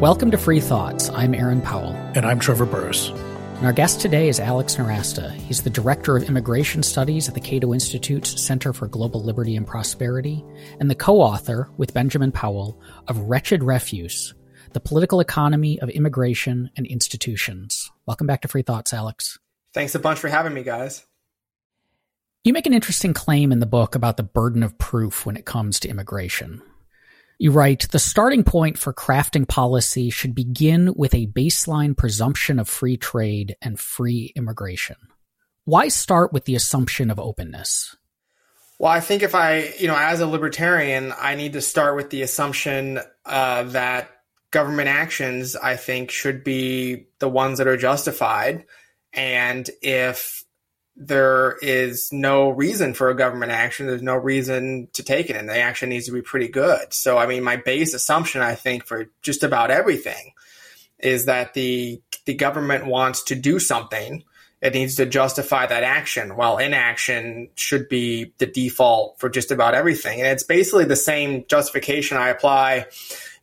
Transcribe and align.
Welcome 0.00 0.30
to 0.30 0.38
Free 0.38 0.60
Thoughts. 0.60 1.10
I'm 1.10 1.34
Aaron 1.34 1.60
Powell. 1.60 1.90
And 2.14 2.24
I'm 2.24 2.38
Trevor 2.38 2.66
Burrus. 2.66 3.08
And 3.08 3.66
our 3.66 3.72
guest 3.72 4.00
today 4.00 4.28
is 4.28 4.38
Alex 4.38 4.76
Nowrasteh. 4.76 5.32
He's 5.32 5.64
the 5.64 5.70
Director 5.70 6.16
of 6.16 6.22
Immigration 6.22 6.84
Studies 6.84 7.26
at 7.26 7.34
the 7.34 7.40
Cato 7.40 7.74
Institute's 7.74 8.40
Center 8.40 8.72
for 8.72 8.86
Global 8.86 9.20
Liberty 9.20 9.56
and 9.56 9.66
Prosperity, 9.66 10.44
and 10.78 10.88
the 10.88 10.94
co 10.94 11.20
author, 11.20 11.68
with 11.78 11.94
Benjamin 11.94 12.30
Powell, 12.30 12.80
of 13.08 13.18
Wretched 13.18 13.64
Refuse 13.64 14.34
The 14.72 14.78
Political 14.78 15.18
Economy 15.18 15.80
of 15.80 15.90
Immigration 15.90 16.70
and 16.76 16.86
Institutions. 16.86 17.90
Welcome 18.06 18.28
back 18.28 18.42
to 18.42 18.48
Free 18.48 18.62
Thoughts, 18.62 18.94
Alex. 18.94 19.40
Thanks 19.74 19.96
a 19.96 19.98
bunch 19.98 20.20
for 20.20 20.28
having 20.28 20.54
me, 20.54 20.62
guys. 20.62 21.04
You 22.44 22.52
make 22.52 22.66
an 22.66 22.72
interesting 22.72 23.14
claim 23.14 23.50
in 23.50 23.58
the 23.58 23.66
book 23.66 23.96
about 23.96 24.16
the 24.16 24.22
burden 24.22 24.62
of 24.62 24.78
proof 24.78 25.26
when 25.26 25.36
it 25.36 25.44
comes 25.44 25.80
to 25.80 25.88
immigration. 25.88 26.62
You 27.40 27.52
write, 27.52 27.88
the 27.92 28.00
starting 28.00 28.42
point 28.42 28.76
for 28.76 28.92
crafting 28.92 29.46
policy 29.46 30.10
should 30.10 30.34
begin 30.34 30.92
with 30.96 31.14
a 31.14 31.28
baseline 31.28 31.96
presumption 31.96 32.58
of 32.58 32.68
free 32.68 32.96
trade 32.96 33.56
and 33.62 33.78
free 33.78 34.32
immigration. 34.34 34.96
Why 35.64 35.86
start 35.86 36.32
with 36.32 36.46
the 36.46 36.56
assumption 36.56 37.12
of 37.12 37.20
openness? 37.20 37.94
Well, 38.80 38.90
I 38.90 38.98
think 38.98 39.22
if 39.22 39.36
I, 39.36 39.72
you 39.78 39.86
know, 39.86 39.96
as 39.96 40.20
a 40.20 40.26
libertarian, 40.26 41.12
I 41.16 41.36
need 41.36 41.52
to 41.52 41.60
start 41.60 41.94
with 41.94 42.10
the 42.10 42.22
assumption 42.22 43.00
uh, 43.24 43.62
that 43.64 44.10
government 44.50 44.88
actions, 44.88 45.54
I 45.54 45.76
think, 45.76 46.10
should 46.10 46.42
be 46.42 47.06
the 47.20 47.28
ones 47.28 47.58
that 47.58 47.68
are 47.68 47.76
justified. 47.76 48.66
And 49.12 49.68
if 49.80 50.44
there 51.00 51.56
is 51.62 52.12
no 52.12 52.50
reason 52.50 52.92
for 52.92 53.08
a 53.08 53.16
government 53.16 53.52
action. 53.52 53.86
There's 53.86 54.02
no 54.02 54.16
reason 54.16 54.88
to 54.94 55.04
take 55.04 55.30
it, 55.30 55.36
and 55.36 55.48
the 55.48 55.56
action 55.56 55.90
needs 55.90 56.06
to 56.06 56.12
be 56.12 56.22
pretty 56.22 56.48
good. 56.48 56.92
So, 56.92 57.16
I 57.16 57.26
mean, 57.26 57.44
my 57.44 57.56
base 57.56 57.94
assumption, 57.94 58.42
I 58.42 58.56
think, 58.56 58.84
for 58.84 59.08
just 59.22 59.44
about 59.44 59.70
everything 59.70 60.32
is 60.98 61.26
that 61.26 61.54
the 61.54 62.02
the 62.24 62.34
government 62.34 62.86
wants 62.86 63.22
to 63.24 63.36
do 63.36 63.60
something. 63.60 64.24
It 64.60 64.74
needs 64.74 64.96
to 64.96 65.06
justify 65.06 65.66
that 65.66 65.84
action, 65.84 66.34
while 66.34 66.58
inaction 66.58 67.50
should 67.54 67.88
be 67.88 68.32
the 68.38 68.46
default 68.46 69.20
for 69.20 69.28
just 69.28 69.52
about 69.52 69.74
everything. 69.74 70.20
And 70.20 70.30
it's 70.30 70.42
basically 70.42 70.84
the 70.84 70.96
same 70.96 71.44
justification 71.46 72.16
I 72.16 72.30
apply, 72.30 72.86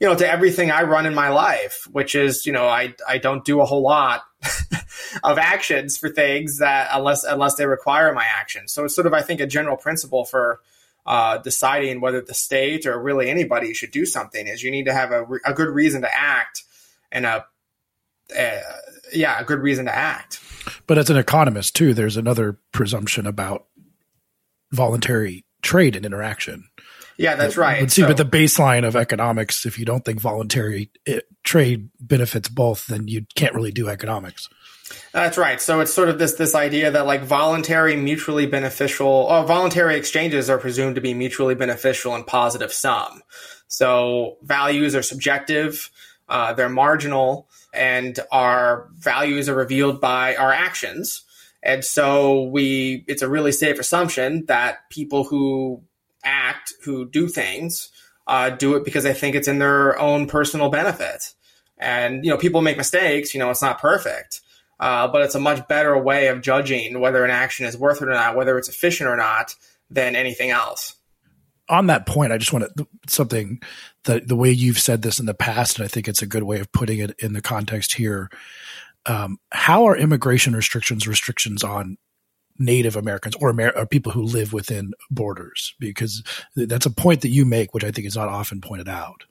you 0.02 0.08
know, 0.10 0.16
to 0.16 0.30
everything 0.30 0.72
I 0.72 0.84
run 0.84 1.06
in 1.06 1.16
my 1.16 1.30
life, 1.30 1.88
which 1.90 2.16
is, 2.16 2.46
you 2.46 2.52
know, 2.52 2.68
I 2.68 2.96
I 3.08 3.18
don't 3.18 3.46
do 3.46 3.62
a 3.62 3.66
whole 3.66 3.82
lot 3.82 4.24
of 5.24 5.38
actions 5.38 5.98
for 5.98 6.10
things 6.10 6.60
that 6.60 6.90
unless 6.92 7.24
unless 7.24 7.56
they 7.56 7.66
require 7.66 8.14
my 8.14 8.26
action. 8.26 8.68
So 8.68 8.86
it's 8.86 8.96
sort 8.96 9.08
of 9.08 9.14
I 9.14 9.22
think 9.22 9.40
a 9.42 9.48
general 9.48 9.78
principle 9.78 10.26
for 10.26 10.60
uh, 11.06 11.38
deciding 11.38 12.02
whether 12.02 12.22
the 12.22 12.34
state 12.34 12.86
or 12.86 13.00
really 13.00 13.30
anybody 13.30 13.74
should 13.74 13.92
do 13.92 14.06
something 14.06 14.48
is 14.48 14.64
you 14.64 14.72
need 14.72 14.86
to 14.86 14.94
have 14.94 15.12
a, 15.12 15.26
a 15.46 15.54
good 15.54 15.70
reason 15.70 16.02
to 16.02 16.14
act 16.14 16.64
and 17.12 17.26
a, 17.26 17.46
a 18.36 18.62
yeah 19.14 19.40
a 19.40 19.44
good 19.44 19.60
reason 19.60 19.86
to 19.86 19.96
act. 19.96 20.42
But 20.88 20.98
as 20.98 21.10
an 21.10 21.18
economist 21.18 21.76
too, 21.76 21.94
there's 21.94 22.18
another 22.18 22.60
presumption 22.72 23.28
about 23.28 23.66
voluntary 24.72 25.46
trade 25.62 25.96
and 25.96 26.06
interaction. 26.06 26.66
Yeah, 27.18 27.36
that's 27.36 27.56
right. 27.56 27.82
Let's 27.82 27.94
see, 27.94 28.02
so, 28.02 28.08
but 28.10 28.18
the 28.18 28.26
baseline 28.26 28.86
of 28.86 28.96
economics, 28.96 29.66
if 29.66 29.80
you 29.80 29.86
don't 29.86 30.04
think 30.04 30.20
voluntary 30.20 30.92
it, 31.06 31.18
eh, 31.18 31.20
trade 31.44 31.90
benefits 32.00 32.50
both, 32.50 32.88
then 32.88 33.08
you 33.08 33.26
can't 33.36 33.54
really 33.54 33.72
do 33.72 33.88
economics. 33.88 34.50
That's 35.12 35.38
right. 35.38 35.60
So 35.60 35.80
it's 35.80 35.94
sort 35.94 36.10
of 36.10 36.20
this 36.20 36.34
this 36.34 36.54
idea 36.54 36.92
that 36.92 37.06
like 37.06 37.24
voluntary, 37.24 37.96
mutually 37.96 38.46
beneficial, 38.46 39.08
or 39.08 39.46
voluntary 39.46 39.96
exchanges 39.96 40.50
are 40.50 40.58
presumed 40.58 40.96
to 40.96 41.02
be 41.02 41.14
mutually 41.14 41.56
beneficial 41.56 42.14
and 42.14 42.26
positive 42.26 42.72
sum. 42.72 43.24
So 43.68 44.38
values 44.44 44.96
are 44.96 45.02
subjective, 45.02 45.90
uh, 46.30 46.54
they're 46.54 46.70
marginal, 46.70 47.48
and 47.74 48.20
our 48.32 48.90
values 48.96 49.50
are 49.50 49.56
revealed 49.56 50.00
by 50.00 50.36
our 50.36 50.52
actions. 50.52 51.24
And 51.64 51.84
so 51.84 52.44
we, 52.44 53.04
it's 53.08 53.24
a 53.24 53.30
really 53.30 53.52
safe 53.52 53.80
assumption 53.80 54.46
that 54.46 54.88
people 54.92 55.24
who 55.24 55.82
act, 56.24 56.74
who 56.84 57.10
do 57.10 57.28
things, 57.28 57.90
uh, 58.28 58.52
do 58.52 58.76
it 58.76 58.86
because 58.86 59.04
they 59.04 59.14
think 59.14 59.36
it's 59.36 59.48
in 59.48 59.58
their 59.58 59.98
own 60.00 60.28
personal 60.28 60.70
benefit. 60.70 61.34
And, 61.78 62.24
you 62.24 62.30
know, 62.30 62.38
people 62.38 62.62
make 62.62 62.78
mistakes, 62.78 63.34
you 63.34 63.40
know, 63.40 63.50
it's 63.50 63.64
not 63.64 63.80
perfect. 63.82 64.42
Uh, 64.80 65.08
but 65.08 65.22
it's 65.22 65.36
a 65.36 65.40
much 65.40 65.68
better 65.68 65.98
way 65.98 66.28
of 66.28 66.42
judging 66.42 67.00
whether 67.00 67.24
an 67.24 67.32
action 67.32 67.66
is 67.66 67.78
worth 67.78 68.02
it 68.02 68.08
or 68.08 68.14
not, 68.14 68.36
whether 68.36 68.58
it's 68.58 68.70
efficient 68.70 69.10
or 69.10 69.16
not, 69.16 69.56
than 69.90 70.16
anything 70.16 70.50
else. 70.50 70.96
On 71.70 71.88
that 71.88 72.06
point, 72.06 72.32
I 72.32 72.38
just 72.38 72.54
want 72.54 72.66
to 72.78 72.88
something 73.08 73.62
that 74.04 74.28
the 74.28 74.36
way 74.36 74.52
you've 74.52 74.80
said 74.80 75.02
this 75.02 75.20
in 75.20 75.26
the 75.26 75.34
past, 75.34 75.78
and 75.78 75.86
I 75.86 75.88
think 75.88 76.08
it's 76.08 76.22
a 76.22 76.28
good 76.28 76.44
way 76.44 76.60
of 76.60 76.72
putting 76.72 77.00
it 77.00 77.16
in 77.20 77.34
the 77.34 77.42
context 77.42 77.96
here. 77.96 78.30
Um, 79.08 79.38
how 79.52 79.86
are 79.86 79.98
immigration 79.98 80.56
restrictions 80.56 81.08
restrictions 81.08 81.64
on 81.64 81.98
Native 82.58 82.96
Americans 82.96 83.36
or, 83.40 83.52
Amer- 83.52 83.74
or 83.76 83.86
people 83.86 84.12
who 84.12 84.24
live 84.24 84.54
within 84.54 84.94
borders? 85.10 85.74
Because 85.80 86.24
that's 86.56 86.86
a 86.86 86.92
point 86.92 87.22
that 87.22 87.30
you 87.30 87.46
make, 87.46 87.74
which 87.74 87.84
I 87.84 87.92
think 87.92 88.08
is 88.08 88.16
not 88.16 88.30
often 88.30 88.62
pointed 88.62 88.90
out. 88.90 89.24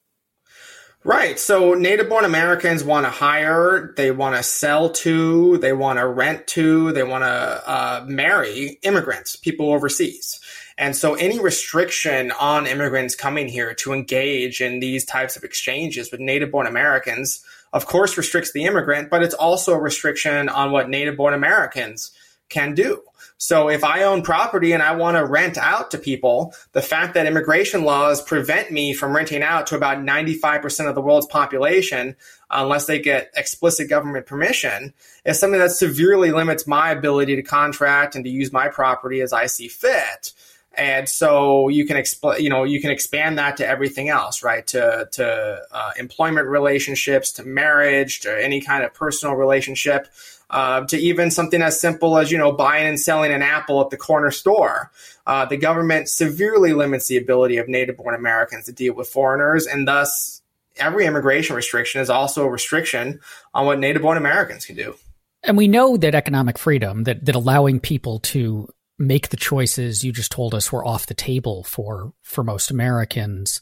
Right. 1.07 1.39
So 1.39 1.75
native 1.75 2.09
born 2.09 2.25
Americans 2.25 2.83
want 2.83 3.05
to 3.05 3.11
hire, 3.11 3.93
they 3.95 4.11
want 4.11 4.37
to 4.37 4.43
sell 4.43 4.89
to, 4.89 5.59
they 5.59 5.75
want 5.75 5.99
to 5.99 6.07
rent 6.07 6.47
to, 6.49 6.93
they 6.93 7.03
want 7.03 7.25
to 7.25 7.29
uh, 7.29 8.05
marry 8.09 8.79
immigrants, 8.83 9.37
people 9.37 9.71
overseas. 9.71 10.41
And 10.79 10.97
so 10.97 11.15
any 11.15 11.39
restriction 11.39 12.33
on 12.33 12.67
immigrants 12.67 13.15
coming 13.15 13.49
here 13.49 13.75
to 13.75 13.93
engage 13.93 14.63
in 14.63 14.81
these 14.81 15.05
types 15.05 15.37
of 15.37 15.45
exchanges 15.45 16.11
with 16.11 16.21
native 16.21 16.51
born 16.51 16.67
Americans, 16.67 17.45
of 17.75 17.85
course, 17.85 18.17
restricts 18.17 18.53
the 18.53 18.65
immigrant, 18.65 19.11
but 19.11 19.23
it's 19.23 19.35
also 19.35 19.75
a 19.75 19.81
restriction 19.81 20.49
on 20.49 20.73
what 20.73 20.89
native 20.89 21.19
born 21.19 21.35
Americans 21.35 22.13
can 22.49 22.75
do. 22.75 23.03
So 23.37 23.69
if 23.69 23.83
I 23.85 24.05
own 24.05 24.23
property 24.23 24.73
and 24.73 24.83
I 24.83 24.95
want 24.95 25.17
to 25.17 25.25
rent 25.25 25.59
out 25.59 25.91
to 25.91 25.99
people, 25.99 26.55
the 26.73 26.81
fact 26.81 27.15
that 27.15 27.27
immigration 27.27 27.85
laws 27.85 28.23
prevent 28.23 28.71
me 28.71 28.95
from 28.95 29.15
renting 29.15 29.43
out 29.43 29.67
to 29.69 29.77
about 29.77 29.99
95% 29.99 30.89
of 30.89 30.95
the 30.95 31.03
world's 31.03 31.27
population 31.27 32.17
unless 32.51 32.87
they 32.87 33.01
get 33.01 33.33
explicit 33.37 33.89
government 33.89 34.27
permission 34.27 34.95
is 35.25 35.39
something 35.39 35.61
that 35.61 35.73
severely 35.73 36.31
limits 36.31 36.67
my 36.67 36.91
ability 36.91 37.37
to 37.37 37.43
contract 37.43 38.15
and 38.15 38.25
to 38.25 38.31
use 38.31 38.53
my 38.53 38.69
property 38.69 39.21
as 39.21 39.33
I 39.33 39.47
see 39.47 39.69
fit. 39.69 40.33
And 40.77 41.09
so 41.09 41.69
you 41.69 41.87
can 41.87 41.97
expl- 41.97 42.41
you 42.41 42.49
know 42.49 42.65
you 42.65 42.81
can 42.81 42.91
expand 42.91 43.39
that 43.39 43.57
to 43.59 43.67
everything 43.67 44.09
else, 44.09 44.43
right? 44.43 44.67
To 44.69 45.09
to 45.13 45.63
uh, 45.71 45.91
employment 45.97 46.49
relationships, 46.49 47.31
to 47.33 47.45
marriage, 47.45 48.21
to 48.21 48.45
any 48.45 48.61
kind 48.61 48.83
of 48.83 48.93
personal 48.93 49.37
relationship 49.37 50.09
uh, 50.51 50.85
to 50.87 50.97
even 50.97 51.31
something 51.31 51.63
as 51.63 51.81
simple 51.81 52.19
as 52.19 52.31
you 52.31 52.39
know 52.39 52.53
buying 52.53 52.87
and 52.87 53.01
selling 53.01 53.33
an 53.33 53.43
apple 53.43 53.81
at 53.81 53.91
the 53.91 53.97
corner 53.97 54.31
store. 54.31 54.91
Uh, 55.27 55.45
the 55.45 55.57
government 55.57 56.09
severely 56.09 56.73
limits 56.73 57.07
the 57.07 57.17
ability 57.17 57.57
of 57.57 57.69
native-born 57.69 58.15
Americans 58.15 58.67
to 58.67 58.73
deal 58.73 58.95
with 58.95 59.09
foreigners, 59.09 59.67
and 59.67 59.89
thus 59.89 60.43
every 60.77 61.07
immigration 61.07 61.57
restriction 61.57 62.01
is 62.01 62.11
also 62.11 62.45
a 62.45 62.51
restriction 62.51 63.21
on 63.53 63.67
what 63.67 63.79
native-born 63.79 64.17
Americans 64.17 64.67
can 64.67 64.77
do. 64.77 64.95
And 65.43 65.57
we 65.57 65.69
know 65.69 65.97
that 65.97 66.15
economic 66.15 66.59
freedom, 66.59 67.05
that 67.05 67.25
that 67.25 67.35
allowing 67.35 67.81
people 67.81 68.21
to 68.21 68.69
make 68.99 69.31
the 69.31 69.37
choices 69.37 70.05
you 70.05 70.13
just 70.13 70.31
told 70.31 70.55
us 70.55 70.71
were 70.71 70.85
off 70.87 71.07
the 71.07 71.15
table 71.15 71.65
for 71.65 72.13
for 72.23 72.45
most 72.45 72.71
Americans 72.71 73.61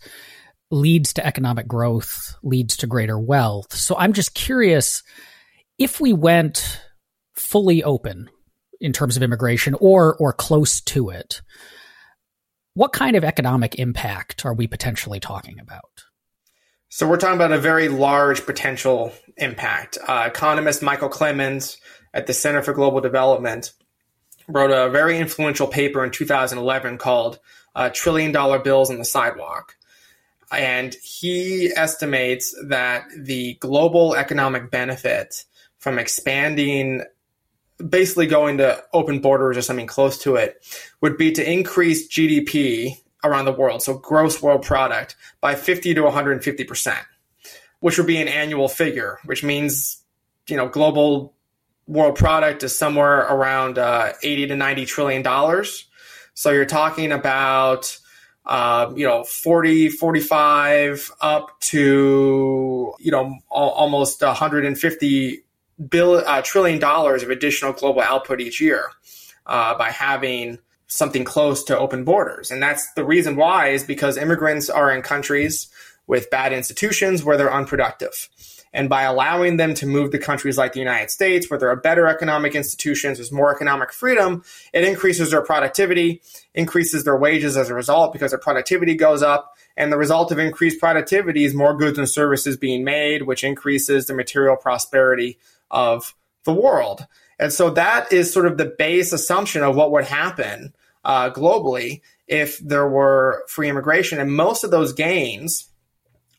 leads 0.70 1.12
to 1.12 1.26
economic 1.26 1.68
growth, 1.68 2.34
leads 2.42 2.76
to 2.78 2.86
greater 2.86 3.18
wealth. 3.18 3.74
So 3.74 3.96
I'm 3.96 4.14
just 4.14 4.34
curious 4.34 5.02
if 5.78 6.00
we 6.00 6.12
went 6.12 6.80
fully 7.34 7.82
open 7.82 8.30
in 8.80 8.92
terms 8.92 9.16
of 9.16 9.22
immigration 9.22 9.74
or 9.80 10.16
or 10.16 10.32
close 10.32 10.80
to 10.80 11.10
it, 11.10 11.40
what 12.74 12.92
kind 12.92 13.16
of 13.16 13.24
economic 13.24 13.76
impact 13.76 14.44
are 14.44 14.54
we 14.54 14.66
potentially 14.66 15.20
talking 15.20 15.58
about? 15.60 16.04
So 16.88 17.08
we're 17.08 17.16
talking 17.16 17.36
about 17.36 17.52
a 17.52 17.58
very 17.58 17.88
large 17.88 18.44
potential 18.44 19.12
impact. 19.38 19.96
Uh, 20.06 20.24
economist 20.26 20.82
Michael 20.82 21.08
Clemens 21.08 21.78
at 22.12 22.26
the 22.26 22.34
Center 22.34 22.60
for 22.60 22.74
Global 22.74 23.00
Development 23.00 23.72
wrote 24.48 24.70
a 24.70 24.90
very 24.90 25.18
influential 25.18 25.66
paper 25.66 26.04
in 26.04 26.10
2011 26.10 26.98
called 26.98 27.38
uh, 27.74 27.88
Trillion 27.92 28.32
Dollar 28.32 28.58
Bills 28.58 28.90
on 28.90 28.98
the 28.98 29.04
Sidewalk. 29.04 29.76
And 30.50 30.94
he 31.02 31.72
estimates 31.74 32.54
that 32.68 33.04
the 33.16 33.54
global 33.54 34.14
economic 34.14 34.70
benefit 34.70 35.46
from 35.82 35.98
expanding 35.98 37.02
basically 37.88 38.28
going 38.28 38.58
to 38.58 38.80
open 38.92 39.18
borders 39.18 39.56
or 39.56 39.62
something 39.62 39.88
close 39.88 40.16
to 40.16 40.36
it 40.36 40.64
would 41.00 41.18
be 41.18 41.32
to 41.32 41.52
increase 41.52 42.08
GDP 42.08 42.98
around 43.24 43.46
the 43.46 43.52
world, 43.52 43.82
so 43.82 43.94
gross 43.94 44.40
world 44.40 44.62
product, 44.62 45.16
by 45.40 45.56
50 45.56 45.94
to 45.94 46.02
150%, 46.02 46.96
which 47.80 47.98
would 47.98 48.06
be 48.06 48.18
an 48.18 48.28
annual 48.28 48.68
figure, 48.68 49.18
which 49.24 49.42
means, 49.42 50.04
you 50.48 50.56
know, 50.56 50.68
global 50.68 51.34
world 51.88 52.14
product 52.14 52.62
is 52.62 52.76
somewhere 52.76 53.18
around 53.18 53.76
uh, 53.76 54.12
80 54.22 54.46
to 54.48 54.56
90 54.56 54.86
trillion 54.86 55.22
dollars. 55.22 55.88
So 56.34 56.52
you're 56.52 56.64
talking 56.64 57.10
about 57.10 57.98
uh, 58.44 58.92
you 58.96 59.06
know, 59.06 59.22
40, 59.22 59.88
45 59.88 61.12
up 61.20 61.60
to, 61.60 62.92
you 62.98 63.10
know, 63.10 63.38
almost 63.48 64.20
150 64.20 65.44
bill, 65.88 66.22
uh, 66.26 66.42
trillion 66.42 66.78
dollars 66.78 67.22
of 67.22 67.30
additional 67.30 67.72
global 67.72 68.02
output 68.02 68.40
each 68.40 68.60
year 68.60 68.90
uh, 69.46 69.76
by 69.76 69.90
having 69.90 70.58
something 70.86 71.24
close 71.24 71.64
to 71.64 71.78
open 71.78 72.04
borders. 72.04 72.50
And 72.50 72.62
that's 72.62 72.92
the 72.94 73.04
reason 73.04 73.36
why 73.36 73.68
is 73.68 73.82
because 73.82 74.16
immigrants 74.16 74.68
are 74.68 74.90
in 74.90 75.02
countries 75.02 75.68
with 76.06 76.30
bad 76.30 76.52
institutions 76.52 77.24
where 77.24 77.36
they're 77.36 77.52
unproductive. 77.52 78.28
And 78.74 78.88
by 78.88 79.02
allowing 79.02 79.58
them 79.58 79.74
to 79.74 79.86
move 79.86 80.12
to 80.12 80.18
countries 80.18 80.56
like 80.56 80.72
the 80.72 80.80
United 80.80 81.10
States, 81.10 81.50
where 81.50 81.58
there 81.58 81.68
are 81.68 81.76
better 81.76 82.06
economic 82.06 82.54
institutions, 82.54 83.18
there's 83.18 83.30
more 83.30 83.54
economic 83.54 83.92
freedom, 83.92 84.42
it 84.72 84.84
increases 84.84 85.30
their 85.30 85.42
productivity, 85.42 86.22
increases 86.54 87.04
their 87.04 87.16
wages 87.16 87.56
as 87.56 87.68
a 87.68 87.74
result 87.74 88.12
because 88.12 88.30
their 88.30 88.40
productivity 88.40 88.94
goes 88.94 89.22
up. 89.22 89.54
And 89.76 89.92
the 89.92 89.98
result 89.98 90.32
of 90.32 90.38
increased 90.38 90.80
productivity 90.80 91.44
is 91.44 91.54
more 91.54 91.76
goods 91.76 91.98
and 91.98 92.08
services 92.08 92.56
being 92.56 92.84
made, 92.84 93.22
which 93.22 93.44
increases 93.44 94.06
the 94.06 94.14
material 94.14 94.56
prosperity 94.56 95.38
of 95.72 96.14
the 96.44 96.52
world. 96.52 97.06
And 97.38 97.52
so 97.52 97.70
that 97.70 98.12
is 98.12 98.32
sort 98.32 98.46
of 98.46 98.56
the 98.56 98.72
base 98.78 99.12
assumption 99.12 99.62
of 99.62 99.74
what 99.74 99.90
would 99.90 100.04
happen 100.04 100.74
uh, 101.04 101.30
globally 101.30 102.02
if 102.28 102.58
there 102.58 102.88
were 102.88 103.44
free 103.48 103.68
immigration. 103.68 104.20
And 104.20 104.32
most 104.32 104.62
of 104.62 104.70
those 104.70 104.92
gains 104.92 105.68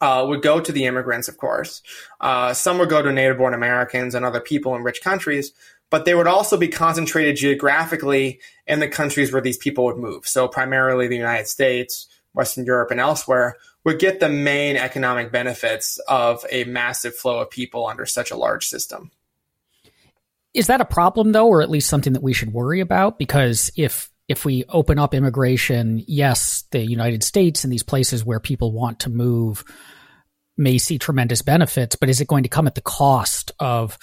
uh, 0.02 0.26
would 0.28 0.42
go 0.42 0.60
to 0.60 0.72
the 0.72 0.86
immigrants, 0.86 1.28
of 1.28 1.38
course. 1.38 1.82
Uh, 2.20 2.54
some 2.54 2.78
would 2.78 2.90
go 2.90 3.02
to 3.02 3.12
native 3.12 3.38
born 3.38 3.54
Americans 3.54 4.16
and 4.16 4.26
other 4.26 4.42
people 4.42 4.76
in 4.76 4.84
rich 4.84 5.02
countries, 5.02 5.54
but 5.90 6.06
they 6.06 6.16
would 6.16 6.28
also 6.28 6.58
be 6.58 6.68
concentrated 6.68 7.38
geographically 7.38 8.40
in 8.68 8.80
the 8.80 8.88
countries 8.88 9.32
where 9.32 9.42
these 9.42 9.58
people 9.58 9.86
would 9.86 9.98
move. 9.98 10.28
So, 10.28 10.48
primarily 10.48 11.08
the 11.08 11.16
United 11.16 11.48
States, 11.48 12.08
Western 12.34 12.66
Europe, 12.66 12.92
and 12.92 13.00
elsewhere 13.00 13.56
would 13.86 14.00
get 14.00 14.20
the 14.20 14.30
main 14.30 14.76
economic 14.76 15.32
benefits 15.32 16.00
of 16.08 16.46
a 16.50 16.64
massive 16.66 17.16
flow 17.16 17.40
of 17.40 17.50
people 17.50 17.86
under 17.88 18.06
such 18.06 18.32
a 18.32 18.38
large 18.38 18.68
system. 18.68 19.12
Is 20.54 20.68
that 20.68 20.82
a 20.82 20.86
problem, 20.86 21.32
though, 21.32 21.48
or 21.48 21.62
at 21.62 21.70
least 21.70 21.90
something 21.90 22.14
that 22.14 22.24
we 22.24 22.34
should 22.34 22.54
worry 22.54 22.80
about? 22.80 23.18
Because 23.18 23.72
if 23.76 24.10
if 24.28 24.46
we 24.46 24.64
open 24.70 25.00
up 25.00 25.14
immigration, 25.14 26.04
yes, 26.08 26.64
the 26.72 26.80
United 26.80 27.24
States 27.24 27.64
and 27.64 27.74
these 27.74 27.84
places 27.84 28.24
where 28.24 28.40
people 28.40 28.72
want 28.72 29.02
to 29.02 29.10
move 29.10 29.64
may 30.56 30.78
see 30.78 30.98
tremendous 30.98 31.42
benefits, 31.42 31.96
but 31.96 32.10
is 32.10 32.22
it 32.22 32.28
going 32.28 32.44
to 32.44 32.50
come 32.50 32.68
at 32.68 32.76
the 32.76 32.82
cost 32.82 33.52
of 33.60 33.98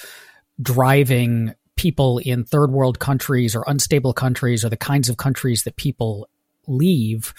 driving 0.60 1.54
people 1.76 2.18
in 2.18 2.44
third 2.44 2.70
world 2.70 2.98
countries 2.98 3.56
or 3.56 3.64
unstable 3.66 4.12
countries 4.12 4.64
or 4.64 4.68
the 4.68 4.76
kinds 4.76 5.08
of 5.08 5.16
countries 5.16 5.62
that 5.62 5.76
people 5.76 6.28
leave 6.66 7.32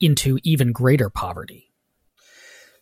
into 0.00 0.38
even 0.44 0.70
greater 0.70 1.10
poverty? 1.10 1.67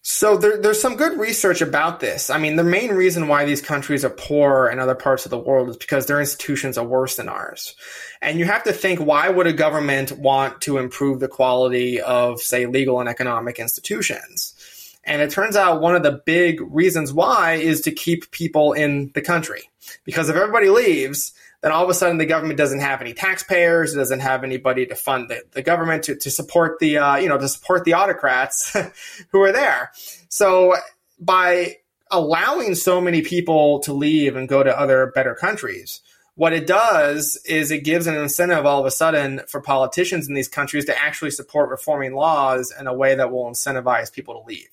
So 0.09 0.37
there, 0.37 0.57
there's 0.57 0.81
some 0.81 0.95
good 0.95 1.19
research 1.19 1.61
about 1.61 1.99
this. 1.99 2.31
I 2.31 2.39
mean, 2.39 2.55
the 2.55 2.63
main 2.63 2.93
reason 2.93 3.27
why 3.27 3.45
these 3.45 3.61
countries 3.61 4.05
are 4.05 4.11
poor 4.11 4.69
in 4.69 4.79
other 4.79 4.95
parts 4.95 5.25
of 5.27 5.31
the 5.31 5.39
world 5.39 5.69
is 5.69 5.77
because 5.77 6.07
their 6.07 6.21
institutions 6.21 6.79
are 6.79 6.87
worse 6.87 7.17
than 7.17 7.29
ours. 7.29 7.75
And 8.23 8.39
you 8.39 8.45
have 8.45 8.63
to 8.63 8.73
think, 8.73 9.01
why 9.01 9.29
would 9.29 9.49
a 9.49 9.53
government 9.53 10.13
want 10.13 10.61
to 10.61 10.79
improve 10.79 11.19
the 11.19 11.27
quality 11.27 12.01
of, 12.01 12.41
say, 12.41 12.67
legal 12.67 13.01
and 13.01 13.09
economic 13.09 13.59
institutions? 13.59 14.55
And 15.03 15.21
it 15.21 15.33
turns 15.33 15.57
out 15.57 15.81
one 15.81 15.97
of 15.97 16.05
the 16.05 16.23
big 16.25 16.61
reasons 16.61 17.13
why 17.13 17.55
is 17.55 17.81
to 17.81 17.91
keep 17.91 18.31
people 18.31 18.75
in 18.75 19.11
the 19.15 19.23
country. 19.23 19.71
Because 20.05 20.29
if 20.29 20.37
everybody 20.37 20.69
leaves, 20.69 21.33
then 21.67 21.73
all 21.73 21.83
of 21.83 21.91
a 21.91 21.95
sudden 21.95 22.17
the 22.17 22.27
government 22.27 22.57
doesn't 22.57 22.79
have 22.79 23.01
any 23.01 23.13
taxpayers, 23.13 23.93
it 23.93 23.97
doesn't 23.97 24.21
have 24.21 24.45
anybody 24.45 24.87
to 24.87 24.95
fund 24.95 25.29
the, 25.29 25.43
the 25.51 25.63
government 25.63 26.05
to, 26.05 26.15
to 26.15 26.31
support 26.31 26.79
the 26.79 26.99
uh, 26.99 27.17
you 27.17 27.29
know 27.29 27.37
to 27.37 27.49
support 27.49 27.85
the 27.85 27.95
autocrats 27.95 28.77
who 29.31 29.43
are 29.43 29.51
there. 29.51 29.91
So 30.29 30.77
by 31.19 31.79
allowing 32.13 32.77
so 32.77 33.01
many 33.01 33.21
people 33.21 33.81
to 33.81 33.93
leave 33.93 34.37
and 34.37 34.49
go 34.49 34.63
to 34.63 34.79
other 34.79 35.11
better 35.13 35.35
countries, 35.35 36.03
what 36.37 36.53
it 36.53 36.69
does 36.69 37.37
is 37.45 37.73
it 37.73 37.83
gives 37.83 38.07
an 38.07 38.15
incentive 38.15 38.65
all 38.65 38.79
of 38.79 38.87
a 38.87 38.93
sudden 38.93 39.41
for 39.49 39.61
politicians 39.61 40.29
in 40.29 40.35
these 40.35 40.47
countries 40.47 40.85
to 40.85 40.97
actually 40.97 41.33
support 41.33 41.69
reforming 41.71 42.15
laws 42.15 42.73
in 42.79 42.87
a 42.87 42.95
way 42.95 43.17
that 43.17 43.33
will 43.33 43.51
incentivize 43.51 44.13
people 44.13 44.35
to 44.35 44.47
leave. 44.47 44.71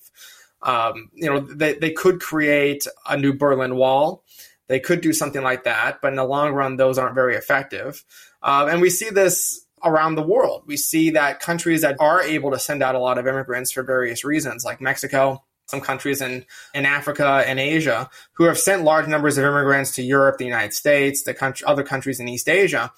Um, 0.62 1.10
you 1.12 1.28
know, 1.28 1.40
they, 1.40 1.74
they 1.74 1.90
could 1.90 2.20
create 2.20 2.86
a 3.08 3.16
new 3.16 3.34
Berlin 3.34 3.76
Wall. 3.76 4.23
They 4.68 4.80
could 4.80 5.00
do 5.00 5.12
something 5.12 5.42
like 5.42 5.64
that, 5.64 6.00
but 6.00 6.08
in 6.08 6.16
the 6.16 6.24
long 6.24 6.52
run, 6.52 6.76
those 6.76 6.98
aren't 6.98 7.14
very 7.14 7.36
effective. 7.36 8.04
Uh, 8.42 8.68
and 8.70 8.80
we 8.80 8.90
see 8.90 9.10
this 9.10 9.66
around 9.84 10.14
the 10.14 10.22
world. 10.22 10.62
We 10.66 10.76
see 10.76 11.10
that 11.10 11.40
countries 11.40 11.82
that 11.82 11.96
are 12.00 12.22
able 12.22 12.50
to 12.52 12.58
send 12.58 12.82
out 12.82 12.94
a 12.94 12.98
lot 12.98 13.18
of 13.18 13.26
immigrants 13.26 13.72
for 13.72 13.82
various 13.82 14.24
reasons, 14.24 14.64
like 14.64 14.80
Mexico, 14.80 15.44
some 15.66 15.80
countries 15.80 16.20
in, 16.20 16.44
in 16.74 16.84
Africa 16.86 17.42
and 17.46 17.58
Asia 17.58 18.10
who 18.34 18.44
have 18.44 18.58
sent 18.58 18.84
large 18.84 19.06
numbers 19.06 19.38
of 19.38 19.44
immigrants 19.44 19.92
to 19.92 20.02
Europe, 20.02 20.38
the 20.38 20.44
United 20.44 20.74
States, 20.74 21.22
the 21.22 21.34
country, 21.34 21.66
other 21.66 21.82
countries 21.82 22.20
in 22.20 22.28
East 22.28 22.48
Asia, 22.48 22.92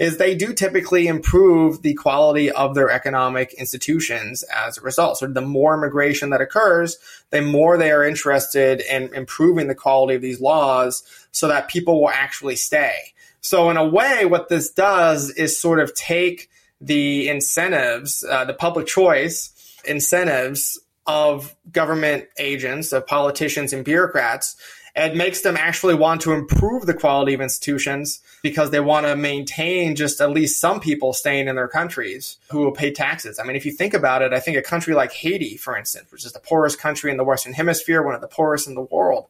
is 0.00 0.16
they 0.16 0.34
do 0.34 0.54
typically 0.54 1.06
improve 1.06 1.82
the 1.82 1.92
quality 1.92 2.50
of 2.50 2.74
their 2.74 2.90
economic 2.90 3.52
institutions 3.52 4.42
as 4.44 4.78
a 4.78 4.80
result. 4.80 5.18
So 5.18 5.26
the 5.26 5.42
more 5.42 5.74
immigration 5.74 6.30
that 6.30 6.40
occurs, 6.40 6.96
the 7.28 7.42
more 7.42 7.76
they 7.76 7.92
are 7.92 8.02
interested 8.02 8.80
in 8.80 9.14
improving 9.14 9.68
the 9.68 9.74
quality 9.74 10.14
of 10.14 10.22
these 10.22 10.40
laws 10.40 11.02
so 11.32 11.48
that 11.48 11.68
people 11.68 12.00
will 12.00 12.08
actually 12.08 12.56
stay. 12.56 13.12
So 13.42 13.68
in 13.68 13.76
a 13.76 13.86
way, 13.86 14.24
what 14.24 14.48
this 14.48 14.70
does 14.70 15.28
is 15.30 15.56
sort 15.56 15.80
of 15.80 15.94
take 15.94 16.48
the 16.80 17.28
incentives, 17.28 18.24
uh, 18.24 18.46
the 18.46 18.54
public 18.54 18.86
choice 18.86 19.52
incentives 19.84 20.80
of 21.06 21.54
government 21.72 22.24
agents, 22.38 22.92
of 22.92 23.06
politicians 23.06 23.74
and 23.74 23.84
bureaucrats. 23.84 24.56
It 24.94 25.14
makes 25.14 25.42
them 25.42 25.56
actually 25.56 25.94
want 25.94 26.20
to 26.22 26.32
improve 26.32 26.86
the 26.86 26.94
quality 26.94 27.34
of 27.34 27.40
institutions 27.40 28.20
because 28.42 28.70
they 28.70 28.80
want 28.80 29.06
to 29.06 29.16
maintain 29.16 29.94
just 29.94 30.20
at 30.20 30.30
least 30.30 30.60
some 30.60 30.80
people 30.80 31.12
staying 31.12 31.48
in 31.48 31.56
their 31.56 31.68
countries 31.68 32.38
who 32.50 32.60
will 32.60 32.72
pay 32.72 32.90
taxes. 32.90 33.38
I 33.38 33.44
mean, 33.44 33.56
if 33.56 33.64
you 33.64 33.72
think 33.72 33.94
about 33.94 34.22
it, 34.22 34.32
I 34.32 34.40
think 34.40 34.56
a 34.56 34.62
country 34.62 34.94
like 34.94 35.12
Haiti, 35.12 35.56
for 35.56 35.76
instance, 35.76 36.10
which 36.10 36.24
is 36.24 36.32
the 36.32 36.40
poorest 36.40 36.80
country 36.80 37.10
in 37.10 37.16
the 37.16 37.24
Western 37.24 37.52
Hemisphere, 37.52 38.02
one 38.02 38.14
of 38.14 38.20
the 38.20 38.28
poorest 38.28 38.66
in 38.66 38.74
the 38.74 38.82
world, 38.82 39.28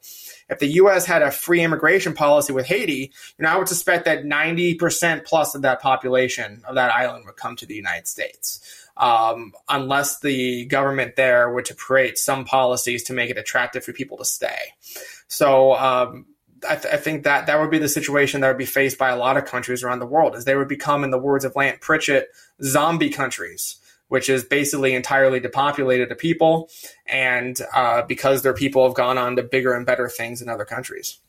if 0.50 0.58
the 0.58 0.66
U.S. 0.66 1.06
had 1.06 1.22
a 1.22 1.30
free 1.30 1.62
immigration 1.62 2.12
policy 2.12 2.52
with 2.52 2.66
Haiti, 2.66 3.12
you 3.38 3.42
know, 3.44 3.48
I 3.48 3.56
would 3.56 3.68
suspect 3.68 4.04
that 4.04 4.24
90% 4.24 5.24
plus 5.24 5.54
of 5.54 5.62
that 5.62 5.80
population 5.80 6.62
of 6.66 6.74
that 6.74 6.92
island 6.92 7.24
would 7.26 7.36
come 7.36 7.56
to 7.56 7.66
the 7.66 7.74
United 7.74 8.08
States 8.08 8.80
um, 9.00 9.52
unless 9.68 10.20
the 10.20 10.66
government 10.66 11.16
there 11.16 11.50
were 11.50 11.62
to 11.62 11.74
create 11.74 12.18
some 12.18 12.44
policies 12.44 13.04
to 13.04 13.12
make 13.12 13.30
it 13.30 13.38
attractive 13.38 13.82
for 13.82 13.92
people 13.92 14.18
to 14.18 14.24
stay. 14.24 14.74
So 15.26 15.74
um, 15.74 16.26
I, 16.68 16.76
th- 16.76 16.92
I, 16.92 16.98
think 16.98 17.24
that 17.24 17.46
that 17.46 17.58
would 17.58 17.70
be 17.70 17.78
the 17.78 17.88
situation 17.88 18.42
that 18.42 18.48
would 18.48 18.58
be 18.58 18.66
faced 18.66 18.98
by 18.98 19.08
a 19.08 19.16
lot 19.16 19.38
of 19.38 19.46
countries 19.46 19.82
around 19.82 20.00
the 20.00 20.06
world, 20.06 20.36
as 20.36 20.44
they 20.44 20.54
would 20.54 20.68
become, 20.68 21.02
in 21.02 21.10
the 21.10 21.18
words 21.18 21.46
of 21.46 21.56
Lant 21.56 21.80
Pritchett, 21.80 22.28
zombie 22.62 23.10
countries, 23.10 23.76
which 24.10 24.28
is 24.28 24.42
basically 24.42 24.92
entirely 24.92 25.38
depopulated 25.38 26.10
of 26.10 26.18
people, 26.18 26.68
and 27.06 27.60
uh, 27.74 28.02
because 28.02 28.42
their 28.42 28.52
people 28.52 28.84
have 28.84 28.94
gone 28.94 29.16
on 29.16 29.36
to 29.36 29.42
bigger 29.42 29.72
and 29.72 29.86
better 29.86 30.08
things 30.08 30.42
in 30.42 30.48
other 30.48 30.64
countries. 30.64 31.20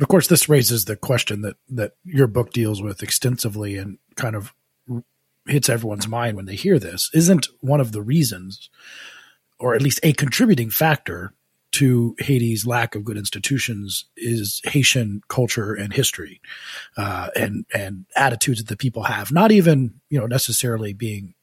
Of 0.00 0.08
course, 0.08 0.26
this 0.26 0.48
raises 0.48 0.84
the 0.84 0.96
question 0.96 1.42
that 1.42 1.56
that 1.68 1.92
your 2.04 2.26
book 2.26 2.52
deals 2.52 2.82
with 2.82 3.02
extensively 3.02 3.76
and 3.76 3.98
kind 4.16 4.34
of 4.34 4.52
hits 5.46 5.68
everyone's 5.68 6.08
mind 6.08 6.36
when 6.36 6.46
they 6.46 6.56
hear 6.56 6.78
this 6.78 7.08
isn't 7.14 7.46
one 7.60 7.80
of 7.80 7.92
the 7.92 8.02
reasons, 8.02 8.68
or 9.60 9.74
at 9.74 9.82
least 9.82 10.00
a 10.02 10.12
contributing 10.12 10.70
factor 10.70 11.34
to 11.72 12.16
Haiti's 12.18 12.66
lack 12.66 12.96
of 12.96 13.04
good 13.04 13.16
institutions 13.16 14.06
is 14.16 14.60
Haitian 14.64 15.20
culture 15.28 15.72
and 15.72 15.92
history, 15.92 16.40
uh, 16.96 17.28
and 17.36 17.64
and 17.72 18.06
attitudes 18.16 18.58
that 18.58 18.66
the 18.66 18.76
people 18.76 19.04
have. 19.04 19.30
Not 19.30 19.52
even 19.52 20.00
you 20.08 20.18
know 20.18 20.26
necessarily 20.26 20.92
being 20.92 21.34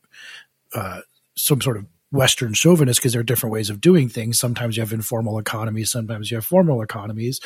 uh, 0.74 1.02
some 1.36 1.62
sort 1.62 1.78
of 1.78 1.86
Western 2.12 2.54
chauvinist 2.54 3.00
because 3.00 3.12
there 3.12 3.20
are 3.20 3.26
different 3.26 3.54
ways 3.54 3.70
of 3.70 3.82
doing 3.82 4.08
things. 4.10 4.40
Sometimes 4.40 4.78
you 4.78 4.82
have 4.82 4.94
informal 4.94 5.40
economies, 5.40 5.92
sometimes 5.92 6.32
you 6.32 6.38
have 6.38 6.46
formal 6.46 6.82
economies. 6.82 7.40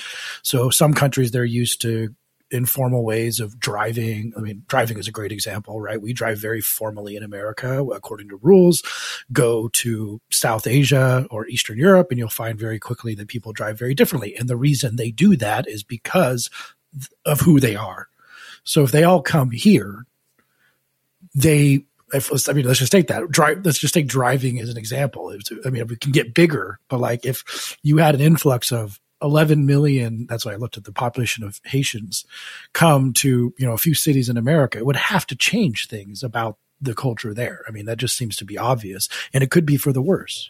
So 0.43 0.69
some 0.69 0.93
countries 0.93 1.31
they're 1.31 1.43
used 1.43 1.81
to 1.81 2.15
informal 2.51 3.03
ways 3.03 3.39
of 3.39 3.57
driving. 3.59 4.33
I 4.37 4.41
mean, 4.41 4.63
driving 4.67 4.97
is 4.97 5.07
a 5.07 5.11
great 5.11 5.31
example, 5.31 5.79
right? 5.79 6.01
We 6.01 6.13
drive 6.13 6.37
very 6.37 6.61
formally 6.61 7.15
in 7.15 7.23
America 7.23 7.81
according 7.81 8.29
to 8.29 8.39
rules. 8.41 8.83
Go 9.31 9.69
to 9.69 10.21
South 10.29 10.67
Asia 10.67 11.25
or 11.31 11.47
Eastern 11.47 11.77
Europe, 11.77 12.07
and 12.11 12.19
you'll 12.19 12.29
find 12.29 12.59
very 12.59 12.77
quickly 12.77 13.15
that 13.15 13.29
people 13.29 13.53
drive 13.53 13.79
very 13.79 13.95
differently. 13.95 14.35
And 14.35 14.49
the 14.49 14.57
reason 14.57 14.95
they 14.95 15.11
do 15.11 15.35
that 15.37 15.67
is 15.67 15.83
because 15.83 16.49
of 17.25 17.41
who 17.41 17.59
they 17.59 17.75
are. 17.75 18.09
So 18.63 18.83
if 18.83 18.91
they 18.91 19.03
all 19.05 19.21
come 19.21 19.51
here, 19.51 20.05
they 21.33 21.85
if 22.13 22.49
I 22.49 22.53
mean, 22.53 22.65
let's 22.65 22.79
just 22.79 22.91
take 22.91 23.07
that. 23.07 23.29
Drive. 23.29 23.65
Let's 23.65 23.79
just 23.79 23.93
take 23.93 24.07
driving 24.07 24.59
as 24.59 24.69
an 24.69 24.77
example. 24.77 25.35
I 25.65 25.69
mean, 25.69 25.87
we 25.87 25.95
can 25.95 26.11
get 26.11 26.33
bigger, 26.33 26.79
but 26.89 26.99
like 26.99 27.25
if 27.25 27.77
you 27.83 27.97
had 27.97 28.15
an 28.15 28.21
influx 28.21 28.71
of 28.71 28.99
11 29.21 29.65
million, 29.65 30.25
that's 30.27 30.45
why 30.45 30.53
I 30.53 30.57
looked 30.57 30.77
at 30.77 30.83
the 30.83 30.91
population 30.91 31.43
of 31.43 31.61
Haitians, 31.63 32.25
come 32.73 33.13
to, 33.13 33.53
you 33.57 33.65
know, 33.65 33.73
a 33.73 33.77
few 33.77 33.93
cities 33.93 34.29
in 34.29 34.37
America, 34.37 34.79
it 34.79 34.85
would 34.85 34.95
have 34.95 35.27
to 35.27 35.35
change 35.35 35.87
things 35.87 36.23
about 36.23 36.57
the 36.81 36.95
culture 36.95 37.33
there. 37.33 37.61
I 37.67 37.71
mean, 37.71 37.85
that 37.85 37.97
just 37.97 38.17
seems 38.17 38.35
to 38.37 38.45
be 38.45 38.57
obvious, 38.57 39.07
and 39.33 39.43
it 39.43 39.51
could 39.51 39.65
be 39.65 39.77
for 39.77 39.93
the 39.93 40.01
worse. 40.01 40.49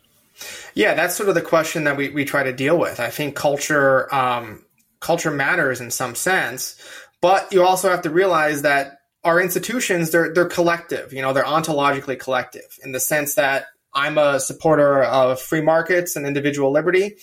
Yeah, 0.74 0.94
that's 0.94 1.16
sort 1.16 1.30
of 1.30 1.36
the 1.36 1.42
question 1.42 1.84
that 1.84 1.98
we, 1.98 2.10
we 2.10 2.26
try 2.26 2.44
to 2.44 2.54
deal 2.54 2.78
with. 2.78 3.00
I 3.00 3.10
think 3.10 3.36
culture 3.36 4.14
um, 4.14 4.64
culture 5.00 5.32
matters 5.32 5.82
in 5.82 5.92
some 5.92 6.16
sense, 6.16 6.82
but 7.20 7.52
you 7.52 7.64
also 7.64 7.90
have 7.90 8.04
to 8.04 8.10
realize 8.10 8.62
that 8.62 9.01
our 9.24 9.40
institutions 9.40 10.12
they're 10.12 10.34
they're 10.34 10.46
collective. 10.46 11.14
You 11.14 11.22
know, 11.22 11.34
they're 11.34 11.44
ontologically 11.44 12.20
collective 12.20 12.80
in 12.84 12.92
the 12.92 13.00
sense 13.00 13.36
that 13.36 13.66
I'm 13.94 14.18
a 14.18 14.40
supporter 14.40 15.04
of 15.04 15.40
free 15.42 15.62
markets 15.62 16.16
and 16.16 16.26
individual 16.26 16.72
liberty. 16.72 17.18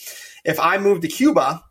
If 0.45 0.61
I 0.61 0.79
move 0.79 1.01
to 1.01 1.09
Cuba, 1.09 1.65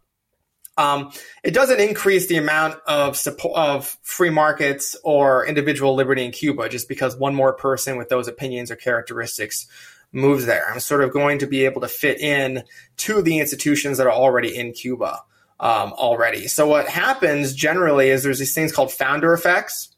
um, 0.78 1.12
it 1.44 1.54
doesn't 1.54 1.80
increase 1.80 2.28
the 2.28 2.38
amount 2.38 2.80
of 2.88 3.18
support 3.18 3.58
of 3.58 3.98
free 4.04 4.30
markets 4.30 4.96
or 5.04 5.46
individual 5.46 5.96
liberty 5.96 6.24
in 6.24 6.32
Cuba 6.32 6.70
just 6.70 6.88
because 6.88 7.16
one 7.16 7.34
more 7.34 7.54
person 7.54 7.98
with 7.98 8.10
those 8.10 8.28
opinions 8.28 8.70
or 8.70 8.76
characteristics 8.76 9.68
moves 10.12 10.46
there. 10.46 10.70
I'm 10.72 10.80
sort 10.80 11.04
of 11.04 11.12
going 11.12 11.40
to 11.40 11.48
be 11.48 11.66
able 11.66 11.82
to 11.82 11.88
fit 11.88 12.20
in 12.20 12.64
to 12.98 13.22
the 13.22 13.40
institutions 13.40 13.98
that 13.98 14.08
are 14.08 14.14
already 14.14 14.56
in 14.56 14.72
Cuba 14.72 15.22
um, 15.60 15.94
already. 15.94 16.48
So 16.48 16.68
what 16.68 16.88
happens 16.88 17.54
generally 17.54 18.10
is 18.10 18.24
there's 18.24 18.40
these 18.40 18.54
things 18.54 18.72
called 18.72 18.92
founder 18.92 19.34
effects, 19.34 19.96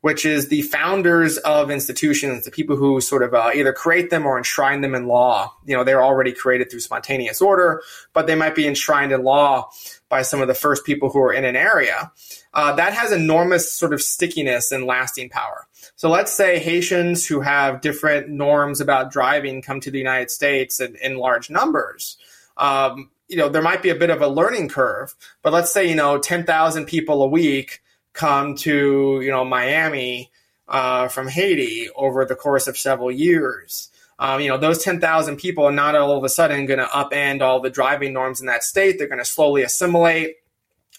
which 0.00 0.24
is 0.24 0.48
the 0.48 0.62
founders 0.62 1.38
of 1.38 1.70
institutions, 1.70 2.44
the 2.44 2.50
people 2.50 2.76
who 2.76 3.00
sort 3.00 3.22
of 3.22 3.34
uh, 3.34 3.50
either 3.54 3.72
create 3.72 4.10
them 4.10 4.26
or 4.26 4.38
enshrine 4.38 4.80
them 4.80 4.94
in 4.94 5.06
law. 5.06 5.52
You 5.64 5.76
know, 5.76 5.84
they're 5.84 6.02
already 6.02 6.32
created 6.32 6.70
through 6.70 6.80
spontaneous 6.80 7.42
order, 7.42 7.82
but 8.12 8.26
they 8.26 8.36
might 8.36 8.54
be 8.54 8.66
enshrined 8.66 9.12
in 9.12 9.24
law 9.24 9.70
by 10.08 10.22
some 10.22 10.40
of 10.40 10.48
the 10.48 10.54
first 10.54 10.84
people 10.86 11.10
who 11.10 11.18
are 11.20 11.32
in 11.32 11.44
an 11.44 11.56
area. 11.56 12.12
Uh, 12.54 12.74
that 12.74 12.92
has 12.92 13.12
enormous 13.12 13.70
sort 13.70 13.92
of 13.92 14.00
stickiness 14.00 14.72
and 14.72 14.84
lasting 14.84 15.28
power. 15.28 15.66
So 15.96 16.08
let's 16.08 16.32
say 16.32 16.58
Haitians 16.58 17.26
who 17.26 17.40
have 17.40 17.80
different 17.80 18.28
norms 18.28 18.80
about 18.80 19.10
driving 19.10 19.62
come 19.62 19.80
to 19.80 19.90
the 19.90 19.98
United 19.98 20.30
States 20.30 20.80
in, 20.80 20.96
in 20.96 21.16
large 21.16 21.50
numbers. 21.50 22.16
Um, 22.56 23.10
you 23.28 23.36
know, 23.36 23.48
there 23.48 23.62
might 23.62 23.82
be 23.82 23.90
a 23.90 23.94
bit 23.94 24.10
of 24.10 24.22
a 24.22 24.28
learning 24.28 24.68
curve, 24.68 25.14
but 25.42 25.52
let's 25.52 25.72
say, 25.72 25.88
you 25.88 25.94
know, 25.94 26.18
10,000 26.18 26.86
people 26.86 27.22
a 27.22 27.28
week 27.28 27.82
come 28.18 28.56
to, 28.56 29.20
you 29.22 29.30
know, 29.30 29.44
Miami 29.44 30.30
uh, 30.68 31.08
from 31.08 31.28
Haiti 31.28 31.88
over 31.96 32.24
the 32.24 32.34
course 32.34 32.66
of 32.66 32.76
several 32.76 33.10
years. 33.10 33.88
Um, 34.18 34.40
you 34.40 34.48
know, 34.48 34.58
those 34.58 34.82
10,000 34.82 35.36
people 35.36 35.64
are 35.64 35.72
not 35.72 35.94
all 35.94 36.16
of 36.16 36.24
a 36.24 36.28
sudden 36.28 36.66
going 36.66 36.80
to 36.80 36.86
upend 36.86 37.40
all 37.40 37.60
the 37.60 37.70
driving 37.70 38.12
norms 38.12 38.40
in 38.40 38.46
that 38.46 38.64
state. 38.64 38.98
They're 38.98 39.06
going 39.06 39.20
to 39.20 39.24
slowly 39.24 39.62
assimilate 39.62 40.36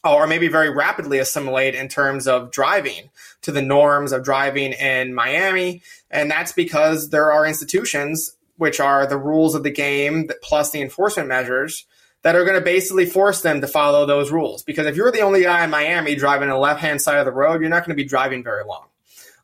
or 0.06 0.28
maybe 0.28 0.48
very 0.48 0.70
rapidly 0.70 1.20
assimilate 1.20 1.76
in 1.76 1.90
terms 1.90 2.26
of 2.26 2.52
driving 2.52 3.10
to 3.42 3.52
the 3.52 3.62
norms 3.62 4.14
of 4.14 4.24
driving 4.24 4.72
in 4.72 5.14
Miami. 5.14 5.84
And 6.10 6.32
that's 6.32 6.54
because 6.54 7.10
there 7.10 7.32
are 7.34 7.46
institutions, 7.46 8.38
which 8.56 8.80
are 8.80 9.06
the 9.06 9.18
rules 9.18 9.56
of 9.56 9.64
the 9.64 9.72
game 9.72 10.30
plus 10.42 10.72
the 10.72 10.82
enforcement 10.82 11.28
measures 11.28 11.86
that 12.22 12.36
are 12.36 12.44
going 12.44 12.58
to 12.58 12.64
basically 12.64 13.06
force 13.06 13.42
them 13.42 13.62
to 13.62 13.68
follow 13.68 14.06
those 14.06 14.32
rules. 14.32 14.64
Because 14.64 14.86
if 14.86 14.96
you're 14.96 15.12
the 15.12 15.22
only 15.22 15.44
guy 15.44 15.64
in 15.64 15.70
Miami 15.70 16.16
driving 16.16 16.50
on 16.50 16.56
the 16.56 16.60
left 16.60 16.82
hand 16.82 17.02
side 17.02 17.18
of 17.18 17.26
the 17.26 17.32
road, 17.32 17.62
you're 17.62 17.70
not 17.70 17.86
going 17.86 17.96
to 17.96 18.02
be 18.02 18.08
driving 18.08 18.44
very 18.44 18.64
long. 18.66 18.86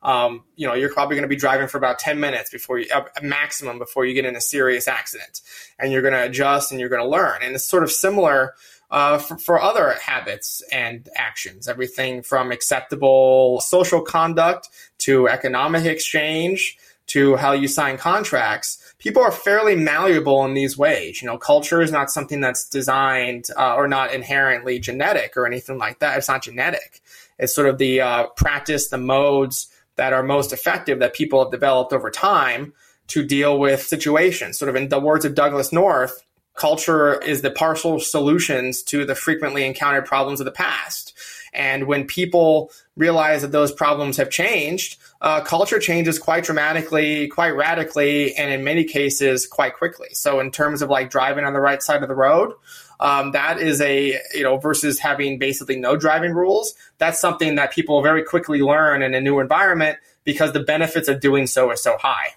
Um, 0.03 0.44
you 0.55 0.67
know, 0.67 0.75
you're 0.75 0.94
probably 0.94 1.15
going 1.15 1.24
to 1.24 1.29
be 1.29 1.36
driving 1.36 1.67
for 1.67 1.79
about 1.79 1.98
10 1.98 2.20
minutes 2.20 2.51
before 2.51 2.77
you, 2.77 2.88
uh, 2.94 3.05
maximum 3.24 3.79
before 3.79 4.05
you 4.05 4.13
get 4.13 4.25
in 4.25 4.36
a 4.36 4.41
serious 4.41 4.88
accident. 4.88 5.41
And 5.79 5.91
you're 5.91 6.03
going 6.03 6.13
to 6.13 6.24
adjust 6.24 6.72
and 6.72 6.79
you're 6.79 6.89
going 6.89 7.01
to 7.01 7.08
learn. 7.08 7.41
And 7.41 7.55
it's 7.55 7.65
sort 7.65 7.82
of 7.82 7.91
similar 7.91 8.53
uh, 8.91 9.17
for, 9.17 9.38
for, 9.39 9.60
other 9.60 9.94
habits 9.94 10.62
and 10.72 11.10
actions, 11.15 11.67
everything 11.67 12.22
from 12.22 12.51
acceptable 12.51 13.60
social 13.62 14.00
conduct 14.00 14.70
to 15.00 15.27
economic 15.27 15.86
exchange 15.86 16.77
to 17.08 17.36
how 17.36 17.51
you 17.51 17.67
sign 17.67 17.98
contracts 17.98 18.85
people 19.05 19.21
are 19.21 19.31
fairly 19.31 19.75
malleable 19.75 20.43
in 20.45 20.55
these 20.55 20.75
ways. 20.75 21.21
You 21.21 21.27
know, 21.27 21.38
culture 21.38 21.79
is 21.79 21.91
not 21.91 22.09
something 22.09 22.41
that's 22.41 22.67
designed 22.67 23.45
uh, 23.55 23.75
or 23.75 23.88
not 23.88 24.12
inherently 24.12 24.79
genetic 24.79 25.38
or 25.38 25.45
anything 25.45 25.77
like 25.77 26.00
that. 26.00 26.17
It's 26.17 26.27
not 26.27 26.41
genetic. 26.41 27.03
It's 27.38 27.53
sort 27.53 27.69
of 27.69 27.77
the 27.77 28.01
uh, 28.01 28.27
practice, 28.35 28.89
the 28.89 28.97
modes 28.97 29.67
that 29.95 30.12
are 30.12 30.24
most 30.24 30.51
effective 30.51 30.97
that 31.00 31.13
people 31.13 31.43
have 31.43 31.51
developed 31.51 31.93
over 31.93 32.09
time 32.09 32.74
to 33.09 33.24
deal 33.24 33.59
with 33.59 33.83
situations. 33.83 34.57
Sort 34.57 34.69
of 34.69 34.75
in 34.75 34.89
the 34.89 35.00
words 35.00 35.24
of 35.24 35.35
Douglass 35.35 35.71
North, 35.71 36.25
culture 36.55 37.21
is 37.21 37.43
the 37.43 37.51
partial 37.51 38.00
solutions 38.00 38.81
to 38.83 39.05
the 39.05 39.13
frequently 39.13 39.65
encountered 39.65 40.05
problems 40.05 40.39
of 40.39 40.45
the 40.45 40.51
past. 40.51 41.13
And 41.53 41.85
when 41.85 42.07
people 42.07 42.71
realize 42.97 43.43
that 43.43 43.51
those 43.51 43.71
problems 43.71 44.17
have 44.17 44.31
changed, 44.31 44.97
uh, 45.25 45.41
culture 45.41 45.79
changes 45.79 46.20
quite 46.20 46.44
dramatically, 46.44 47.27
quite 47.27 47.55
radically, 47.55 48.36
and 48.36 48.53
in 48.53 48.63
many 48.63 48.84
cases 48.84 49.48
quite 49.48 49.74
quickly. 49.74 50.10
So 50.13 50.39
in 50.39 50.51
terms 50.51 50.84
of 50.84 50.89
like 50.91 51.10
driving 51.10 51.46
on 51.46 51.53
the 51.53 51.60
right 51.60 51.82
side 51.82 52.03
of 52.03 52.10
the 52.10 52.15
road, 52.15 52.53
um, 53.00 53.32
that 53.32 53.60
is 53.60 53.82
a 53.82 54.20
you 54.36 54.44
know 54.44 54.58
versus 54.58 55.00
having 55.00 55.39
basically 55.39 55.77
no 55.77 55.98
driving 55.98 56.34
rules. 56.34 56.75
That's 57.00 57.20
something 57.20 57.55
that 57.55 57.74
people 57.74 58.03
very 58.03 58.24
quickly 58.24 58.62
learn 58.62 59.01
in 59.01 59.15
a 59.15 59.20
new 59.20 59.39
environment 59.39 59.98
because 60.25 60.53
the 60.53 60.63
benefits 60.63 61.08
of 61.08 61.22
doing 61.22 61.48
so 61.48 61.70
are 61.70 61.75
so 61.75 61.98
high. 61.98 62.36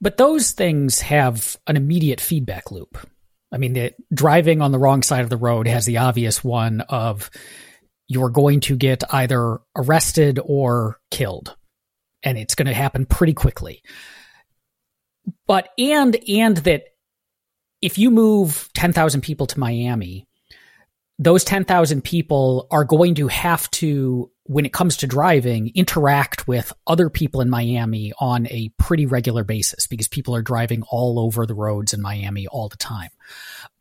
But 0.00 0.16
those 0.16 0.52
things 0.52 1.00
have 1.02 1.58
an 1.66 1.76
immediate 1.76 2.22
feedback 2.22 2.70
loop. 2.70 3.06
I 3.52 3.58
mean, 3.58 3.74
the 3.74 3.92
driving 4.14 4.62
on 4.62 4.72
the 4.72 4.78
wrong 4.78 5.02
side 5.02 5.24
of 5.24 5.30
the 5.30 5.36
road 5.36 5.66
has 5.66 5.84
the 5.84 5.98
obvious 5.98 6.42
one 6.42 6.80
of 6.80 7.30
you're 8.10 8.28
going 8.28 8.58
to 8.58 8.76
get 8.76 9.04
either 9.14 9.60
arrested 9.76 10.40
or 10.44 10.98
killed. 11.12 11.56
And 12.24 12.36
it's 12.36 12.56
going 12.56 12.66
to 12.66 12.74
happen 12.74 13.06
pretty 13.06 13.34
quickly. 13.34 13.82
But, 15.46 15.68
and, 15.78 16.18
and 16.28 16.56
that 16.58 16.86
if 17.80 17.98
you 17.98 18.10
move 18.10 18.68
10,000 18.74 19.20
people 19.20 19.46
to 19.46 19.60
Miami, 19.60 20.26
those 21.20 21.44
10,000 21.44 22.02
people 22.02 22.66
are 22.72 22.84
going 22.84 23.14
to 23.14 23.28
have 23.28 23.70
to, 23.70 24.28
when 24.42 24.66
it 24.66 24.72
comes 24.72 24.96
to 24.98 25.06
driving, 25.06 25.70
interact 25.76 26.48
with 26.48 26.72
other 26.88 27.10
people 27.10 27.40
in 27.40 27.48
Miami 27.48 28.12
on 28.18 28.48
a 28.48 28.72
pretty 28.76 29.06
regular 29.06 29.44
basis 29.44 29.86
because 29.86 30.08
people 30.08 30.34
are 30.34 30.42
driving 30.42 30.82
all 30.90 31.20
over 31.20 31.46
the 31.46 31.54
roads 31.54 31.94
in 31.94 32.02
Miami 32.02 32.48
all 32.48 32.68
the 32.68 32.76
time. 32.76 33.10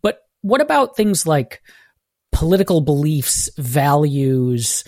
But 0.03 0.21
what 0.41 0.61
about 0.61 0.95
things 0.95 1.25
like 1.25 1.63
political 2.31 2.81
beliefs, 2.81 3.49
values, 3.57 4.83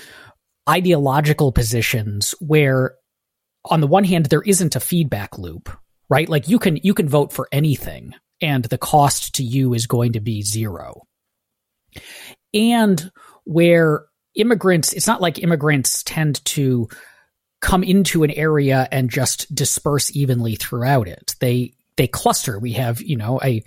ideological 0.69 1.51
positions 1.51 2.33
where 2.39 2.95
on 3.65 3.81
the 3.81 3.87
one 3.87 4.03
hand 4.03 4.27
there 4.27 4.41
isn't 4.41 4.75
a 4.75 4.79
feedback 4.79 5.37
loop, 5.37 5.69
right? 6.09 6.29
Like 6.29 6.47
you 6.47 6.59
can 6.59 6.77
you 6.77 6.93
can 6.93 7.07
vote 7.07 7.33
for 7.33 7.47
anything 7.51 8.13
and 8.41 8.63
the 8.65 8.77
cost 8.77 9.35
to 9.35 9.43
you 9.43 9.73
is 9.73 9.87
going 9.87 10.13
to 10.13 10.19
be 10.19 10.41
zero. 10.41 11.03
And 12.53 13.11
where 13.43 14.05
immigrants, 14.35 14.93
it's 14.93 15.07
not 15.07 15.21
like 15.21 15.43
immigrants 15.43 16.03
tend 16.03 16.43
to 16.45 16.87
come 17.59 17.83
into 17.83 18.23
an 18.23 18.31
area 18.31 18.87
and 18.91 19.09
just 19.09 19.53
disperse 19.53 20.15
evenly 20.15 20.55
throughout 20.55 21.07
it. 21.07 21.35
They 21.39 21.73
they 21.97 22.07
cluster. 22.07 22.57
We 22.57 22.73
have, 22.73 23.01
you 23.01 23.17
know, 23.17 23.39
a 23.43 23.63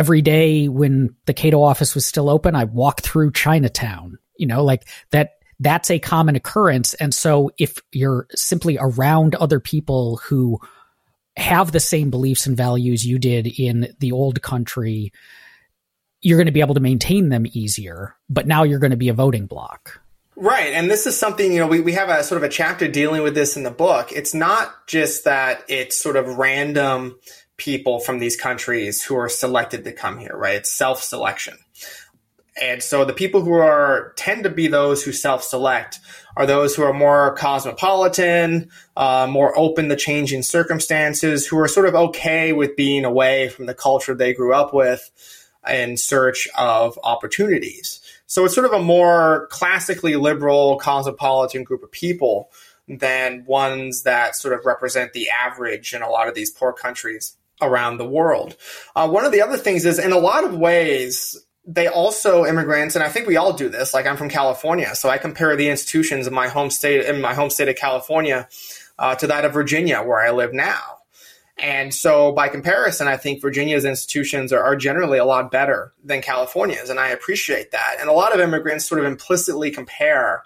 every 0.00 0.22
day 0.22 0.66
when 0.66 1.14
the 1.26 1.34
Cato 1.34 1.62
office 1.62 1.94
was 1.94 2.06
still 2.06 2.30
open, 2.30 2.54
I 2.54 2.64
walked 2.64 3.02
through 3.02 3.32
Chinatown, 3.32 4.18
you 4.38 4.46
know, 4.46 4.64
like 4.64 4.88
that, 5.10 5.32
that's 5.58 5.90
a 5.90 5.98
common 5.98 6.36
occurrence. 6.36 6.94
And 6.94 7.14
so 7.14 7.50
if 7.58 7.80
you're 7.92 8.26
simply 8.34 8.78
around 8.80 9.34
other 9.34 9.60
people 9.60 10.16
who 10.24 10.58
have 11.36 11.72
the 11.72 11.80
same 11.80 12.08
beliefs 12.08 12.46
and 12.46 12.56
values 12.56 13.04
you 13.04 13.18
did 13.18 13.46
in 13.46 13.94
the 13.98 14.12
old 14.12 14.40
country, 14.40 15.12
you're 16.22 16.38
going 16.38 16.46
to 16.46 16.52
be 16.52 16.62
able 16.62 16.76
to 16.76 16.80
maintain 16.80 17.28
them 17.28 17.44
easier, 17.52 18.16
but 18.30 18.46
now 18.46 18.62
you're 18.62 18.78
going 18.78 18.92
to 18.92 18.96
be 18.96 19.10
a 19.10 19.14
voting 19.14 19.44
block. 19.44 20.00
Right. 20.34 20.72
And 20.72 20.90
this 20.90 21.06
is 21.06 21.18
something, 21.18 21.52
you 21.52 21.58
know, 21.58 21.66
we, 21.66 21.80
we 21.80 21.92
have 21.92 22.08
a 22.08 22.24
sort 22.24 22.42
of 22.42 22.48
a 22.48 22.52
chapter 22.52 22.88
dealing 22.88 23.22
with 23.22 23.34
this 23.34 23.58
in 23.58 23.64
the 23.64 23.70
book. 23.70 24.12
It's 24.12 24.32
not 24.32 24.86
just 24.86 25.24
that 25.24 25.62
it's 25.68 26.00
sort 26.00 26.16
of 26.16 26.38
random 26.38 27.18
people 27.60 28.00
from 28.00 28.18
these 28.18 28.36
countries 28.36 29.02
who 29.02 29.16
are 29.16 29.28
selected 29.28 29.84
to 29.84 29.92
come 29.92 30.18
here, 30.18 30.34
right? 30.34 30.56
It's 30.56 30.72
self 30.72 31.02
selection. 31.02 31.58
And 32.60 32.82
so 32.82 33.04
the 33.04 33.12
people 33.12 33.42
who 33.42 33.52
are 33.52 34.12
tend 34.16 34.44
to 34.44 34.50
be 34.50 34.66
those 34.66 35.04
who 35.04 35.12
self 35.12 35.44
select 35.44 36.00
are 36.36 36.46
those 36.46 36.74
who 36.74 36.82
are 36.82 36.92
more 36.92 37.34
cosmopolitan, 37.36 38.70
uh, 38.96 39.28
more 39.30 39.56
open 39.56 39.88
to 39.88 39.96
changing 39.96 40.42
circumstances, 40.42 41.46
who 41.46 41.58
are 41.58 41.68
sort 41.68 41.86
of 41.86 41.94
okay 41.94 42.52
with 42.52 42.76
being 42.76 43.04
away 43.04 43.48
from 43.48 43.66
the 43.66 43.74
culture 43.74 44.14
they 44.14 44.34
grew 44.34 44.54
up 44.54 44.74
with 44.74 45.10
in 45.70 45.96
search 45.96 46.48
of 46.56 46.98
opportunities. 47.04 48.00
So 48.26 48.44
it's 48.44 48.54
sort 48.54 48.66
of 48.66 48.72
a 48.72 48.82
more 48.82 49.48
classically 49.50 50.16
liberal, 50.16 50.78
cosmopolitan 50.78 51.64
group 51.64 51.82
of 51.82 51.92
people 51.92 52.50
than 52.88 53.44
ones 53.44 54.02
that 54.02 54.34
sort 54.34 54.54
of 54.54 54.64
represent 54.64 55.12
the 55.12 55.28
average 55.30 55.94
in 55.94 56.02
a 56.02 56.08
lot 56.08 56.28
of 56.28 56.34
these 56.34 56.50
poor 56.50 56.72
countries 56.72 57.36
around 57.62 57.98
the 57.98 58.08
world. 58.08 58.56
Uh, 58.94 59.08
one 59.08 59.24
of 59.24 59.32
the 59.32 59.42
other 59.42 59.56
things 59.56 59.84
is, 59.84 59.98
in 59.98 60.12
a 60.12 60.18
lot 60.18 60.44
of 60.44 60.54
ways, 60.54 61.36
they 61.66 61.88
also 61.88 62.46
immigrants, 62.46 62.96
and 62.96 63.04
I 63.04 63.08
think 63.08 63.26
we 63.26 63.36
all 63.36 63.52
do 63.52 63.68
this. 63.68 63.94
Like 63.94 64.06
I'm 64.06 64.16
from 64.16 64.28
California, 64.28 64.94
so 64.94 65.08
I 65.08 65.18
compare 65.18 65.54
the 65.56 65.68
institutions 65.68 66.26
in 66.26 66.34
my 66.34 66.48
home 66.48 66.70
state 66.70 67.04
in 67.06 67.20
my 67.20 67.34
home 67.34 67.50
state 67.50 67.68
of 67.68 67.76
California 67.76 68.48
uh, 68.98 69.14
to 69.16 69.26
that 69.28 69.44
of 69.44 69.52
Virginia, 69.52 70.02
where 70.02 70.20
I 70.20 70.30
live 70.30 70.52
now. 70.52 70.96
And 71.58 71.92
so, 71.92 72.32
by 72.32 72.48
comparison, 72.48 73.06
I 73.06 73.18
think 73.18 73.42
Virginia's 73.42 73.84
institutions 73.84 74.52
are, 74.52 74.62
are, 74.62 74.76
generally 74.76 75.18
a 75.18 75.26
lot 75.26 75.50
better 75.50 75.92
than 76.02 76.22
California's, 76.22 76.88
and 76.88 76.98
I 76.98 77.08
appreciate 77.08 77.72
that. 77.72 77.96
And 78.00 78.08
a 78.08 78.14
lot 78.14 78.32
of 78.32 78.40
immigrants 78.40 78.86
sort 78.86 79.00
of 79.00 79.06
implicitly 79.06 79.70
compare 79.70 80.42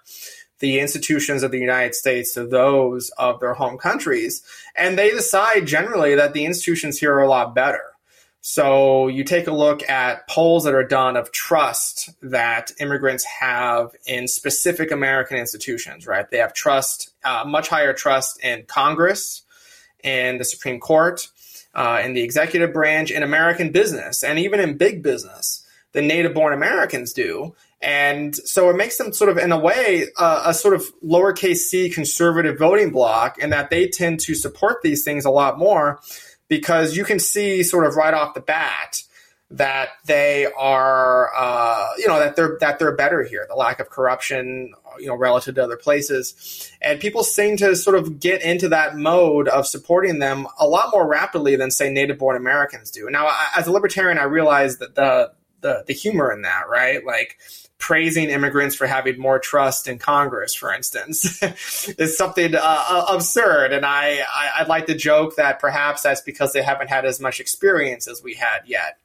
the 0.60 0.80
institutions 0.80 1.42
of 1.42 1.50
the 1.50 1.58
United 1.58 1.94
States 1.94 2.34
to 2.34 2.46
those 2.46 3.10
of 3.18 3.40
their 3.40 3.54
home 3.54 3.78
countries, 3.78 4.42
and 4.76 4.98
they 4.98 5.10
decide 5.10 5.66
generally 5.66 6.14
that 6.14 6.32
the 6.32 6.44
institutions 6.44 6.98
here 6.98 7.14
are 7.14 7.22
a 7.22 7.28
lot 7.28 7.54
better. 7.54 7.84
So 8.46 9.08
you 9.08 9.24
take 9.24 9.46
a 9.46 9.52
look 9.52 9.88
at 9.88 10.28
polls 10.28 10.64
that 10.64 10.74
are 10.74 10.86
done 10.86 11.16
of 11.16 11.32
trust 11.32 12.10
that 12.20 12.72
immigrants 12.78 13.24
have 13.24 13.92
in 14.06 14.28
specific 14.28 14.90
American 14.90 15.38
institutions, 15.38 16.06
right? 16.06 16.30
They 16.30 16.36
have 16.38 16.52
trust, 16.52 17.14
uh, 17.24 17.44
much 17.46 17.68
higher 17.68 17.94
trust 17.94 18.44
in 18.44 18.64
Congress, 18.66 19.44
in 20.02 20.36
the 20.36 20.44
Supreme 20.44 20.78
Court, 20.78 21.26
uh, 21.74 22.02
in 22.04 22.12
the 22.12 22.22
executive 22.22 22.74
branch, 22.74 23.10
in 23.10 23.22
American 23.22 23.72
business, 23.72 24.22
and 24.22 24.38
even 24.38 24.60
in 24.60 24.76
big 24.76 25.02
business 25.02 25.66
than 25.92 26.06
native 26.06 26.34
born 26.34 26.52
Americans 26.52 27.14
do. 27.14 27.54
And 27.84 28.34
so 28.34 28.70
it 28.70 28.76
makes 28.76 28.96
them 28.96 29.12
sort 29.12 29.30
of, 29.30 29.36
in 29.36 29.52
a 29.52 29.58
way, 29.58 30.06
uh, 30.16 30.44
a 30.46 30.54
sort 30.54 30.74
of 30.74 30.82
lowercase 31.04 31.58
c 31.58 31.90
conservative 31.90 32.58
voting 32.58 32.90
bloc, 32.90 33.36
and 33.42 33.52
that 33.52 33.68
they 33.68 33.88
tend 33.88 34.20
to 34.20 34.34
support 34.34 34.80
these 34.82 35.04
things 35.04 35.26
a 35.26 35.30
lot 35.30 35.58
more 35.58 36.00
because 36.48 36.96
you 36.96 37.04
can 37.04 37.18
see 37.18 37.62
sort 37.62 37.84
of 37.86 37.94
right 37.94 38.14
off 38.14 38.32
the 38.32 38.40
bat 38.40 39.02
that 39.50 39.90
they 40.06 40.46
are, 40.58 41.30
uh, 41.36 41.88
you 41.98 42.08
know, 42.08 42.18
that 42.18 42.34
they're 42.36 42.56
that 42.60 42.78
they're 42.78 42.96
better 42.96 43.22
here. 43.22 43.46
The 43.48 43.54
lack 43.54 43.78
of 43.78 43.90
corruption, 43.90 44.72
you 44.98 45.06
know, 45.06 45.14
relative 45.14 45.54
to 45.56 45.62
other 45.62 45.76
places, 45.76 46.72
and 46.80 46.98
people 46.98 47.22
seem 47.22 47.58
to 47.58 47.76
sort 47.76 47.96
of 47.96 48.18
get 48.18 48.42
into 48.42 48.70
that 48.70 48.96
mode 48.96 49.46
of 49.48 49.66
supporting 49.66 50.18
them 50.18 50.48
a 50.58 50.66
lot 50.66 50.90
more 50.92 51.06
rapidly 51.06 51.56
than 51.56 51.70
say 51.70 51.90
native-born 51.90 52.36
Americans 52.36 52.90
do. 52.90 53.08
Now, 53.10 53.30
as 53.56 53.66
a 53.66 53.72
libertarian, 53.72 54.18
I 54.18 54.24
realize 54.24 54.78
that 54.78 54.94
the 54.94 55.32
the, 55.60 55.84
the 55.86 55.92
humor 55.92 56.32
in 56.32 56.42
that, 56.42 56.68
right? 56.68 57.04
Like 57.04 57.38
praising 57.84 58.30
immigrants 58.30 58.74
for 58.74 58.86
having 58.86 59.18
more 59.18 59.38
trust 59.38 59.86
in 59.86 59.98
Congress, 59.98 60.54
for 60.54 60.72
instance, 60.72 61.42
is 61.98 62.16
something 62.16 62.54
uh, 62.54 62.60
uh, 62.62 63.06
absurd. 63.10 63.74
And 63.74 63.84
I, 63.84 64.24
I, 64.34 64.62
would 64.62 64.68
like 64.68 64.86
to 64.86 64.94
joke 64.94 65.36
that 65.36 65.60
perhaps 65.60 66.00
that's 66.00 66.22
because 66.22 66.54
they 66.54 66.62
haven't 66.62 66.88
had 66.88 67.04
as 67.04 67.20
much 67.20 67.40
experience 67.40 68.08
as 68.08 68.22
we 68.22 68.36
had 68.36 68.60
yet. 68.64 68.96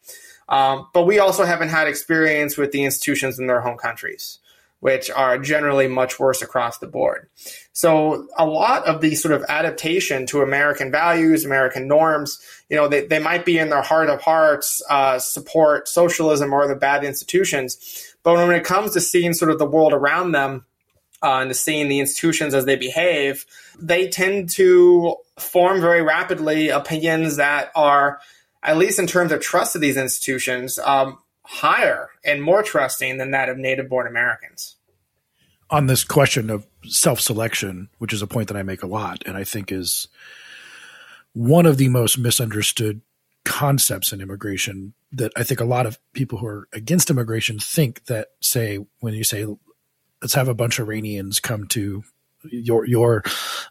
Um, 0.48 0.88
but 0.94 1.06
we 1.06 1.20
also 1.20 1.44
haven't 1.44 1.68
had 1.68 1.90
experience 1.90 2.56
with 2.56 2.72
the 2.72 2.86
institutions 2.86 3.38
in 3.38 3.48
their 3.48 3.60
home 3.60 3.78
countries, 3.78 4.40
which 4.80 5.12
are 5.12 5.38
generally 5.38 5.90
much 5.90 6.18
worse 6.18 6.42
across 6.42 6.78
the 6.78 6.88
board. 6.88 7.28
So 7.74 8.30
a 8.38 8.46
lot 8.46 8.86
of 8.86 9.02
the 9.02 9.14
sort 9.16 9.34
of 9.34 9.44
adaptation 9.50 10.26
to 10.28 10.42
American 10.42 10.90
values, 10.90 11.44
American 11.44 11.90
norms, 11.90 12.40
you 12.70 12.78
know, 12.78 12.88
they, 12.88 13.06
they 13.06 13.20
might 13.20 13.44
be 13.44 13.58
in 13.58 13.72
their 13.72 13.82
heart 13.82 14.10
of 14.10 14.22
hearts, 14.22 14.82
uh, 14.90 15.20
support 15.20 15.90
socialism 15.90 16.54
or 16.54 16.66
the 16.66 16.76
bad 16.76 17.04
institutions 17.04 18.09
but 18.36 18.48
when 18.48 18.56
it 18.56 18.64
comes 18.64 18.92
to 18.92 19.02
seeing 19.02 19.34
sort 19.34 19.52
of 19.52 19.60
the 19.60 19.66
world 19.66 19.94
around 19.94 20.32
them 20.32 20.66
uh, 21.22 21.40
and 21.40 21.50
to 21.50 21.54
seeing 21.54 21.88
the 21.88 22.00
institutions 22.00 22.54
as 22.54 22.66
they 22.66 22.76
behave, 22.76 23.46
they 23.80 24.08
tend 24.08 24.50
to 24.52 25.16
form 25.38 25.82
very 25.82 26.02
rapidly 26.02 26.70
opinions 26.70 27.38
that 27.38 27.72
are, 27.76 28.20
at 28.64 28.78
least 28.78 29.00
in 29.00 29.08
terms 29.08 29.32
of 29.32 29.42
trust 29.42 29.76
of 29.76 29.82
these 29.82 29.98
institutions, 29.98 30.80
um, 30.80 31.18
higher 31.44 32.10
and 32.24 32.44
more 32.44 32.62
trusting 32.62 33.18
than 33.18 33.32
that 33.32 33.50
of 33.50 33.58
native 33.58 33.90
born 33.90 34.08
Americans. 34.08 34.76
On 35.72 35.88
this 35.88 36.04
question 36.04 36.50
of 36.50 36.66
self 36.86 37.20
selection, 37.20 37.90
which 38.00 38.14
is 38.14 38.22
a 38.22 38.28
point 38.28 38.48
that 38.48 38.58
I 38.58 38.64
make 38.64 38.82
a 38.82 38.88
lot, 38.88 39.24
and 39.26 39.38
I 39.38 39.44
think 39.44 39.72
is 39.72 40.08
one 41.34 41.66
of 41.66 41.78
the 41.78 41.90
most 41.90 42.18
misunderstood 42.18 43.02
concepts 43.46 44.12
in 44.12 44.22
immigration 44.22 44.94
that 45.12 45.32
I 45.36 45.44
think 45.44 45.60
a 45.60 45.66
lot 45.66 45.86
of 45.86 46.00
people 46.14 46.38
who 46.38 46.48
are 46.48 46.68
against 46.74 47.10
immigration 47.10 47.60
think 47.60 48.06
that 48.06 48.30
say 48.42 48.80
when 49.00 49.14
you 49.14 49.24
say 49.24 49.46
let's 50.22 50.34
have 50.34 50.48
a 50.48 50.54
bunch 50.54 50.80
of 50.80 50.88
Iranians 50.88 51.40
come 51.40 51.68
to 51.68 52.04
your 52.44 52.86
your 52.86 53.24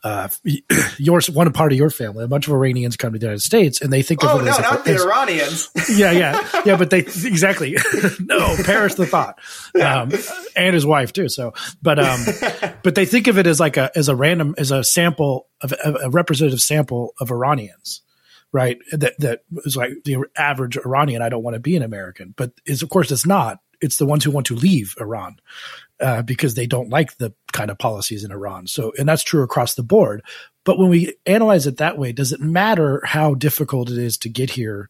uh 0.05 0.29
your 0.99 1.21
one 1.33 1.51
part 1.53 1.73
of 1.73 1.79
your 1.79 1.91
family 1.91 2.25
a 2.25 2.29
bunch 2.29 2.47
of 2.47 2.53
Iranians 2.53 2.97
come 2.97 3.13
to 3.13 3.19
the 3.19 3.25
United 3.25 3.41
States 3.41 3.81
and 3.81 3.93
they 3.93 4.03
think 4.03 4.23
of 4.23 4.31
oh, 4.31 4.39
it 4.41 4.45
no, 4.45 4.51
as 4.51 4.59
not 4.59 4.85
the 4.85 4.95
Iranians. 4.95 5.71
Yeah 5.89 6.13
yeah. 6.13 6.49
Yeah 6.67 6.77
but 6.77 6.91
they 6.91 7.01
exactly. 7.01 7.77
No 8.21 8.57
perish 8.65 8.95
the 8.95 9.07
thought 9.07 9.39
um 9.75 10.11
and 10.57 10.75
his 10.75 10.85
wife 10.85 11.13
too 11.13 11.29
so 11.29 11.55
but 11.81 11.99
um 11.99 12.21
but 12.83 12.95
they 12.95 13.07
think 13.07 13.27
of 13.27 13.39
it 13.39 13.47
as 13.47 13.59
like 13.59 13.77
a 13.77 13.91
as 13.97 14.09
a 14.09 14.17
random 14.17 14.55
as 14.59 14.71
a 14.71 14.85
sample 14.85 15.47
of 15.61 15.73
a 15.83 16.11
representative 16.11 16.61
sample 16.61 17.15
of 17.21 17.31
Iranians 17.31 18.03
right? 18.53 18.79
That 18.93 19.19
that 19.19 19.45
is 19.65 19.77
like 19.77 19.91
the 20.05 20.25
average 20.37 20.77
Iranian. 20.77 21.23
I 21.23 21.29
don't 21.29 21.43
want 21.43 21.55
to 21.55 21.61
be 21.61 21.77
an 21.77 21.83
American, 21.83 22.35
but 22.37 22.53
is 22.67 22.83
of 22.83 22.89
course 22.89 23.11
it's 23.11 23.27
not. 23.27 23.61
It's 23.81 23.97
the 23.97 24.07
ones 24.07 24.25
who 24.25 24.33
want 24.33 24.47
to 24.47 24.57
leave 24.57 24.95
Iran 25.01 25.39
uh, 26.01 26.23
because 26.23 26.55
they 26.55 26.67
don't 26.67 26.91
like 26.91 27.17
the 27.19 27.33
kind 27.53 27.71
of 27.71 27.79
policies 27.79 28.25
in 28.25 28.33
Iran. 28.33 28.67
So, 28.67 28.93
and 28.99 29.09
that's 29.09 29.23
true 29.23 29.43
across 29.43 29.75
the 29.75 29.85
board. 29.85 30.23
But 30.65 30.79
when 30.79 30.89
we 30.89 31.15
analyze 31.27 31.67
it 31.67 31.77
that 31.77 31.97
way, 31.97 32.13
does 32.13 32.33
it 32.33 32.41
matter 32.41 33.03
how 33.05 33.35
difficult 33.35 33.91
it 33.91 33.99
is 33.99 34.19
to 34.19 34.29
get 34.29 34.51
here? 34.51 34.89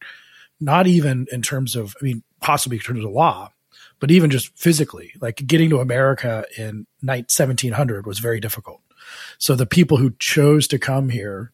Not 0.58 0.86
even 0.86 1.26
in 1.30 1.42
terms 1.42 1.76
of, 1.76 1.94
I 2.00 2.04
mean, 2.04 2.22
possibly 2.40 2.78
in 2.78 2.82
terms 2.82 3.04
of 3.04 3.10
law, 3.10 3.52
but 4.00 4.10
even 4.10 4.30
just 4.30 4.56
physically, 4.58 5.12
like 5.20 5.46
getting 5.46 5.70
to 5.70 5.80
America 5.80 6.44
in 6.56 6.86
1700 7.02 8.06
was 8.06 8.18
very 8.18 8.40
difficult. 8.40 8.80
So 9.38 9.54
the 9.54 9.66
people 9.66 9.98
who 9.98 10.14
chose 10.18 10.66
to 10.68 10.78
come 10.78 11.10
here 11.10 11.52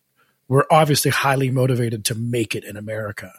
were 0.49 0.67
obviously 0.71 1.11
highly 1.11 1.51
motivated 1.51 2.05
to 2.07 2.15
make 2.15 2.55
it 2.55 2.65
in 2.65 2.77
America. 2.77 3.33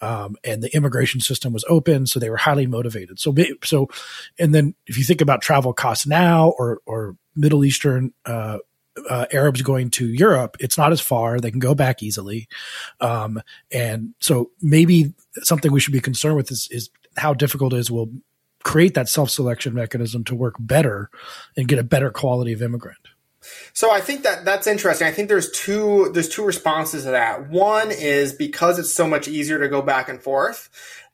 Um, 0.00 0.36
and 0.44 0.62
the 0.62 0.74
immigration 0.74 1.20
system 1.20 1.52
was 1.52 1.64
open, 1.68 2.06
so 2.06 2.20
they 2.20 2.30
were 2.30 2.36
highly 2.36 2.66
motivated. 2.66 3.18
So, 3.18 3.34
so, 3.62 3.88
and 4.38 4.54
then 4.54 4.74
if 4.86 4.96
you 4.96 5.04
think 5.04 5.20
about 5.20 5.42
travel 5.42 5.72
costs 5.72 6.06
now 6.06 6.50
or, 6.58 6.80
or 6.86 7.16
Middle 7.34 7.64
Eastern, 7.64 8.12
uh, 8.24 8.58
uh, 9.10 9.26
Arabs 9.32 9.62
going 9.62 9.90
to 9.90 10.06
Europe, 10.06 10.56
it's 10.60 10.78
not 10.78 10.92
as 10.92 11.00
far. 11.00 11.40
They 11.40 11.50
can 11.50 11.60
go 11.60 11.74
back 11.74 12.02
easily. 12.02 12.48
Um, 13.00 13.42
and 13.72 14.14
so 14.20 14.50
maybe 14.62 15.14
something 15.42 15.72
we 15.72 15.80
should 15.80 15.92
be 15.92 16.00
concerned 16.00 16.36
with 16.36 16.50
is, 16.52 16.68
is 16.70 16.90
how 17.16 17.34
difficult 17.34 17.72
it 17.72 17.78
is 17.78 17.90
will 17.90 18.12
create 18.62 18.94
that 18.94 19.08
self 19.08 19.30
selection 19.30 19.74
mechanism 19.74 20.24
to 20.24 20.34
work 20.34 20.54
better 20.58 21.10
and 21.56 21.68
get 21.68 21.78
a 21.78 21.84
better 21.84 22.10
quality 22.10 22.52
of 22.52 22.62
immigrant. 22.62 23.08
So 23.72 23.90
I 23.90 24.00
think 24.00 24.22
that 24.22 24.44
that's 24.44 24.66
interesting. 24.66 25.06
I 25.06 25.12
think 25.12 25.28
there's 25.28 25.50
two 25.50 26.10
there's 26.12 26.28
two 26.28 26.44
responses 26.44 27.04
to 27.04 27.10
that. 27.10 27.48
One 27.48 27.90
is 27.90 28.32
because 28.32 28.78
it's 28.78 28.92
so 28.92 29.06
much 29.06 29.28
easier 29.28 29.58
to 29.58 29.68
go 29.68 29.82
back 29.82 30.08
and 30.08 30.22
forth. 30.22 30.70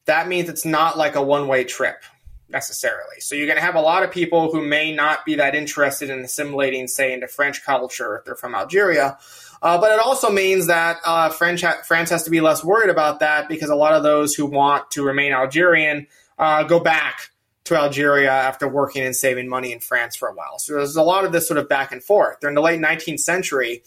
That 0.07 0.29
means 0.29 0.49
it's 0.49 0.64
not 0.64 0.99
like 0.99 1.14
a 1.14 1.23
one 1.23 1.49
way 1.49 1.64
trip 1.64 2.03
necessarily. 2.49 3.21
So 3.21 3.35
you're 3.35 3.47
going 3.47 3.59
to 3.59 3.64
have 3.64 3.77
a 3.77 3.81
lot 3.81 4.03
of 4.03 4.11
people 4.11 4.53
who 4.53 4.61
may 4.61 4.93
not 4.93 5.25
be 5.25 5.37
that 5.37 5.55
interested 5.55 6.11
in 6.11 6.21
assimilating, 6.21 6.88
say, 6.88 7.12
into 7.12 7.29
French 7.29 7.64
culture 7.64 8.16
if 8.16 8.25
they're 8.25 8.35
from 8.35 8.55
Algeria. 8.55 9.19
Uh, 9.62 9.79
but 9.79 9.93
it 9.93 10.01
also 10.01 10.31
means 10.31 10.66
that 10.66 10.99
uh, 11.05 11.29
French 11.29 11.61
ha- 11.61 11.81
France 11.87 12.11
has 12.11 12.25
to 12.25 12.31
be 12.31 12.40
less 12.40 12.64
worried 12.64 12.90
about 12.90 13.21
that 13.21 13.49
because 13.49 13.71
a 13.71 13.75
lot 13.75 13.93
of 13.93 14.03
those 14.03 14.35
who 14.35 14.47
want 14.47 14.90
to 14.90 15.05
remain 15.05 15.33
Algerian 15.33 16.07
uh, 16.38 16.64
go 16.64 16.81
back 16.81 17.31
to 17.64 17.77
Algeria 17.77 18.31
after 18.31 18.66
working 18.66 19.03
and 19.03 19.14
saving 19.14 19.49
money 19.49 19.73
in 19.73 19.81
France 19.81 20.16
for 20.16 20.29
a 20.29 20.35
while. 20.35 20.59
So 20.59 20.75
there's 20.75 20.96
a 20.96 21.03
lot 21.03 21.25
of 21.25 21.33
this 21.33 21.46
sort 21.46 21.59
of 21.59 21.68
back 21.68 21.92
and 21.92 22.03
forth. 22.03 22.40
During 22.40 22.55
the 22.55 22.62
late 22.62 22.81
19th 22.81 23.20
century, 23.20 23.83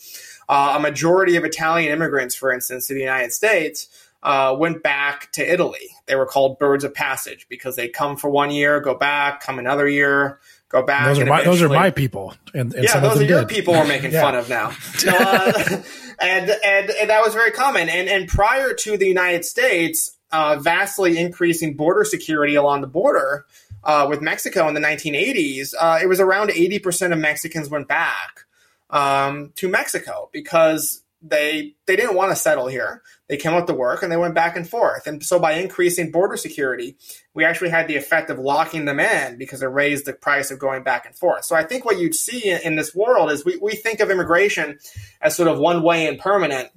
uh, 0.47 0.75
a 0.77 0.79
majority 0.79 1.35
of 1.35 1.43
Italian 1.43 1.91
immigrants, 1.91 2.35
for 2.35 2.51
instance, 2.51 2.87
to 2.87 2.93
the 2.93 3.01
United 3.01 3.33
States, 3.33 3.87
uh, 4.21 4.55
went 4.57 4.83
back 4.83 5.31
to 5.33 5.51
Italy. 5.51 5.89
They 6.05 6.15
were 6.15 6.25
called 6.25 6.59
birds 6.59 6.83
of 6.83 6.93
passage 6.93 7.47
because 7.49 7.75
they 7.75 7.89
come 7.89 8.15
for 8.15 8.29
one 8.29 8.51
year, 8.51 8.79
go 8.79 8.95
back, 8.95 9.41
come 9.41 9.59
another 9.59 9.87
year, 9.87 10.39
go 10.69 10.81
back. 10.81 11.07
Those 11.07 11.19
are 11.19 11.25
my 11.25 11.43
those 11.43 11.61
are 11.61 11.69
my 11.69 11.91
people, 11.91 12.33
and, 12.53 12.73
and 12.73 12.83
yeah, 12.83 12.99
those 12.99 13.19
are 13.19 13.25
your 13.25 13.45
people 13.45 13.73
we're 13.73 13.85
making 13.85 14.11
yeah. 14.13 14.21
fun 14.21 14.35
of 14.35 14.49
now. 14.49 14.73
Uh, 15.05 15.63
and, 16.21 16.49
and 16.49 16.89
and 16.89 17.09
that 17.09 17.21
was 17.23 17.33
very 17.33 17.51
common. 17.51 17.89
And 17.89 18.07
and 18.07 18.29
prior 18.29 18.73
to 18.73 18.97
the 18.97 19.07
United 19.07 19.43
States 19.43 20.17
uh, 20.33 20.57
vastly 20.57 21.17
increasing 21.17 21.75
border 21.75 22.03
security 22.03 22.55
along 22.55 22.81
the 22.81 22.87
border, 22.87 23.45
uh, 23.83 24.05
with 24.09 24.21
Mexico 24.21 24.67
in 24.67 24.73
the 24.73 24.81
1980s, 24.81 25.73
uh, 25.79 25.99
it 26.01 26.07
was 26.07 26.19
around 26.19 26.49
80% 26.49 27.11
of 27.11 27.19
Mexicans 27.19 27.69
went 27.69 27.87
back 27.87 28.45
um, 28.89 29.51
to 29.55 29.67
Mexico 29.67 30.29
because 30.31 31.03
they 31.25 31.73
they 31.85 31.95
didn't 31.95 32.15
want 32.15 32.31
to 32.31 32.35
settle 32.35 32.67
here. 32.67 33.01
They 33.29 33.37
came 33.37 33.53
out 33.53 33.65
to 33.67 33.73
work 33.73 34.03
and 34.03 34.11
they 34.11 34.17
went 34.17 34.35
back 34.35 34.57
and 34.57 34.69
forth. 34.69 35.07
And 35.07 35.23
so 35.23 35.39
by 35.39 35.53
increasing 35.53 36.11
border 36.11 36.35
security, 36.35 36.97
we 37.33 37.45
actually 37.45 37.69
had 37.69 37.87
the 37.87 37.95
effect 37.95 38.29
of 38.29 38.37
locking 38.37 38.85
them 38.85 38.99
in 38.99 39.37
because 39.37 39.63
it 39.63 39.67
raised 39.67 40.05
the 40.05 40.13
price 40.13 40.51
of 40.51 40.59
going 40.59 40.83
back 40.83 41.05
and 41.05 41.15
forth. 41.15 41.45
So 41.45 41.55
I 41.55 41.63
think 41.63 41.85
what 41.85 41.97
you'd 41.97 42.13
see 42.13 42.49
in, 42.49 42.59
in 42.63 42.75
this 42.75 42.93
world 42.93 43.31
is 43.31 43.45
we, 43.45 43.57
we 43.57 43.73
think 43.73 44.01
of 44.01 44.11
immigration 44.11 44.77
as 45.21 45.35
sort 45.35 45.47
of 45.47 45.57
one 45.57 45.81
way 45.81 46.07
and 46.07 46.19
permanent. 46.19 46.69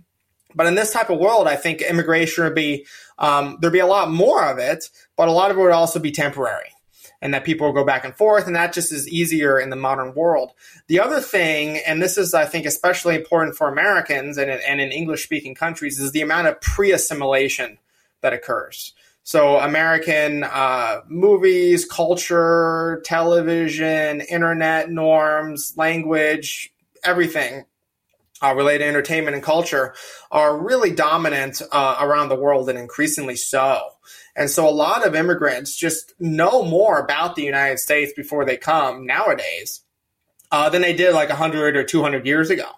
But 0.55 0.69
in 0.69 0.77
this 0.77 0.93
type 0.93 1.11
of 1.11 1.19
world, 1.19 1.49
I 1.49 1.57
think 1.57 1.83
immigration 1.83 2.45
would 2.45 2.55
be 2.55 2.87
um, 3.19 3.59
there'd 3.61 3.73
be 3.73 3.81
a 3.81 3.87
lot 3.87 4.11
more 4.11 4.45
of 4.45 4.59
it, 4.59 4.89
but 5.17 5.29
a 5.29 5.33
lot 5.33 5.51
of 5.51 5.59
it 5.59 5.61
would 5.61 5.73
also 5.73 5.99
be 5.99 6.13
temporary 6.13 6.71
and 7.23 7.33
that 7.35 7.45
people 7.45 7.73
go 7.73 7.85
back 7.85 8.05
and 8.05 8.15
forth, 8.15 8.47
and 8.47 8.57
that 8.57 8.73
just 8.73 8.93
is 8.93 9.09
easier 9.09 9.59
in 9.59 9.71
the 9.71 9.77
modern 9.77 10.15
world. 10.15 10.53
The 10.89 11.01
other 11.01 11.21
thing, 11.21 11.81
and 11.87 12.03
this 12.03 12.19
is, 12.19 12.35
I 12.35 12.45
think, 12.45 12.67
especially 12.67 13.15
important 13.15 13.57
for 13.57 13.69
Americans 13.69 14.39
and, 14.39 14.51
and 14.51 14.81
in 14.81 14.93
English 14.93 15.25
speaking 15.25 15.55
countries, 15.55 15.99
is 15.99 16.13
the 16.13 16.23
amount 16.23 16.49
of 16.49 16.61
pre 16.61 16.93
assimilation 16.93 17.79
that 18.21 18.33
occurs. 18.33 18.93
So, 19.23 19.59
American 19.59 20.45
uh, 20.45 21.01
movies, 21.09 21.85
culture, 21.85 23.03
television, 23.05 24.21
internet 24.21 24.89
norms, 24.89 25.73
language, 25.77 26.73
everything 27.03 27.65
uh, 28.43 28.55
related 28.55 28.85
to 28.85 28.89
entertainment 28.89 29.35
and 29.35 29.43
culture 29.43 29.95
are 30.31 30.57
really 30.57 30.91
dominant 30.91 31.63
uh, 31.73 31.97
around 32.01 32.29
the 32.29 32.37
world 32.37 32.69
and 32.69 32.79
increasingly 32.79 33.37
so. 33.37 33.81
And 34.37 34.51
so, 34.51 34.69
a 34.69 34.71
lot 34.71 35.07
of 35.07 35.15
immigrants 35.15 35.75
just 35.75 36.15
know 36.21 36.63
more 36.63 36.99
about 36.99 37.35
the 37.35 37.43
United 37.43 37.79
States 37.79 38.13
before 38.15 38.45
they 38.45 38.57
come 38.57 39.07
nowadays 39.07 39.83
uh, 40.53 40.69
than 40.69 40.83
they 40.83 40.93
did 40.93 41.15
like 41.15 41.29
100 41.29 41.77
or 41.77 41.85
200 41.85 42.27
years 42.27 42.51
ago. 42.51 42.69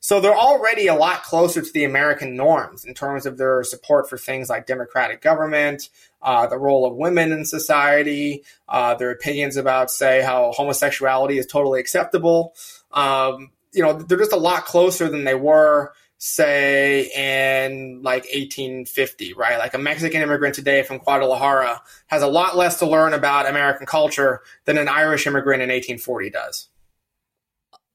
So 0.00 0.20
they're 0.20 0.36
already 0.36 0.86
a 0.86 0.94
lot 0.94 1.24
closer 1.24 1.60
to 1.60 1.72
the 1.72 1.84
American 1.84 2.36
norms 2.36 2.84
in 2.84 2.94
terms 2.94 3.26
of 3.26 3.38
their 3.38 3.64
support 3.64 4.08
for 4.08 4.16
things 4.16 4.48
like 4.48 4.66
democratic 4.66 5.20
government, 5.20 5.88
uh, 6.22 6.46
the 6.46 6.58
role 6.58 6.86
of 6.86 6.94
women 6.94 7.32
in 7.32 7.44
society, 7.44 8.44
uh, 8.68 8.94
their 8.94 9.10
opinions 9.10 9.56
about, 9.56 9.90
say, 9.90 10.22
how 10.22 10.52
homosexuality 10.52 11.38
is 11.38 11.46
totally 11.46 11.80
acceptable. 11.80 12.54
Um, 12.92 13.50
you 13.72 13.82
know, 13.82 13.94
they're 13.94 14.18
just 14.18 14.32
a 14.32 14.36
lot 14.36 14.64
closer 14.64 15.08
than 15.08 15.24
they 15.24 15.34
were, 15.34 15.92
say, 16.18 17.10
in 17.14 18.02
like 18.02 18.24
1850, 18.24 19.34
right? 19.34 19.58
Like 19.58 19.74
a 19.74 19.78
Mexican 19.78 20.22
immigrant 20.22 20.54
today 20.54 20.82
from 20.82 20.98
Guadalajara 20.98 21.82
has 22.06 22.22
a 22.22 22.26
lot 22.26 22.56
less 22.56 22.78
to 22.78 22.86
learn 22.86 23.12
about 23.12 23.48
American 23.48 23.86
culture 23.86 24.42
than 24.64 24.78
an 24.78 24.88
Irish 24.88 25.26
immigrant 25.26 25.62
in 25.62 25.68
1840 25.68 26.30
does 26.30 26.68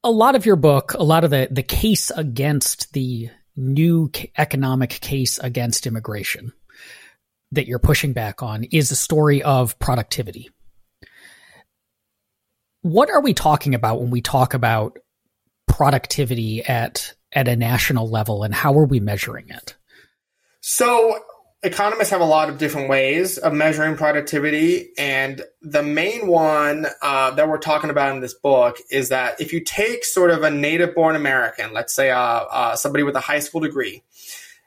a 0.04 0.10
lot 0.10 0.34
of 0.34 0.46
your 0.46 0.56
book, 0.56 0.94
a 0.94 1.02
lot 1.02 1.24
of 1.24 1.30
the, 1.30 1.48
the 1.50 1.62
case 1.62 2.10
against 2.10 2.92
the 2.92 3.30
new 3.56 4.10
economic 4.36 4.90
case 4.90 5.38
against 5.38 5.86
immigration 5.86 6.52
that 7.52 7.66
you're 7.66 7.78
pushing 7.78 8.12
back 8.12 8.42
on 8.42 8.64
is 8.64 8.90
a 8.90 8.96
story 8.96 9.42
of 9.42 9.78
productivity. 9.78 10.50
What 12.80 13.10
are 13.10 13.20
we 13.20 13.34
talking 13.34 13.74
about 13.74 14.00
when 14.00 14.10
we 14.10 14.22
talk 14.22 14.54
about 14.54 14.98
productivity 15.68 16.64
at 16.64 17.14
at 17.32 17.48
a 17.48 17.56
national 17.56 18.08
level 18.08 18.42
and 18.42 18.54
how 18.54 18.76
are 18.78 18.84
we 18.84 19.00
measuring 19.00 19.48
it? 19.48 19.76
So 20.60 21.18
economists 21.62 22.10
have 22.10 22.20
a 22.20 22.26
lot 22.26 22.48
of 22.48 22.58
different 22.58 22.88
ways 22.88 23.38
of 23.38 23.52
measuring 23.52 23.96
productivity. 23.96 24.90
And 24.98 25.42
the 25.60 25.82
main 25.82 26.26
one 26.26 26.86
uh, 27.00 27.30
that 27.32 27.48
we're 27.48 27.58
talking 27.58 27.90
about 27.90 28.14
in 28.14 28.20
this 28.20 28.34
book 28.34 28.78
is 28.90 29.10
that 29.10 29.40
if 29.40 29.52
you 29.52 29.60
take 29.60 30.04
sort 30.04 30.30
of 30.30 30.42
a 30.42 30.50
native 30.50 30.94
born 30.94 31.14
American, 31.14 31.72
let's 31.72 31.94
say 31.94 32.10
uh, 32.10 32.18
uh, 32.18 32.76
somebody 32.76 33.04
with 33.04 33.14
a 33.14 33.20
high 33.20 33.38
school 33.38 33.60
degree, 33.60 34.02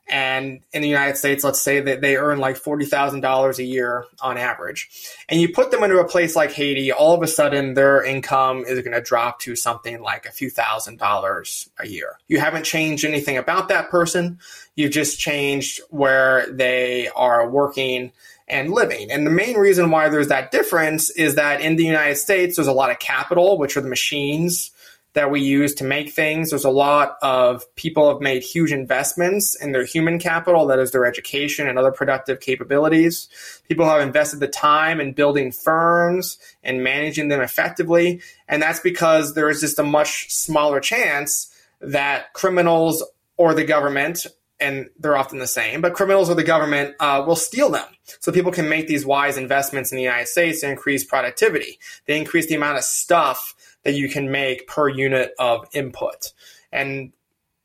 and 0.07 0.61
in 0.71 0.83
the 0.83 0.87
United 0.87 1.17
States, 1.17 1.43
let's 1.43 1.61
say 1.61 1.79
that 1.79 2.01
they 2.01 2.15
earn 2.15 2.37
like 2.37 2.57
$40,000 2.57 3.57
a 3.57 3.63
year 3.63 4.05
on 4.21 4.37
average. 4.37 4.89
And 5.27 5.41
you 5.41 5.51
put 5.51 5.71
them 5.71 5.83
into 5.83 5.99
a 5.99 6.07
place 6.07 6.35
like 6.35 6.51
Haiti, 6.51 6.91
all 6.91 7.15
of 7.15 7.23
a 7.23 7.27
sudden 7.27 7.73
their 7.73 8.03
income 8.03 8.63
is 8.67 8.79
going 8.81 8.93
to 8.93 9.01
drop 9.01 9.39
to 9.41 9.55
something 9.55 10.01
like 10.01 10.27
a 10.27 10.31
few 10.31 10.51
thousand 10.51 10.99
dollars 10.99 11.69
a 11.79 11.87
year. 11.87 12.19
You 12.27 12.39
haven't 12.39 12.65
changed 12.65 13.03
anything 13.03 13.37
about 13.37 13.69
that 13.69 13.89
person. 13.89 14.39
You've 14.75 14.91
just 14.91 15.19
changed 15.19 15.81
where 15.89 16.51
they 16.51 17.07
are 17.09 17.49
working 17.49 18.11
and 18.47 18.71
living. 18.71 19.09
And 19.09 19.25
the 19.25 19.31
main 19.31 19.57
reason 19.57 19.89
why 19.89 20.09
there's 20.09 20.27
that 20.27 20.51
difference 20.51 21.09
is 21.09 21.33
that 21.33 21.61
in 21.61 21.77
the 21.77 21.85
United 21.85 22.17
States, 22.17 22.57
there's 22.57 22.67
a 22.67 22.73
lot 22.73 22.91
of 22.91 22.99
capital, 22.99 23.57
which 23.57 23.75
are 23.75 23.81
the 23.81 23.89
machines 23.89 24.69
that 25.15 25.31
we 25.31 25.41
use 25.41 25.73
to 25.75 25.83
make 25.83 26.11
things. 26.11 26.49
There's 26.49 26.65
a 26.65 26.69
lot 26.69 27.17
of 27.21 27.63
people 27.75 28.09
have 28.09 28.21
made 28.21 28.43
huge 28.43 28.71
investments 28.71 29.55
in 29.55 29.71
their 29.71 29.85
human 29.85 30.19
capital, 30.19 30.67
that 30.67 30.77
is 30.77 30.91
their 30.91 31.05
education 31.05 31.67
and 31.67 31.79
other 31.79 31.91
productive 31.91 32.41
capabilities. 32.41 33.29
People 33.67 33.85
have 33.85 34.01
invested 34.01 34.41
the 34.41 34.47
time 34.47 34.99
in 34.99 35.13
building 35.13 35.51
firms 35.51 36.37
and 36.63 36.83
managing 36.83 37.29
them 37.29 37.41
effectively. 37.41 38.21
And 38.47 38.61
that's 38.61 38.81
because 38.81 39.33
there 39.33 39.49
is 39.49 39.61
just 39.61 39.79
a 39.79 39.83
much 39.83 40.31
smaller 40.31 40.81
chance 40.81 41.49
that 41.79 42.33
criminals 42.33 43.03
or 43.37 43.53
the 43.53 43.63
government 43.63 44.27
and 44.59 44.89
they're 44.99 45.17
often 45.17 45.39
the 45.39 45.47
same, 45.47 45.81
but 45.81 45.93
criminals 45.93 46.29
or 46.29 46.35
the 46.35 46.43
government 46.43 46.95
uh, 46.99 47.23
will 47.27 47.35
steal 47.35 47.69
them. 47.69 47.87
So 48.19 48.31
people 48.31 48.51
can 48.51 48.69
make 48.69 48.87
these 48.87 49.05
wise 49.05 49.37
investments 49.37 49.91
in 49.91 49.97
the 49.97 50.03
United 50.03 50.27
States 50.27 50.61
to 50.61 50.69
increase 50.69 51.03
productivity. 51.03 51.77
They 52.05 52.17
increase 52.17 52.47
the 52.47 52.55
amount 52.55 52.77
of 52.77 52.83
stuff 52.83 53.55
that 53.85 53.93
you 53.93 54.09
can 54.09 54.29
make 54.29 54.67
per 54.67 54.89
unit 54.89 55.33
of 55.39 55.65
input. 55.73 56.33
And 56.71 57.13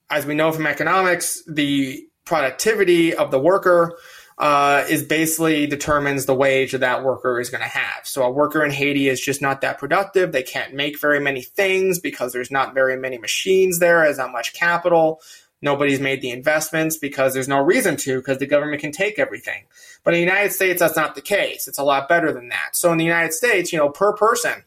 as 0.09 0.27
we 0.27 0.35
know 0.35 0.53
from 0.53 0.67
economics, 0.67 1.43
the 1.49 2.07
productivity 2.25 3.15
of 3.15 3.31
the 3.31 3.41
worker 3.41 3.99
uh, 4.39 4.85
is 4.89 5.03
basically 5.03 5.67
determines 5.67 6.25
the 6.25 6.35
wage 6.35 6.73
that 6.73 6.81
that 6.81 7.05
worker 7.05 7.41
is 7.41 7.51
going 7.51 7.63
to 7.63 7.69
have. 7.69 8.07
So 8.07 8.23
a 8.23 8.31
worker 8.31 8.65
in 8.65 8.71
Haiti 8.71 9.09
is 9.09 9.21
just 9.21 9.43
not 9.43 9.61
that 9.61 9.79
productive. 9.79 10.33
They 10.33 10.43
can't 10.43 10.73
make 10.73 11.01
very 11.01 11.21
many 11.21 11.43
things 11.43 11.99
because 11.99 12.33
there's 12.33 12.51
not 12.51 12.73
very 12.73 12.97
many 12.97 13.19
machines 13.19 13.81
there, 13.81 14.03
there's 14.03 14.19
not 14.19 14.33
much 14.33 14.55
capital. 14.55 15.21
Nobody's 15.63 16.01
made 16.01 16.23
the 16.23 16.31
investments 16.31 16.97
because 16.97 17.35
there's 17.35 17.49
no 17.49 17.61
reason 17.61 17.99
to 17.99 18.19
because 18.19 18.39
the 18.39 18.47
government 18.47 18.81
can 18.81 18.93
take 18.93 19.19
everything. 19.19 19.65
But 20.05 20.15
in 20.15 20.21
the 20.21 20.33
United 20.33 20.53
States, 20.53 20.81
that's 20.81 20.97
not 20.97 21.15
the 21.15 21.21
case. 21.21 21.69
It's 21.69 21.79
a 21.79 21.85
lot 21.85 22.09
better 22.09 22.33
than 22.33 22.49
that. 22.49 22.71
So 22.75 22.91
in 22.93 22.99
the 22.99 23.05
United 23.05 23.35
States, 23.35 23.71
you 23.73 23.79
know, 23.79 23.91
per 23.91 24.15
person, 24.15 24.65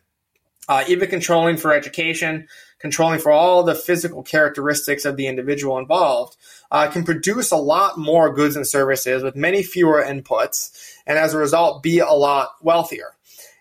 uh, 0.68 0.84
even 0.88 1.10
controlling 1.10 1.58
for 1.58 1.74
education, 1.74 2.48
controlling 2.80 3.20
for 3.20 3.32
all 3.32 3.64
the 3.64 3.76
physical 3.76 4.24
characteristics 4.24 5.06
of 5.06 5.18
the 5.18 5.28
individual 5.28 5.78
involved, 5.78 6.38
uh, 6.72 6.90
can 6.90 7.04
produce 7.04 7.52
a 7.52 7.58
lot 7.58 7.98
more 7.98 8.34
goods 8.34 8.56
and 8.56 8.68
services 8.68 9.24
with 9.24 9.36
many 9.36 9.64
fewer 9.64 10.04
inputs, 10.04 10.98
and 11.06 11.18
as 11.18 11.34
a 11.34 11.38
result, 11.38 11.84
be 11.84 12.00
a 12.00 12.12
lot 12.12 12.56
wealthier. 12.62 13.16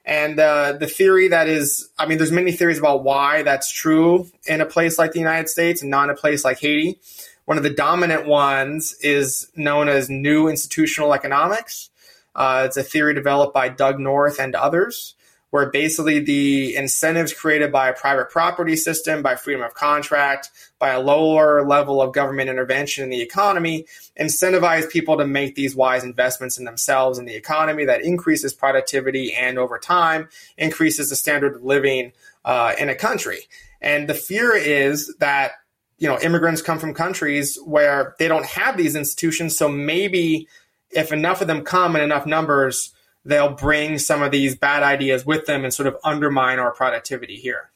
And 0.05 0.39
uh, 0.41 0.73
the 0.73 0.87
theory 0.87 1.29
that 1.29 1.49
is, 1.49 1.89
I 1.99 2.07
mean, 2.07 2.19
there's 2.19 2.33
many 2.33 2.53
theories 2.53 2.79
about 2.79 3.05
why 3.05 3.43
that's 3.43 3.71
true 3.71 4.27
in 4.47 4.61
a 4.61 4.67
place 4.67 4.99
like 4.99 5.13
the 5.13 5.21
United 5.21 5.49
States 5.49 5.83
and 5.83 5.91
not 5.91 6.05
in 6.05 6.11
a 6.11 6.17
place 6.17 6.45
like 6.45 6.59
Haiti. 6.59 6.99
One 7.45 7.57
of 7.57 7.63
the 7.63 7.71
dominant 7.71 8.27
ones 8.27 8.95
is 9.01 9.49
known 9.55 9.89
as 9.89 10.11
New 10.11 10.49
Institutional 10.49 11.15
Economics. 11.15 11.91
Uh, 12.35 12.63
it's 12.67 12.77
a 12.77 12.83
theory 12.83 13.15
developed 13.15 13.55
by 13.55 13.69
Doug 13.69 14.01
North 14.01 14.41
and 14.41 14.55
others 14.57 15.15
where 15.53 15.69
basically 15.69 16.19
the 16.19 16.75
incentives 16.77 17.35
created 17.35 17.71
by 17.71 17.91
a 17.91 17.93
private 17.93 18.31
property 18.31 18.75
system, 18.75 19.21
by 19.21 19.37
freedom 19.37 19.63
of 19.63 19.75
contract, 19.75 20.49
by 20.79 20.89
a 20.89 21.01
lower 21.01 21.63
level 21.63 22.01
of 22.01 22.15
government 22.15 22.49
intervention 22.49 23.05
in 23.05 23.11
the 23.11 23.21
economy, 23.21 23.85
incentivize 24.19 24.89
people 24.89 25.19
to 25.19 25.27
make 25.27 25.55
these 25.55 25.77
wise 25.77 26.05
investments 26.05 26.57
in 26.57 26.65
themselves 26.65 27.19
and 27.19 27.29
the 27.29 27.35
economy 27.35 27.85
that 27.85 28.03
increases 28.03 28.55
productivity 28.55 29.35
and 29.35 29.59
over 29.59 29.79
time 29.79 30.27
increases 30.57 31.11
the 31.11 31.17
standard 31.17 31.57
of 31.57 31.63
living 31.63 32.13
uh, 32.47 32.73
in 32.79 32.89
a 32.89 32.95
country. 32.95 33.41
And 33.83 34.09
the 34.09 34.15
fear 34.15 34.57
is 34.57 35.15
that 35.19 35.53
you 35.99 36.09
know 36.09 36.19
immigrants 36.21 36.63
come 36.63 36.79
from 36.79 36.95
countries 36.95 37.59
where 37.63 38.17
they 38.19 38.27
don't 38.27 38.47
have 38.47 38.79
these 38.79 38.97
institutions, 38.97 39.55
so 39.55 39.69
maybe 39.69 40.49
if 40.91 41.13
enough 41.13 41.43
of 41.43 41.47
them 41.47 41.63
come 41.63 41.95
in 41.95 42.01
enough 42.01 42.25
numbers 42.25 42.92
they'll 43.25 43.55
bring 43.55 43.99
some 43.99 44.23
of 44.23 44.31
these 44.31 44.57
bad 44.57 44.83
ideas 44.83 45.25
with 45.25 45.47
them 45.47 45.65
and 45.65 45.73
sort 45.73 45.87
of 45.87 45.97
undermine 46.05 46.59
our 46.59 46.73
productivity 46.73 47.37
here. 47.37 47.71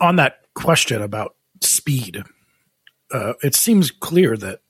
On 0.00 0.16
that 0.16 0.44
question 0.54 1.02
about 1.02 1.36
speed, 1.60 2.22
uh, 3.12 3.34
it 3.42 3.54
seems 3.54 3.90
clear 3.90 4.36
that 4.36 4.60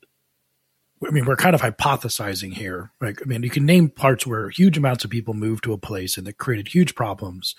I 1.07 1.11
mean, 1.11 1.25
we're 1.25 1.37
kind 1.37 1.55
of 1.55 1.63
hypothesizing 1.63 2.53
here. 2.53 2.93
Like, 3.01 3.23
I 3.23 3.25
mean, 3.25 3.43
you 3.43 3.49
can 3.49 3.65
name 3.65 3.89
parts 3.89 4.27
where 4.27 4.51
huge 4.51 4.77
amounts 4.77 5.03
of 5.03 5.11
people 5.11 5.33
moved 5.33 5.65
to 5.65 5.73
a 5.73 5.79
place 5.79 6.19
and 6.19 6.27
that 6.27 6.37
created 6.37 6.69
huge 6.69 6.95
problems. 6.95 7.55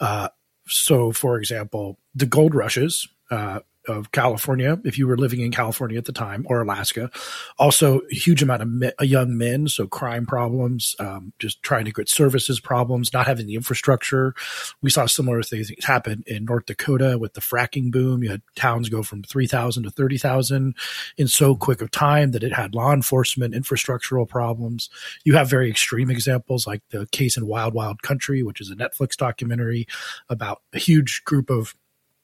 Uh, 0.00 0.30
so, 0.66 1.12
for 1.12 1.36
example, 1.36 1.98
the 2.14 2.26
gold 2.26 2.54
rushes 2.54 3.06
uh, 3.30 3.60
of 3.90 4.12
California, 4.12 4.78
if 4.84 4.98
you 4.98 5.06
were 5.06 5.18
living 5.18 5.40
in 5.40 5.50
California 5.50 5.98
at 5.98 6.04
the 6.04 6.12
time, 6.12 6.46
or 6.48 6.60
Alaska. 6.60 7.10
Also, 7.58 8.00
a 8.10 8.14
huge 8.14 8.42
amount 8.42 8.62
of 8.62 8.70
me- 8.70 8.92
young 9.02 9.36
men, 9.36 9.68
so 9.68 9.86
crime 9.86 10.26
problems, 10.26 10.96
um, 10.98 11.32
just 11.38 11.62
trying 11.62 11.84
to 11.84 11.92
get 11.92 12.08
services 12.08 12.60
problems, 12.60 13.12
not 13.12 13.26
having 13.26 13.46
the 13.46 13.54
infrastructure. 13.54 14.34
We 14.80 14.90
saw 14.90 15.06
similar 15.06 15.42
things 15.42 15.70
happen 15.82 16.22
in 16.26 16.44
North 16.44 16.66
Dakota 16.66 17.18
with 17.18 17.34
the 17.34 17.40
fracking 17.40 17.90
boom. 17.90 18.22
You 18.22 18.30
had 18.30 18.42
towns 18.56 18.88
go 18.88 19.02
from 19.02 19.22
3,000 19.22 19.82
to 19.84 19.90
30,000 19.90 20.74
in 21.16 21.28
so 21.28 21.54
quick 21.54 21.82
of 21.82 21.90
time 21.90 22.30
that 22.32 22.42
it 22.42 22.52
had 22.52 22.74
law 22.74 22.92
enforcement, 22.92 23.54
infrastructural 23.54 24.28
problems. 24.28 24.90
You 25.24 25.34
have 25.34 25.50
very 25.50 25.70
extreme 25.70 26.10
examples 26.10 26.66
like 26.66 26.82
the 26.90 27.06
case 27.12 27.36
in 27.36 27.46
Wild 27.46 27.74
Wild 27.74 28.02
Country, 28.02 28.42
which 28.42 28.60
is 28.60 28.70
a 28.70 28.76
Netflix 28.76 29.16
documentary 29.16 29.86
about 30.28 30.62
a 30.72 30.78
huge 30.78 31.22
group 31.24 31.50
of 31.50 31.74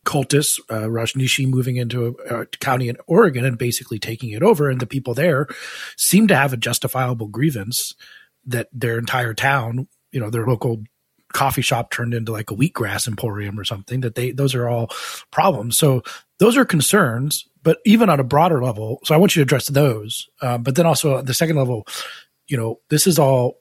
cultists, 0.07 0.59
uh, 0.71 1.47
moving 1.47 1.77
into 1.77 2.17
a, 2.31 2.41
a, 2.41 2.47
county 2.47 2.89
in 2.89 2.97
Oregon 3.07 3.45
and 3.45 3.59
basically 3.59 3.99
taking 3.99 4.31
it 4.31 4.43
over. 4.43 4.71
And 4.71 4.81
the 4.81 4.87
people 4.87 5.13
there 5.13 5.49
seem 5.97 6.29
to 6.29 6.37
have 6.37 6.53
a 6.53 6.57
justifiable 6.57 7.27
grievance 7.27 7.95
that 8.47 8.69
their 8.73 8.99
entire 8.99 9.35
town, 9.35 9.89
you 10.13 10.21
know, 10.21 10.31
their 10.31 10.47
local 10.47 10.85
coffee 11.33 11.61
shop 11.61 11.91
turned 11.91 12.15
into 12.15 12.33
like 12.33 12.51
a 12.51 12.55
wheatgrass 12.55 13.07
emporium 13.07 13.59
or 13.59 13.65
something 13.65 14.01
that 14.01 14.15
they 14.15 14.31
those 14.31 14.55
are 14.55 14.69
all 14.69 14.89
problems 15.33 15.77
so 15.77 16.01
those 16.39 16.57
are 16.57 16.65
concerns 16.65 17.45
but 17.63 17.79
even 17.85 18.09
on 18.09 18.21
a 18.21 18.25
broader 18.25 18.63
level 18.63 19.01
so 19.05 19.13
i 19.15 19.19
want 19.19 19.35
you 19.35 19.41
to 19.41 19.43
address 19.43 19.67
those 19.67 20.29
uh, 20.41 20.57
but 20.57 20.77
then 20.77 20.87
also 20.87 21.21
the 21.21 21.35
second 21.35 21.57
level 21.57 21.85
you 22.47 22.57
know 22.57 22.79
this 22.89 23.07
is 23.07 23.19
all 23.19 23.59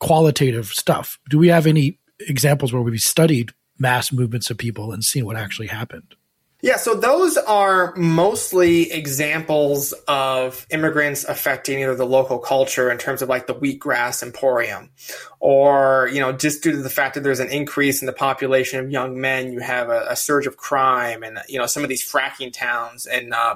qualitative 0.00 0.66
stuff 0.66 1.18
do 1.30 1.38
we 1.38 1.48
have 1.48 1.66
any 1.66 1.98
examples 2.18 2.72
where 2.72 2.82
we've 2.82 3.00
studied 3.00 3.52
mass 3.80 4.12
movements 4.12 4.50
of 4.50 4.58
people 4.58 4.92
and 4.92 5.02
seeing 5.02 5.24
what 5.24 5.36
actually 5.36 5.66
happened 5.66 6.14
yeah, 6.62 6.76
so 6.76 6.94
those 6.94 7.38
are 7.38 7.94
mostly 7.96 8.92
examples 8.92 9.92
of 10.06 10.66
immigrants 10.68 11.24
affecting 11.24 11.80
either 11.80 11.94
the 11.94 12.04
local 12.04 12.38
culture 12.38 12.90
in 12.90 12.98
terms 12.98 13.22
of 13.22 13.30
like 13.30 13.46
the 13.46 13.54
wheatgrass 13.54 14.22
emporium, 14.22 14.90
or, 15.38 16.10
you 16.12 16.20
know, 16.20 16.32
just 16.32 16.62
due 16.62 16.72
to 16.72 16.82
the 16.82 16.90
fact 16.90 17.14
that 17.14 17.22
there's 17.22 17.40
an 17.40 17.48
increase 17.48 18.02
in 18.02 18.06
the 18.06 18.12
population 18.12 18.78
of 18.78 18.90
young 18.90 19.18
men, 19.18 19.52
you 19.52 19.60
have 19.60 19.88
a, 19.88 20.06
a 20.10 20.16
surge 20.16 20.46
of 20.46 20.58
crime 20.58 21.22
and, 21.22 21.38
you 21.48 21.58
know, 21.58 21.64
some 21.64 21.82
of 21.82 21.88
these 21.88 22.06
fracking 22.06 22.52
towns 22.52 23.06
in 23.06 23.32
uh, 23.32 23.54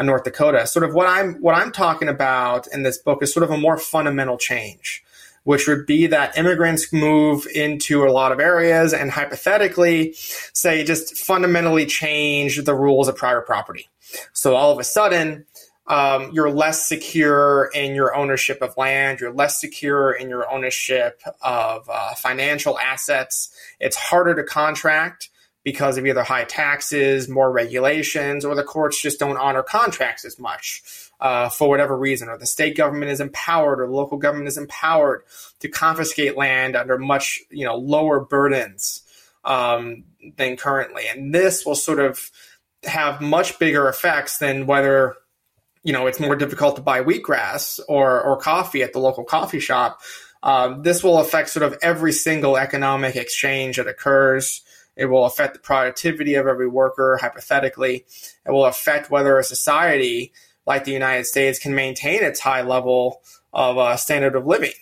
North 0.00 0.22
Dakota. 0.22 0.68
Sort 0.68 0.88
of 0.88 0.94
what 0.94 1.08
I'm, 1.08 1.34
what 1.42 1.56
I'm 1.56 1.72
talking 1.72 2.08
about 2.08 2.68
in 2.68 2.84
this 2.84 2.98
book 2.98 3.24
is 3.24 3.34
sort 3.34 3.42
of 3.42 3.50
a 3.50 3.58
more 3.58 3.76
fundamental 3.76 4.38
change 4.38 5.02
which 5.46 5.68
would 5.68 5.86
be 5.86 6.08
that 6.08 6.36
immigrants 6.36 6.92
move 6.92 7.46
into 7.54 8.04
a 8.04 8.10
lot 8.10 8.32
of 8.32 8.40
areas 8.40 8.92
and 8.92 9.12
hypothetically 9.12 10.12
say 10.52 10.82
just 10.82 11.16
fundamentally 11.16 11.86
change 11.86 12.64
the 12.64 12.74
rules 12.74 13.06
of 13.06 13.14
private 13.14 13.46
property. 13.46 13.88
So 14.32 14.56
all 14.56 14.72
of 14.72 14.80
a 14.80 14.84
sudden, 14.84 15.46
um, 15.86 16.30
you're 16.32 16.50
less 16.50 16.88
secure 16.88 17.70
in 17.72 17.94
your 17.94 18.12
ownership 18.16 18.60
of 18.60 18.76
land. 18.76 19.20
You're 19.20 19.32
less 19.32 19.60
secure 19.60 20.10
in 20.10 20.28
your 20.28 20.50
ownership 20.52 21.22
of 21.40 21.88
uh, 21.88 22.14
financial 22.16 22.76
assets. 22.80 23.54
It's 23.78 23.94
harder 23.94 24.34
to 24.34 24.42
contract 24.42 25.30
because 25.62 25.96
of 25.96 26.06
either 26.06 26.24
high 26.24 26.44
taxes, 26.44 27.28
more 27.28 27.52
regulations, 27.52 28.44
or 28.44 28.56
the 28.56 28.64
courts 28.64 29.00
just 29.00 29.20
don't 29.20 29.36
honor 29.36 29.62
contracts 29.62 30.24
as 30.24 30.40
much 30.40 31.05
uh, 31.20 31.48
for 31.48 31.68
whatever 31.68 31.96
reason, 31.96 32.28
or 32.28 32.38
the 32.38 32.46
state 32.46 32.76
government 32.76 33.10
is 33.10 33.20
empowered, 33.20 33.80
or 33.80 33.86
the 33.86 33.92
local 33.92 34.18
government 34.18 34.48
is 34.48 34.58
empowered 34.58 35.22
to 35.60 35.68
confiscate 35.68 36.36
land 36.36 36.76
under 36.76 36.98
much 36.98 37.40
you 37.50 37.64
know 37.64 37.76
lower 37.76 38.20
burdens 38.20 39.02
um, 39.44 40.04
than 40.36 40.56
currently, 40.56 41.04
and 41.08 41.34
this 41.34 41.64
will 41.64 41.74
sort 41.74 42.00
of 42.00 42.30
have 42.84 43.20
much 43.20 43.58
bigger 43.58 43.88
effects 43.88 44.38
than 44.38 44.66
whether 44.66 45.16
you 45.82 45.92
know 45.92 46.06
it's 46.06 46.20
more 46.20 46.36
difficult 46.36 46.76
to 46.76 46.82
buy 46.82 47.02
wheatgrass 47.02 47.80
or 47.88 48.20
or 48.20 48.36
coffee 48.36 48.82
at 48.82 48.92
the 48.92 48.98
local 48.98 49.24
coffee 49.24 49.60
shop. 49.60 50.00
Um, 50.42 50.82
this 50.82 51.02
will 51.02 51.18
affect 51.18 51.48
sort 51.48 51.64
of 51.64 51.78
every 51.82 52.12
single 52.12 52.56
economic 52.56 53.16
exchange 53.16 53.78
that 53.78 53.88
occurs. 53.88 54.62
It 54.94 55.06
will 55.06 55.24
affect 55.26 55.54
the 55.54 55.60
productivity 55.60 56.34
of 56.34 56.46
every 56.46 56.68
worker, 56.68 57.18
hypothetically. 57.20 58.06
It 58.46 58.50
will 58.50 58.64
affect 58.64 59.10
whether 59.10 59.38
a 59.38 59.44
society 59.44 60.32
like 60.66 60.84
the 60.84 60.92
United 60.92 61.26
States 61.26 61.58
can 61.58 61.74
maintain 61.74 62.22
its 62.22 62.40
high 62.40 62.62
level 62.62 63.22
of 63.52 63.78
uh, 63.78 63.96
standard 63.96 64.34
of 64.34 64.46
living. 64.46 64.72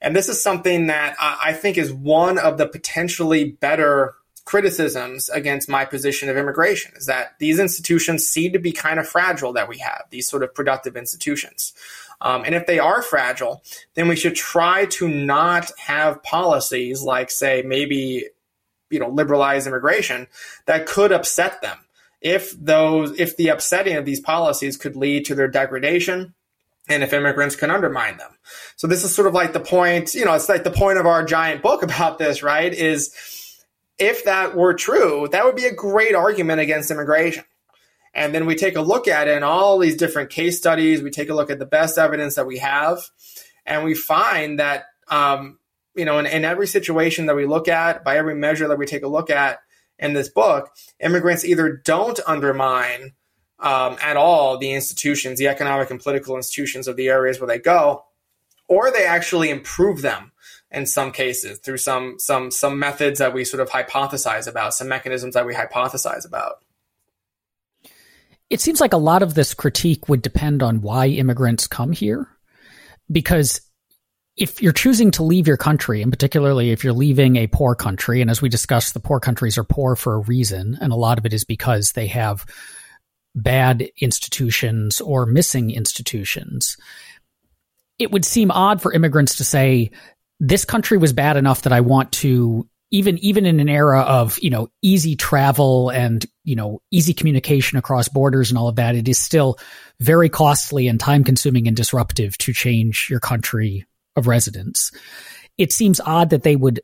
And 0.00 0.16
this 0.16 0.28
is 0.28 0.42
something 0.42 0.88
that 0.88 1.16
I 1.20 1.52
think 1.52 1.78
is 1.78 1.92
one 1.92 2.38
of 2.38 2.58
the 2.58 2.66
potentially 2.66 3.52
better 3.52 4.14
criticisms 4.44 5.28
against 5.28 5.68
my 5.68 5.84
position 5.84 6.28
of 6.28 6.36
immigration 6.36 6.92
is 6.96 7.06
that 7.06 7.38
these 7.38 7.60
institutions 7.60 8.26
seem 8.26 8.52
to 8.52 8.58
be 8.58 8.72
kind 8.72 8.98
of 8.98 9.08
fragile 9.08 9.52
that 9.52 9.68
we 9.68 9.78
have, 9.78 10.02
these 10.10 10.28
sort 10.28 10.42
of 10.42 10.52
productive 10.54 10.96
institutions. 10.96 11.72
Um, 12.20 12.42
and 12.44 12.54
if 12.54 12.66
they 12.66 12.78
are 12.78 13.02
fragile, 13.02 13.62
then 13.94 14.08
we 14.08 14.16
should 14.16 14.34
try 14.34 14.86
to 14.86 15.08
not 15.08 15.70
have 15.78 16.22
policies 16.22 17.02
like, 17.02 17.30
say, 17.30 17.62
maybe, 17.64 18.26
you 18.90 18.98
know, 18.98 19.08
liberalize 19.08 19.66
immigration 19.66 20.26
that 20.66 20.86
could 20.86 21.12
upset 21.12 21.62
them 21.62 21.78
if 22.22 22.52
those 22.58 23.18
if 23.18 23.36
the 23.36 23.48
upsetting 23.48 23.96
of 23.96 24.04
these 24.04 24.20
policies 24.20 24.76
could 24.76 24.96
lead 24.96 25.24
to 25.26 25.34
their 25.34 25.48
degradation 25.48 26.34
and 26.88 27.02
if 27.02 27.12
immigrants 27.12 27.56
can 27.56 27.70
undermine 27.70 28.16
them. 28.16 28.36
So 28.76 28.86
this 28.86 29.04
is 29.04 29.14
sort 29.14 29.28
of 29.28 29.34
like 29.34 29.52
the 29.52 29.60
point, 29.60 30.14
you 30.14 30.24
know, 30.24 30.34
it's 30.34 30.48
like 30.48 30.64
the 30.64 30.70
point 30.70 30.98
of 30.98 31.06
our 31.06 31.24
giant 31.24 31.62
book 31.62 31.82
about 31.82 32.18
this, 32.18 32.42
right? 32.42 32.72
Is 32.72 33.14
if 33.98 34.24
that 34.24 34.56
were 34.56 34.74
true, 34.74 35.28
that 35.30 35.44
would 35.44 35.56
be 35.56 35.66
a 35.66 35.74
great 35.74 36.14
argument 36.14 36.60
against 36.60 36.90
immigration. 36.90 37.44
And 38.14 38.34
then 38.34 38.46
we 38.46 38.56
take 38.56 38.76
a 38.76 38.82
look 38.82 39.08
at 39.08 39.28
it 39.28 39.36
in 39.36 39.42
all 39.42 39.78
these 39.78 39.96
different 39.96 40.30
case 40.30 40.58
studies. 40.58 41.02
We 41.02 41.10
take 41.10 41.30
a 41.30 41.34
look 41.34 41.50
at 41.50 41.58
the 41.58 41.66
best 41.66 41.96
evidence 41.96 42.34
that 42.34 42.46
we 42.46 42.58
have, 42.58 42.98
and 43.64 43.84
we 43.84 43.94
find 43.94 44.58
that, 44.58 44.84
um, 45.08 45.58
you 45.94 46.04
know, 46.04 46.18
in, 46.18 46.26
in 46.26 46.44
every 46.44 46.66
situation 46.66 47.26
that 47.26 47.36
we 47.36 47.46
look 47.46 47.68
at, 47.68 48.04
by 48.04 48.18
every 48.18 48.34
measure 48.34 48.68
that 48.68 48.78
we 48.78 48.84
take 48.84 49.02
a 49.02 49.08
look 49.08 49.30
at, 49.30 49.60
in 50.02 50.12
this 50.12 50.28
book, 50.28 50.70
immigrants 51.00 51.44
either 51.44 51.80
don't 51.84 52.20
undermine 52.26 53.12
um, 53.60 53.96
at 54.02 54.16
all 54.16 54.58
the 54.58 54.72
institutions, 54.72 55.38
the 55.38 55.46
economic 55.46 55.90
and 55.90 56.02
political 56.02 56.36
institutions 56.36 56.88
of 56.88 56.96
the 56.96 57.08
areas 57.08 57.40
where 57.40 57.46
they 57.46 57.60
go, 57.60 58.04
or 58.68 58.90
they 58.90 59.06
actually 59.06 59.48
improve 59.48 60.02
them 60.02 60.32
in 60.72 60.84
some 60.86 61.12
cases 61.12 61.58
through 61.58 61.76
some 61.76 62.16
some 62.18 62.50
some 62.50 62.78
methods 62.78 63.20
that 63.20 63.32
we 63.32 63.44
sort 63.44 63.60
of 63.60 63.70
hypothesize 63.70 64.48
about, 64.48 64.74
some 64.74 64.88
mechanisms 64.88 65.34
that 65.34 65.46
we 65.46 65.54
hypothesize 65.54 66.26
about. 66.26 66.64
It 68.50 68.60
seems 68.60 68.80
like 68.80 68.92
a 68.92 68.98
lot 68.98 69.22
of 69.22 69.34
this 69.34 69.54
critique 69.54 70.08
would 70.08 70.20
depend 70.20 70.62
on 70.62 70.82
why 70.82 71.06
immigrants 71.06 71.66
come 71.66 71.92
here, 71.92 72.28
because 73.10 73.60
if 74.36 74.62
you're 74.62 74.72
choosing 74.72 75.10
to 75.12 75.22
leave 75.22 75.46
your 75.46 75.56
country, 75.56 76.02
and 76.02 76.10
particularly 76.10 76.70
if 76.70 76.82
you're 76.82 76.92
leaving 76.92 77.36
a 77.36 77.46
poor 77.46 77.74
country, 77.74 78.20
and 78.20 78.30
as 78.30 78.40
we 78.40 78.48
discussed, 78.48 78.94
the 78.94 79.00
poor 79.00 79.20
countries 79.20 79.58
are 79.58 79.64
poor 79.64 79.94
for 79.94 80.14
a 80.14 80.20
reason, 80.20 80.78
and 80.80 80.92
a 80.92 80.96
lot 80.96 81.18
of 81.18 81.26
it 81.26 81.32
is 81.32 81.44
because 81.44 81.92
they 81.92 82.06
have 82.06 82.46
bad 83.34 83.88
institutions 84.00 85.00
or 85.00 85.26
missing 85.26 85.70
institutions. 85.70 86.76
It 87.98 88.10
would 88.10 88.24
seem 88.24 88.50
odd 88.50 88.80
for 88.80 88.92
immigrants 88.92 89.36
to 89.36 89.44
say, 89.44 89.90
this 90.40 90.64
country 90.64 90.98
was 90.98 91.12
bad 91.12 91.36
enough 91.36 91.62
that 91.62 91.72
I 91.72 91.80
want 91.80 92.12
to 92.12 92.68
even 92.90 93.16
even 93.18 93.46
in 93.46 93.58
an 93.58 93.68
era 93.68 94.00
of 94.00 94.38
you 94.40 94.50
know 94.50 94.68
easy 94.82 95.16
travel 95.16 95.88
and 95.90 96.26
you 96.44 96.54
know 96.54 96.80
easy 96.90 97.14
communication 97.14 97.78
across 97.78 98.08
borders 98.08 98.50
and 98.50 98.58
all 98.58 98.68
of 98.68 98.76
that 98.76 98.94
it 98.94 99.08
is 99.08 99.18
still 99.18 99.58
very 99.98 100.28
costly 100.28 100.88
and 100.88 101.00
time 101.00 101.24
consuming 101.24 101.66
and 101.66 101.76
disruptive 101.76 102.36
to 102.38 102.52
change 102.52 103.08
your 103.08 103.20
country 103.20 103.86
of 104.16 104.26
residents. 104.26 104.90
It 105.58 105.72
seems 105.72 106.00
odd 106.00 106.30
that 106.30 106.42
they 106.42 106.56
would 106.56 106.80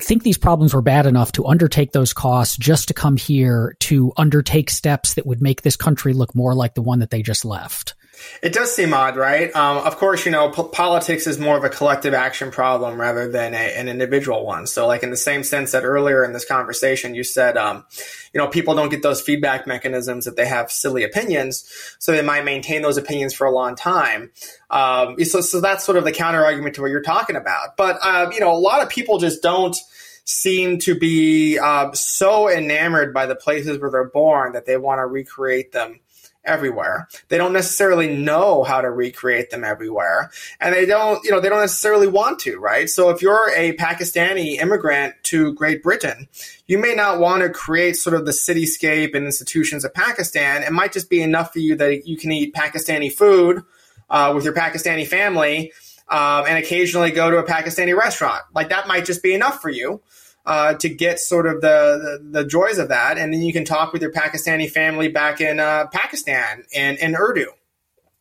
think 0.00 0.22
these 0.22 0.38
problems 0.38 0.74
were 0.74 0.82
bad 0.82 1.06
enough 1.06 1.32
to 1.32 1.46
undertake 1.46 1.92
those 1.92 2.12
costs 2.12 2.56
just 2.56 2.88
to 2.88 2.94
come 2.94 3.16
here 3.16 3.76
to 3.80 4.12
undertake 4.16 4.70
steps 4.70 5.14
that 5.14 5.26
would 5.26 5.42
make 5.42 5.62
this 5.62 5.76
country 5.76 6.12
look 6.12 6.34
more 6.34 6.54
like 6.54 6.74
the 6.74 6.82
one 6.82 7.00
that 7.00 7.10
they 7.10 7.22
just 7.22 7.44
left. 7.44 7.94
It 8.42 8.52
does 8.52 8.74
seem 8.74 8.94
odd, 8.94 9.16
right? 9.16 9.54
Um, 9.54 9.78
of 9.78 9.96
course, 9.96 10.24
you 10.24 10.32
know, 10.32 10.50
politics 10.50 11.26
is 11.26 11.38
more 11.38 11.56
of 11.56 11.64
a 11.64 11.68
collective 11.68 12.14
action 12.14 12.50
problem 12.50 13.00
rather 13.00 13.30
than 13.30 13.54
a, 13.54 13.56
an 13.56 13.88
individual 13.88 14.46
one. 14.46 14.66
So, 14.66 14.86
like 14.86 15.02
in 15.02 15.10
the 15.10 15.16
same 15.16 15.42
sense 15.44 15.72
that 15.72 15.84
earlier 15.84 16.24
in 16.24 16.32
this 16.32 16.44
conversation, 16.44 17.14
you 17.14 17.24
said, 17.24 17.56
um, 17.56 17.84
you 18.32 18.38
know, 18.38 18.48
people 18.48 18.74
don't 18.74 18.88
get 18.88 19.02
those 19.02 19.20
feedback 19.20 19.66
mechanisms 19.66 20.24
that 20.24 20.36
they 20.36 20.46
have 20.46 20.70
silly 20.70 21.04
opinions, 21.04 21.68
so 21.98 22.12
they 22.12 22.22
might 22.22 22.44
maintain 22.44 22.82
those 22.82 22.96
opinions 22.96 23.34
for 23.34 23.46
a 23.46 23.50
long 23.50 23.74
time. 23.74 24.30
Um, 24.70 25.22
so, 25.24 25.40
so 25.40 25.60
that's 25.60 25.84
sort 25.84 25.98
of 25.98 26.04
the 26.04 26.12
counter 26.12 26.44
argument 26.44 26.76
to 26.76 26.82
what 26.82 26.90
you're 26.90 27.02
talking 27.02 27.36
about. 27.36 27.76
But 27.76 27.98
uh, 28.02 28.30
you 28.32 28.40
know, 28.40 28.52
a 28.52 28.58
lot 28.58 28.82
of 28.82 28.88
people 28.88 29.18
just 29.18 29.42
don't 29.42 29.76
seem 30.24 30.78
to 30.78 30.94
be 30.94 31.58
uh, 31.58 31.92
so 31.92 32.48
enamored 32.48 33.12
by 33.12 33.26
the 33.26 33.34
places 33.34 33.78
where 33.78 33.90
they're 33.90 34.04
born 34.04 34.52
that 34.52 34.64
they 34.64 34.76
want 34.76 34.98
to 34.98 35.06
recreate 35.06 35.72
them 35.72 36.00
everywhere. 36.44 37.08
They 37.28 37.38
don't 37.38 37.52
necessarily 37.52 38.14
know 38.16 38.64
how 38.64 38.80
to 38.80 38.90
recreate 38.90 39.50
them 39.50 39.64
everywhere. 39.64 40.30
And 40.60 40.74
they 40.74 40.86
don't, 40.86 41.22
you 41.24 41.30
know, 41.30 41.40
they 41.40 41.48
don't 41.48 41.60
necessarily 41.60 42.06
want 42.06 42.38
to, 42.40 42.58
right? 42.58 42.88
So 42.88 43.10
if 43.10 43.22
you're 43.22 43.50
a 43.54 43.76
Pakistani 43.76 44.58
immigrant 44.58 45.14
to 45.24 45.52
Great 45.54 45.82
Britain, 45.82 46.28
you 46.66 46.78
may 46.78 46.94
not 46.94 47.20
want 47.20 47.42
to 47.42 47.50
create 47.50 47.96
sort 47.96 48.14
of 48.14 48.26
the 48.26 48.32
cityscape 48.32 49.14
and 49.14 49.26
institutions 49.26 49.84
of 49.84 49.92
Pakistan. 49.92 50.62
It 50.62 50.72
might 50.72 50.92
just 50.92 51.10
be 51.10 51.22
enough 51.22 51.52
for 51.52 51.58
you 51.58 51.76
that 51.76 52.06
you 52.06 52.16
can 52.16 52.32
eat 52.32 52.54
Pakistani 52.54 53.12
food 53.12 53.62
uh, 54.08 54.32
with 54.34 54.44
your 54.44 54.54
Pakistani 54.54 55.06
family 55.06 55.72
um, 56.08 56.44
and 56.48 56.58
occasionally 56.58 57.10
go 57.10 57.30
to 57.30 57.36
a 57.36 57.44
Pakistani 57.44 57.96
restaurant. 57.96 58.42
Like 58.54 58.70
that 58.70 58.88
might 58.88 59.04
just 59.04 59.22
be 59.22 59.34
enough 59.34 59.60
for 59.60 59.70
you 59.70 60.00
uh, 60.46 60.74
to 60.74 60.88
get 60.88 61.20
sort 61.20 61.46
of 61.46 61.60
the, 61.60 62.18
the, 62.22 62.40
the 62.40 62.44
joys 62.44 62.78
of 62.78 62.88
that, 62.88 63.18
and 63.18 63.32
then 63.32 63.42
you 63.42 63.52
can 63.52 63.64
talk 63.64 63.92
with 63.92 64.02
your 64.02 64.12
Pakistani 64.12 64.70
family 64.70 65.08
back 65.08 65.40
in 65.40 65.60
uh, 65.60 65.86
Pakistan 65.92 66.64
and 66.74 66.98
in 66.98 67.14
Urdu. 67.14 67.52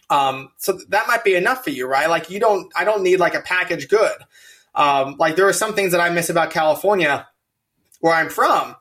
Um, 0.10 0.52
so 0.58 0.78
that 0.90 1.08
might 1.08 1.24
be 1.24 1.36
enough 1.36 1.64
for 1.64 1.70
you, 1.70 1.88
right? 1.88 2.10
Like 2.10 2.30
you 2.30 2.40
don't, 2.40 2.72
I 2.76 2.84
don't 2.84 3.04
need 3.04 3.20
like 3.20 3.36
a 3.36 3.42
package 3.42 3.88
good. 3.88 4.18
Um, 4.76 5.16
like 5.20 5.36
there 5.36 5.48
are 5.48 5.54
some 5.54 5.74
things 5.74 5.92
that 5.92 6.02
I 6.02 6.10
miss 6.10 6.30
about 6.30 6.52
California, 6.52 7.28
where 8.00 8.14
I'm 8.14 8.30
from. 8.30 8.76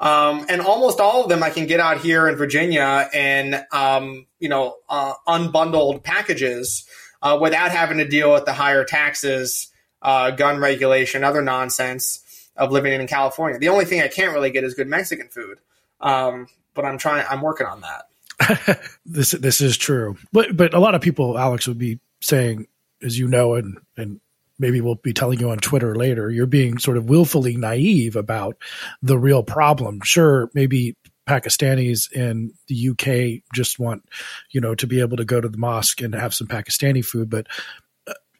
Um, 0.00 0.46
and 0.48 0.60
almost 0.60 1.00
all 1.00 1.22
of 1.22 1.28
them 1.28 1.42
I 1.42 1.50
can 1.50 1.66
get 1.66 1.80
out 1.80 2.00
here 2.00 2.28
in 2.28 2.36
Virginia 2.36 3.08
and, 3.14 3.64
um, 3.72 4.26
you 4.38 4.48
know, 4.48 4.76
uh, 4.88 5.14
unbundled 5.26 6.02
packages 6.02 6.84
uh, 7.22 7.38
without 7.40 7.70
having 7.70 7.98
to 7.98 8.06
deal 8.06 8.32
with 8.32 8.44
the 8.44 8.52
higher 8.52 8.84
taxes, 8.84 9.68
uh, 10.02 10.32
gun 10.32 10.58
regulation, 10.58 11.24
other 11.24 11.40
nonsense 11.40 12.23
of 12.56 12.70
living 12.70 12.92
in 12.92 13.06
California. 13.06 13.58
The 13.58 13.68
only 13.68 13.84
thing 13.84 14.02
I 14.02 14.08
can't 14.08 14.32
really 14.32 14.50
get 14.50 14.64
is 14.64 14.74
good 14.74 14.88
Mexican 14.88 15.28
food. 15.28 15.58
Um, 16.00 16.46
but 16.74 16.84
I'm 16.84 16.98
trying. 16.98 17.24
I'm 17.30 17.40
working 17.40 17.66
on 17.66 17.82
that. 17.82 18.80
this 19.06 19.30
this 19.30 19.60
is 19.60 19.76
true, 19.76 20.16
but 20.32 20.56
but 20.56 20.74
a 20.74 20.80
lot 20.80 20.94
of 20.94 21.00
people, 21.00 21.38
Alex, 21.38 21.68
would 21.68 21.78
be 21.78 22.00
saying, 22.20 22.66
as 23.02 23.18
you 23.18 23.28
know, 23.28 23.54
and 23.54 23.78
and 23.96 24.20
maybe 24.58 24.80
we'll 24.80 24.96
be 24.96 25.12
telling 25.12 25.38
you 25.40 25.50
on 25.50 25.58
Twitter 25.58 25.94
later, 25.94 26.30
you're 26.30 26.46
being 26.46 26.78
sort 26.78 26.96
of 26.96 27.08
willfully 27.08 27.56
naive 27.56 28.16
about 28.16 28.56
the 29.02 29.18
real 29.18 29.42
problem. 29.42 30.00
Sure, 30.02 30.50
maybe 30.52 30.96
Pakistanis 31.28 32.10
in 32.12 32.52
the 32.68 32.90
UK 32.90 33.42
just 33.54 33.78
want, 33.78 34.04
you 34.50 34.60
know, 34.60 34.74
to 34.74 34.86
be 34.86 35.00
able 35.00 35.16
to 35.16 35.24
go 35.24 35.40
to 35.40 35.48
the 35.48 35.58
mosque 35.58 36.02
and 36.02 36.14
have 36.14 36.34
some 36.34 36.46
Pakistani 36.46 37.04
food, 37.04 37.30
but 37.30 37.46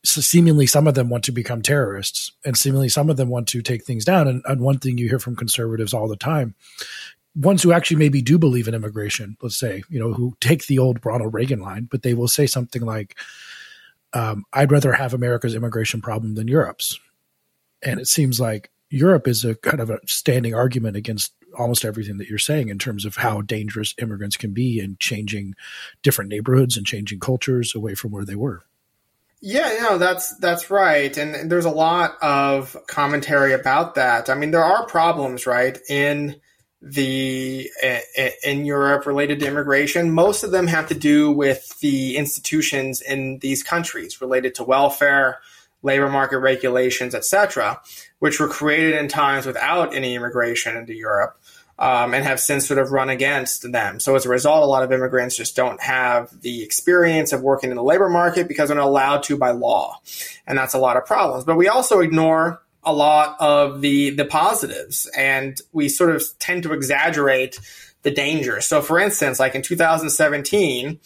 so 0.05 0.21
seemingly 0.21 0.67
some 0.67 0.87
of 0.87 0.95
them 0.95 1.09
want 1.09 1.25
to 1.25 1.33
become 1.33 1.62
terrorists 1.62 2.33
and 2.45 2.57
seemingly 2.57 2.88
some 2.88 3.09
of 3.09 3.17
them 3.17 3.31
want 3.31 3.49
to 3.49 3.62
take 3.62 3.85
things 3.85 4.05
down. 4.05 4.29
And, 4.29 4.43
and 4.47 4.61
one 4.61 4.79
thing 4.79 4.99
you 4.99 5.09
hear 5.09 5.19
from 5.19 5.35
conservatives 5.35 5.95
all 5.95 6.09
the 6.09 6.17
time, 6.17 6.55
ones 7.35 7.62
who 7.62 7.73
actually 7.73 7.97
maybe 7.97 8.21
do 8.21 8.38
believe 8.38 8.69
in 8.69 8.75
immigration, 8.75 9.37
let's 9.43 9.57
say, 9.57 9.83
you 9.88 9.99
know, 9.99 10.12
who 10.12 10.37
take 10.40 10.67
the 10.67 10.79
old 10.79 11.05
Ronald 11.05 11.33
Reagan 11.33 11.61
line, 11.61 11.88
but 11.90 12.03
they 12.03 12.14
will 12.14 12.29
say 12.29 12.47
something 12.47 12.83
like, 12.83 13.17
um, 14.12 14.45
I'd 14.53 14.71
rather 14.71 14.93
have 14.93 15.14
America's 15.14 15.55
immigration 15.55 16.01
problem 16.01 16.35
than 16.35 16.49
Europe's. 16.49 17.01
And 17.83 17.99
it 17.99 18.07
seems 18.07 18.38
like 18.38 18.71
Europe 18.90 19.27
is 19.27 19.45
a 19.45 19.55
kind 19.57 19.81
of 19.81 19.90
a 19.90 19.99
standing 20.07 20.55
argument 20.55 20.97
against 20.97 21.33
almost 21.59 21.85
everything 21.85 22.19
that 22.19 22.29
you're 22.29 22.38
saying 22.38 22.69
in 22.69 22.79
terms 22.79 23.05
of 23.05 23.17
how 23.17 23.40
dangerous 23.40 23.95
immigrants 24.01 24.37
can 24.37 24.53
be 24.53 24.79
in 24.79 24.97
changing 25.01 25.55
different 26.03 26.31
neighborhoods 26.31 26.77
and 26.77 26.87
changing 26.87 27.21
cultures 27.21 27.75
away 27.75 27.95
from 27.95 28.11
where 28.11 28.25
they 28.25 28.35
were. 28.35 28.64
Yeah, 29.47 29.77
no, 29.83 29.99
that's 29.99 30.35
that's 30.39 30.71
right, 30.71 31.15
and 31.19 31.51
there's 31.51 31.67
a 31.67 31.71
lot 31.71 32.17
of 32.23 32.79
commentary 32.87 33.53
about 33.53 33.95
that. 33.97 34.31
I 34.31 34.35
mean, 34.35 34.53
there 34.53 34.65
are 34.65 34.87
problems, 34.87 35.47
right, 35.47 35.79
in 35.87 36.41
the 36.81 37.71
in 38.43 38.65
Europe 38.65 39.05
related 39.05 39.41
to 39.41 39.47
immigration. 39.47 40.13
Most 40.13 40.45
of 40.45 40.51
them 40.51 40.67
have 40.69 40.89
to 40.89 40.95
do 40.95 41.31
with 41.31 41.79
the 41.81 42.17
institutions 42.17 43.03
in 43.03 43.39
these 43.41 43.63
countries 43.63 44.19
related 44.23 44.55
to 44.55 44.65
welfare, 44.65 45.41
labor 45.83 46.09
market 46.09 46.39
regulations, 46.39 47.15
etc., 47.15 47.83
which 48.21 48.41
were 48.41 48.49
created 48.49 48.95
in 48.95 49.09
times 49.09 49.45
without 49.45 49.95
any 49.95 50.15
immigration 50.15 50.75
into 50.75 50.95
Europe 50.95 51.37
um, 51.79 52.15
and 52.15 52.25
have 52.25 52.39
since 52.39 52.67
sort 52.67 52.79
of 52.79 52.93
run 52.93 53.11
against 53.11 53.71
them. 53.71 53.99
So 53.99 54.15
as 54.15 54.27
a 54.27 54.29
result, 54.29 54.63
a 54.63 54.67
lot 54.67 54.83
of 54.83 54.93
immigrants 54.93 55.37
just 55.37 55.57
don't 55.57 55.83
have 55.83 56.31
the 56.41 56.63
experience 56.63 57.33
of 57.33 57.43
working 57.43 57.71
in 57.71 57.77
the 57.77 57.83
labor 57.83 58.09
market 58.09 58.49
because 58.49 58.69
they're 58.69 58.77
not 58.77 58.87
allowed 58.87 59.23
to 59.25 59.37
by 59.37 59.51
law, 59.51 59.99
and 60.47 60.57
that's 60.57 60.75
a 60.75 60.79
lot 60.79 60.97
of 60.97 61.05
problems. 61.07 61.45
But 61.45 61.57
we 61.57 61.69
also 61.69 62.01
ignore 62.01 62.63
a 62.85 62.93
lot 62.93 63.37
of 63.41 63.81
the 63.81 64.11
the 64.11 64.25
positives, 64.25 65.11
and 65.17 65.61
we 65.73 65.89
sort 65.89 66.15
of 66.15 66.23
tend 66.39 66.63
to 66.65 66.73
exaggerate 66.73 67.59
the 68.03 68.11
dangers. 68.11 68.67
So, 68.67 68.81
for 68.81 68.99
instance, 69.01 69.41
like 69.41 69.55
in 69.55 69.63
2017, 69.63 71.01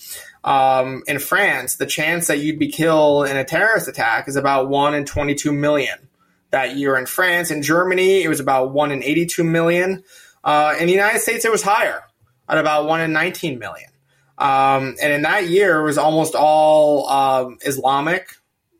um, 0.45 1.03
in 1.07 1.19
France, 1.19 1.77
the 1.77 1.87
chance 1.87 2.27
that 2.27 2.39
you'd 2.39 2.59
be 2.59 2.71
killed 2.71 3.29
in 3.29 3.37
a 3.37 3.45
terrorist 3.45 3.89
attack 3.89 4.29
is 4.29 4.37
about 4.37 4.69
one 4.69 4.95
in 4.95 5.05
22 5.05 5.53
million 5.53 6.09
that 6.51 6.77
year 6.77 6.97
in 6.97 7.07
France. 7.07 7.51
In 7.51 7.63
Germany, 7.63 8.23
it 8.23 8.29
was 8.29 8.41
about 8.41 8.73
one 8.73 8.91
in 8.91 9.03
82 9.03 9.45
million. 9.45 10.03
Uh, 10.49 10.75
in 10.81 10.87
the 10.87 10.95
United 10.95 11.21
States, 11.21 11.45
it 11.45 11.53
was 11.53 11.61
higher 11.61 12.05
at 12.49 12.57
about 12.57 12.87
one 12.87 13.03
in 13.03 13.13
19 13.13 13.59
million. 13.59 13.91
Um, 14.39 14.97
and 15.03 15.13
in 15.13 15.21
that 15.21 15.49
year, 15.49 15.81
it 15.81 15.83
was 15.83 15.99
almost 15.99 16.35
all 16.35 17.07
um, 17.07 17.59
Islamic, 17.67 18.31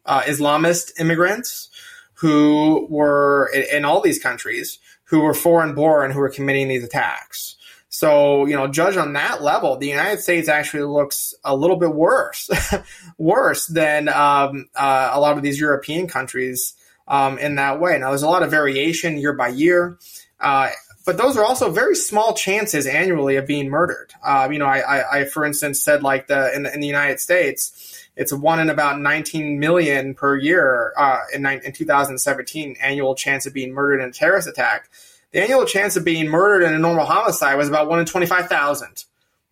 uh, 0.07 0.23
Islamist 0.23 0.99
immigrants 0.99 1.69
who 2.15 2.87
were 2.89 3.51
in, 3.55 3.65
in, 3.71 3.85
all 3.85 4.01
these 4.01 4.19
countries 4.19 4.79
who 5.05 5.21
were 5.21 5.35
foreign 5.35 5.75
born 5.75 6.11
who 6.11 6.21
were 6.21 6.31
committing 6.31 6.69
these 6.69 6.83
attacks. 6.83 7.57
So, 7.91 8.47
you 8.47 8.57
know, 8.57 8.67
judge 8.67 8.97
on 8.97 9.13
that 9.13 9.43
level, 9.43 9.77
the 9.77 9.89
United 9.89 10.21
States 10.21 10.49
actually 10.49 10.85
looks 10.85 11.35
a 11.45 11.55
little 11.55 11.77
bit 11.77 11.95
worse, 11.95 12.49
worse 13.19 13.67
than 13.67 14.09
um, 14.09 14.71
uh, 14.75 15.11
a 15.13 15.21
lot 15.21 15.37
of 15.37 15.43
these 15.43 15.61
European 15.61 16.09
countries 16.09 16.73
um, 17.09 17.37
in 17.37 17.57
that 17.57 17.79
way. 17.79 17.99
Now, 17.99 18.09
there's 18.09 18.23
a 18.23 18.31
lot 18.31 18.43
of 18.43 18.51
variation 18.51 19.19
year 19.19 19.35
by 19.35 19.49
year. 19.49 19.99
Uh, 20.41 20.71
but 21.09 21.17
those 21.17 21.39
are 21.39 21.45
also 21.45 21.71
very 21.71 21.95
small 21.95 22.35
chances 22.35 22.87
annually 22.87 23.37
of 23.37 23.47
being 23.47 23.71
murdered. 23.71 24.13
Uh, 24.23 24.47
you 24.53 24.59
know, 24.59 24.67
I, 24.67 24.81
I, 24.81 25.21
I, 25.21 25.25
for 25.25 25.47
instance, 25.47 25.81
said 25.81 26.03
like 26.03 26.27
the 26.27 26.55
in, 26.55 26.65
the 26.65 26.75
in 26.75 26.81
the 26.81 26.87
United 26.87 27.19
States, 27.19 28.07
it's 28.15 28.31
one 28.31 28.61
in 28.61 28.69
about 28.69 29.01
19 29.01 29.59
million 29.59 30.13
per 30.13 30.37
year 30.37 30.93
uh, 30.99 31.21
in, 31.33 31.47
in 31.47 31.73
2017 31.73 32.77
annual 32.83 33.15
chance 33.15 33.47
of 33.47 33.55
being 33.55 33.73
murdered 33.73 34.03
in 34.03 34.11
a 34.11 34.13
terrorist 34.13 34.49
attack. 34.49 34.91
The 35.33 35.41
annual 35.41 35.65
chance 35.65 35.97
of 35.97 36.05
being 36.05 36.29
murdered 36.29 36.67
in 36.67 36.75
a 36.75 36.79
normal 36.79 37.07
homicide 37.07 37.57
was 37.57 37.71
about 37.71 37.89
one 37.89 38.01
in 38.01 38.05
25,000 38.05 39.07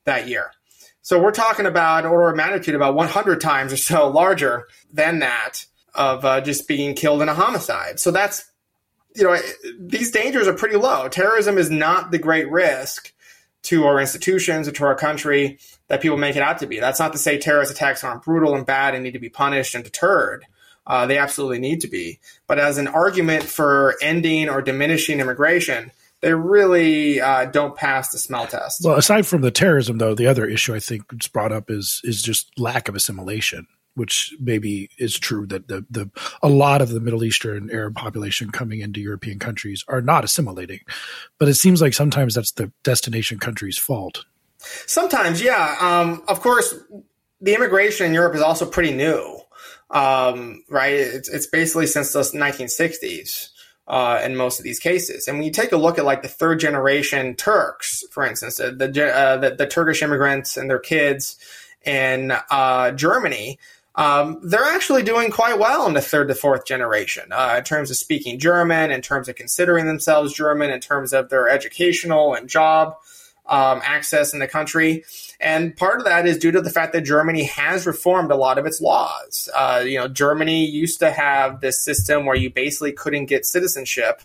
that 0.05 0.29
year. 0.29 0.51
So 1.01 1.19
we're 1.19 1.31
talking 1.31 1.65
about 1.65 2.05
order 2.05 2.29
of 2.29 2.37
magnitude 2.37 2.75
about 2.75 2.95
100 2.95 3.41
times 3.41 3.73
or 3.73 3.79
so 3.79 4.09
larger 4.09 4.69
than 4.93 5.21
that 5.21 5.65
of 5.95 6.23
uh, 6.27 6.43
just 6.43 6.69
being 6.69 6.95
killed 6.95 7.23
in 7.23 7.31
a 7.31 7.35
homicide. 7.35 7.99
So 7.99 8.11
that's 8.11 8.45
you 9.17 9.25
know, 9.25 9.37
these 9.81 10.11
dangers 10.11 10.47
are 10.47 10.55
pretty 10.55 10.77
low. 10.77 11.09
Terrorism 11.09 11.59
is 11.59 11.71
not 11.71 12.11
the 12.11 12.19
great 12.19 12.51
risk 12.51 13.13
to 13.63 13.85
our 13.85 14.01
institutions 14.01 14.69
or 14.69 14.73
to 14.73 14.85
our 14.85 14.95
country 14.95 15.59
that 15.89 16.01
people 16.01 16.17
make 16.17 16.37
it 16.37 16.43
out 16.43 16.59
to 16.59 16.67
be. 16.67 16.79
That's 16.79 17.01
not 17.01 17.13
to 17.13 17.19
say 17.19 17.39
terrorist 17.39 17.73
attacks 17.73 18.05
aren't 18.05 18.23
brutal 18.23 18.55
and 18.55 18.65
bad 18.65 18.95
and 18.95 19.03
need 19.03 19.13
to 19.13 19.19
be 19.19 19.29
punished 19.29 19.75
and 19.75 19.83
deterred. 19.83 20.45
Uh, 20.87 21.07
they 21.07 21.19
absolutely 21.19 21.59
need 21.59 21.81
to 21.81 21.89
be. 21.89 22.21
But 22.47 22.61
as 22.61 22.79
an 22.79 22.87
argument 22.87 23.43
for 23.43 23.97
ending 24.01 24.49
or 24.49 24.63
diminishing 24.63 25.19
immigration, 25.19 25.91
they 26.21 26.33
really 26.33 27.21
uh, 27.21 27.47
don't 27.47 27.75
pass 27.75 28.11
the 28.11 28.19
smell 28.19 28.47
test. 28.47 28.85
Well, 28.85 28.97
aside 28.97 29.27
from 29.27 29.43
the 29.43 29.51
terrorism, 29.51 29.99
though, 29.99 30.15
the 30.15 30.29
other 30.29 30.47
issue 30.47 30.75
I 30.75 30.81
think 30.81 31.11
that's 31.11 31.29
brought 31.29 31.53
up 31.53 31.71
is 31.71 32.01
is 32.05 32.23
just 32.23 32.59
lack 32.59 32.89
of 32.89 32.95
assimilation 32.95 33.67
which 33.97 34.35
maybe 34.39 34.91
is 34.99 35.19
true 35.19 35.47
that 35.47 35.69
the, 35.69 35.85
the 35.91 36.11
a 36.43 36.49
lot 36.49 36.83
of 36.83 36.91
the 36.91 37.01
Middle 37.01 37.25
Eastern 37.25 37.71
Arab 37.71 37.97
population 37.97 38.51
coming 38.51 38.81
into 38.81 39.01
European 39.01 39.39
countries 39.39 39.85
are 39.89 40.03
not 40.03 40.23
assimilating, 40.23 40.81
but 41.39 41.49
it 41.49 41.55
seems 41.55 41.81
like 41.81 41.95
sometimes 41.95 42.35
that's 42.35 42.53
the 42.53 42.71
destination 42.85 43.39
country's 43.39 43.79
fault. 43.79 44.25
Sometimes, 44.87 45.43
yeah. 45.43 45.77
Um, 45.81 46.23
of 46.29 46.41
course, 46.41 46.75
the 47.41 47.55
immigration 47.55 48.07
in 48.07 48.13
Europe 48.15 48.35
is 48.35 48.43
also 48.43 48.67
pretty 48.67 48.93
new, 48.93 49.41
um, 49.91 50.63
right? 50.69 50.93
It's, 50.93 51.29
it's 51.29 51.47
basically 51.47 51.87
since 51.87 52.13
the 52.13 52.21
1960s. 52.21 53.51
Uh, 53.89 54.21
in 54.25 54.35
most 54.35 54.59
of 54.59 54.65
these 54.65 54.81
cases. 54.81 55.29
And 55.29 55.39
when 55.39 55.45
you 55.45 55.53
take 55.53 55.71
a 55.71 55.77
look 55.77 55.97
at 55.97 56.05
like 56.05 56.23
the 56.23 56.29
third 56.29 56.59
generation 56.59 57.37
Turks, 57.37 58.03
for 58.11 58.27
instance, 58.27 58.57
the 58.57 58.73
the, 58.73 59.15
uh, 59.15 59.37
the, 59.37 59.51
the 59.55 59.67
Turkish 59.69 60.03
immigrants 60.03 60.57
and 60.57 60.69
their 60.69 60.81
kids 60.81 61.37
in 61.85 62.33
uh, 62.51 62.91
Germany, 62.91 63.61
um, 63.97 64.39
they're 64.43 64.65
actually 64.65 65.03
doing 65.03 65.31
quite 65.31 65.59
well 65.59 65.87
in 65.87 65.95
the 65.95 66.03
third 66.03 66.29
to 66.29 66.35
fourth 66.35 66.67
generation 66.67 67.33
uh, 67.33 67.55
in 67.59 67.65
terms 67.65 67.91
of 67.91 67.97
speaking 67.97 68.39
German, 68.39 68.91
in 68.91 69.01
terms 69.01 69.29
of 69.29 69.37
considering 69.37 69.87
themselves 69.87 70.35
German, 70.35 70.71
in 70.71 70.81
terms 70.81 71.13
of 71.13 71.31
their 71.31 71.49
educational 71.49 72.35
and 72.35 72.49
job 72.49 72.95
um, 73.47 73.81
access 73.85 74.33
in 74.33 74.39
the 74.39 74.49
country. 74.49 75.05
And 75.41 75.77
part 75.77 75.99
of 75.99 76.05
that 76.05 76.27
is 76.27 76.39
due 76.39 76.51
to 76.53 76.61
the 76.61 76.71
fact 76.71 76.93
that 76.93 77.03
Germany 77.03 77.45
has 77.45 77.87
reformed 77.87 78.31
a 78.31 78.37
lot 78.37 78.59
of 78.59 78.67
its 78.67 78.81
laws. 78.81 79.49
Uh, 79.55 79.83
you 79.87 79.99
know, 79.99 80.09
Germany 80.09 80.67
used 80.67 80.99
to 81.01 81.11
have 81.11 81.61
this 81.61 81.83
system 81.83 82.27
where 82.27 82.37
you 82.37 82.51
basically 82.51 82.93
couldn't 82.93 83.27
get 83.27 83.47
citizenship 83.47 84.23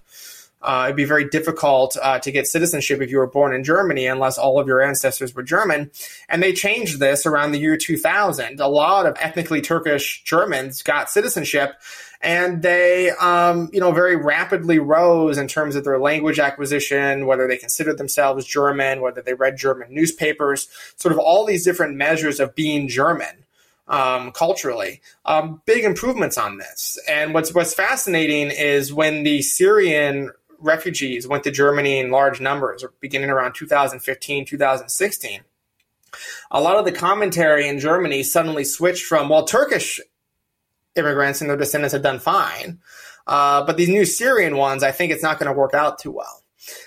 uh, 0.62 0.84
it'd 0.86 0.96
be 0.96 1.06
very 1.06 1.28
difficult 1.28 1.98
uh, 2.02 2.20
to 2.20 2.32
get 2.32 2.48
citizenship 2.48 3.02
if 3.02 3.10
you 3.10 3.18
were 3.18 3.28
born 3.28 3.54
in 3.54 3.64
Germany 3.64 4.06
unless 4.06 4.38
all 4.38 4.60
of 4.60 4.68
your 4.68 4.82
ancestors 4.82 5.34
were 5.34 5.44
German. 5.44 5.92
And 6.30 6.42
they 6.42 6.54
changed 6.54 7.00
this 7.00 7.26
around 7.26 7.52
the 7.52 7.60
year 7.60 7.78
2000. 7.78 8.60
A 8.60 8.68
lot 8.68 9.06
of 9.06 9.16
ethnically 9.20 9.62
Turkish 9.62 10.24
Germans 10.24 10.84
got 10.84 11.10
citizenship 11.10 11.74
and 12.24 12.62
they, 12.62 13.10
um, 13.12 13.70
you 13.74 13.80
know, 13.80 13.92
very 13.92 14.16
rapidly 14.16 14.80
rose 14.80 15.38
in 15.38 15.48
terms 15.48 15.76
of 15.76 15.84
their 15.84 16.00
language 16.00 16.40
acquisition, 16.40 17.26
whether 17.26 17.48
they 17.48 17.58
considered 17.58 17.98
themselves 17.98 18.46
German, 18.46 19.02
whether 19.02 19.22
they 19.22 19.34
read 19.34 19.58
German 19.58 19.94
newspapers, 19.94 20.68
sort 20.98 21.12
of 21.12 21.20
all 21.20 21.46
these 21.46 21.66
different 21.66 21.96
measures 21.96 22.40
of 22.40 22.56
being 22.56 22.88
German. 22.88 23.38
Um, 23.88 24.32
culturally. 24.32 25.02
Um, 25.26 25.62
big 25.66 25.84
improvements 25.84 26.38
on 26.38 26.60
this. 26.60 26.98
And 27.10 27.34
what's 27.34 27.54
what's 27.54 27.74
fascinating 27.74 28.50
is 28.50 28.94
when 28.94 29.24
the 29.24 29.42
Syrian 29.42 30.32
refugees 30.62 31.28
went 31.28 31.44
to 31.44 31.52
Germany 31.52 32.00
in 32.00 32.12
large 32.12 32.40
numbers, 32.40 32.84
beginning 33.00 33.30
around 33.30 33.54
2015, 33.54 34.46
2016, 34.46 35.42
a 36.50 36.62
lot 36.62 36.78
of 36.78 36.86
the 36.86 36.92
commentary 36.92 37.68
in 37.68 37.80
Germany 37.80 38.24
suddenly 38.24 38.64
switched 38.64 39.06
from, 39.06 39.30
well, 39.30 39.46
Turkish 39.46 40.00
immigrants 40.96 41.42
and 41.42 41.50
their 41.50 41.58
descendants 41.58 41.94
have 41.94 42.04
done 42.04 42.20
fine. 42.20 42.80
Uh, 43.28 43.64
but 43.64 43.78
these 43.78 43.90
new 43.90 44.06
Syrian 44.06 44.58
ones, 44.58 44.84
I 44.84 44.92
think 44.92 45.12
it's 45.12 45.24
not 45.24 45.40
going 45.40 45.52
to 45.52 45.58
work 45.58 45.74
out 45.74 46.00
too 46.00 46.12
well. 46.12 46.44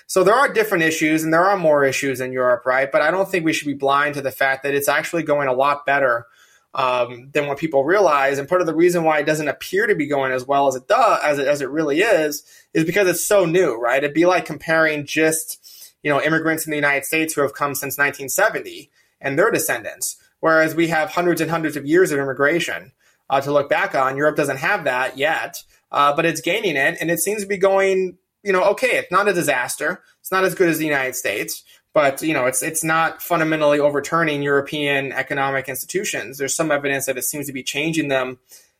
So 0.07 0.23
there 0.23 0.35
are 0.35 0.51
different 0.51 0.83
issues 0.83 1.23
and 1.23 1.33
there 1.33 1.45
are 1.45 1.57
more 1.57 1.83
issues 1.83 2.21
in 2.21 2.31
Europe, 2.31 2.65
right? 2.65 2.91
But 2.91 3.01
I 3.01 3.11
don't 3.11 3.29
think 3.29 3.45
we 3.45 3.53
should 3.53 3.67
be 3.67 3.73
blind 3.73 4.15
to 4.15 4.21
the 4.21 4.31
fact 4.31 4.63
that 4.63 4.73
it's 4.73 4.87
actually 4.87 5.23
going 5.23 5.47
a 5.47 5.53
lot 5.53 5.85
better 5.85 6.27
um, 6.75 7.29
than 7.31 7.47
what 7.47 7.57
people 7.57 7.85
realize. 7.85 8.37
And 8.37 8.49
part 8.49 8.59
of 8.59 8.67
the 8.67 8.75
reason 8.75 9.03
why 9.03 9.19
it 9.19 9.25
doesn't 9.25 9.47
appear 9.47 9.87
to 9.87 9.95
be 9.95 10.07
going 10.07 10.33
as 10.33 10.45
well 10.45 10.67
as 10.67 10.75
it 10.75 10.87
does, 10.87 11.21
as 11.23 11.39
it, 11.39 11.47
as 11.47 11.61
it 11.61 11.69
really 11.69 12.01
is, 12.01 12.43
is 12.73 12.83
because 12.83 13.07
it's 13.07 13.25
so 13.25 13.45
new, 13.45 13.79
right? 13.79 14.03
It'd 14.03 14.13
be 14.13 14.25
like 14.25 14.45
comparing 14.45 15.05
just, 15.05 15.95
you 16.03 16.11
know, 16.11 16.21
immigrants 16.21 16.67
in 16.67 16.71
the 16.71 16.77
United 16.77 17.05
States 17.05 17.33
who 17.33 17.41
have 17.41 17.53
come 17.53 17.75
since 17.75 17.97
1970 17.97 18.91
and 19.21 19.39
their 19.39 19.49
descendants, 19.51 20.17
whereas 20.41 20.75
we 20.75 20.89
have 20.89 21.09
hundreds 21.09 21.39
and 21.39 21.49
hundreds 21.49 21.77
of 21.77 21.85
years 21.85 22.11
of 22.11 22.19
immigration 22.19 22.91
uh, 23.29 23.39
to 23.39 23.53
look 23.53 23.69
back 23.69 23.95
on. 23.95 24.17
Europe 24.17 24.35
doesn't 24.35 24.57
have 24.57 24.83
that 24.83 25.17
yet, 25.17 25.63
uh, 25.93 26.13
but 26.13 26.25
it's 26.25 26.41
gaining 26.41 26.75
it, 26.75 26.97
and 26.99 27.09
it 27.09 27.19
seems 27.19 27.41
to 27.41 27.47
be 27.47 27.57
going, 27.57 28.17
you 28.43 28.51
know, 28.51 28.63
okay. 28.71 28.97
It's 28.97 29.11
not 29.11 29.29
a 29.29 29.33
disaster. 29.33 30.03
It's 30.19 30.31
not 30.31 30.43
as 30.43 30.55
good 30.55 30.67
as 30.67 30.77
the 30.77 30.85
United 30.85 31.15
States, 31.15 31.63
but 31.95 32.21
you 32.21 32.33
know, 32.33 32.45
it's 32.45 32.61
it's 32.61 32.83
not 32.83 33.21
fundamentally 33.21 33.79
overturning 33.79 34.43
European 34.43 35.13
economic 35.13 35.69
institutions. 35.69 36.37
There's 36.37 36.53
some 36.53 36.69
evidence 36.69 37.05
that 37.05 37.17
it 37.17 37.23
seems 37.23 37.47
to 37.47 37.53
be 37.53 37.63
changing 37.63 38.09
them 38.09 38.37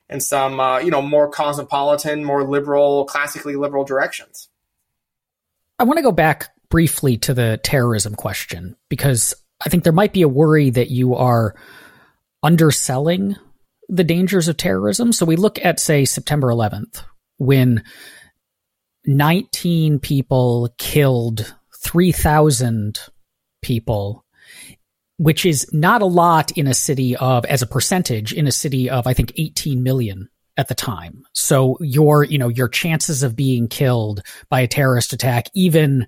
in 0.10 0.20
some 0.20 0.60
uh, 0.60 0.80
you 0.80 0.92
know 0.92 1.02
more 1.02 1.30
cosmopolitan, 1.32 2.26
more 2.26 2.44
liberal, 2.44 3.06
classically 3.06 3.56
liberal 3.56 3.86
directions. 3.86 4.50
I 5.80 5.86
want 5.86 5.98
to 5.98 6.04
go 6.04 6.12
back 6.12 6.50
briefly 6.70 7.18
to 7.20 7.34
the 7.34 7.58
terrorism 7.64 8.16
question 8.16 8.76
because 8.90 9.34
I 9.66 9.70
think 9.70 9.86
there 9.86 9.94
might 9.94 10.12
be 10.12 10.22
a 10.22 10.28
worry 10.28 10.70
that 10.72 10.92
you 10.92 11.16
are 11.16 11.56
underselling 12.44 13.38
the 13.88 14.04
dangers 14.04 14.50
of 14.50 14.58
terrorism. 14.58 15.14
So 15.14 15.26
we 15.26 15.38
look 15.38 15.64
at, 15.64 15.80
say, 15.80 16.04
September 16.04 16.48
11th, 16.48 17.04
when 17.38 17.84
19 19.06 20.00
people 20.00 20.74
killed 20.78 21.55
3,000 21.86 23.00
people, 23.62 24.26
which 25.18 25.46
is 25.46 25.72
not 25.72 26.02
a 26.02 26.08
lot 26.08 26.52
in 26.58 26.68
a 26.68 26.74
city 26.74 27.16
of, 27.16 27.46
as 27.46 27.62
a 27.62 27.68
percentage, 27.68 28.34
in 28.34 28.48
a 28.48 28.52
city 28.52 28.90
of, 28.90 29.06
I 29.06 29.14
think, 29.14 29.34
18 29.38 29.84
million 29.84 30.30
at 30.58 30.68
the 30.68 30.76
time. 30.76 31.24
So 31.34 31.78
your, 31.82 32.24
you 32.24 32.38
know, 32.38 32.48
your 32.48 32.68
chances 32.68 33.22
of 33.22 33.36
being 33.36 33.68
killed 33.68 34.24
by 34.50 34.62
a 34.62 34.68
terrorist 34.68 35.14
attack, 35.14 35.48
even 35.54 36.08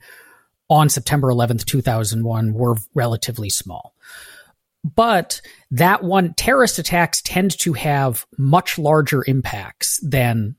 on 0.69 0.89
September 0.89 1.27
11th, 1.27 1.65
2001, 1.65 2.53
were 2.53 2.75
relatively 2.95 3.49
small. 3.49 3.93
But 4.83 5.41
that 5.71 6.03
one, 6.03 6.33
terrorist 6.33 6.79
attacks 6.79 7.21
tend 7.21 7.57
to 7.59 7.73
have 7.73 8.25
much 8.37 8.79
larger 8.79 9.23
impacts 9.27 9.99
than 10.01 10.55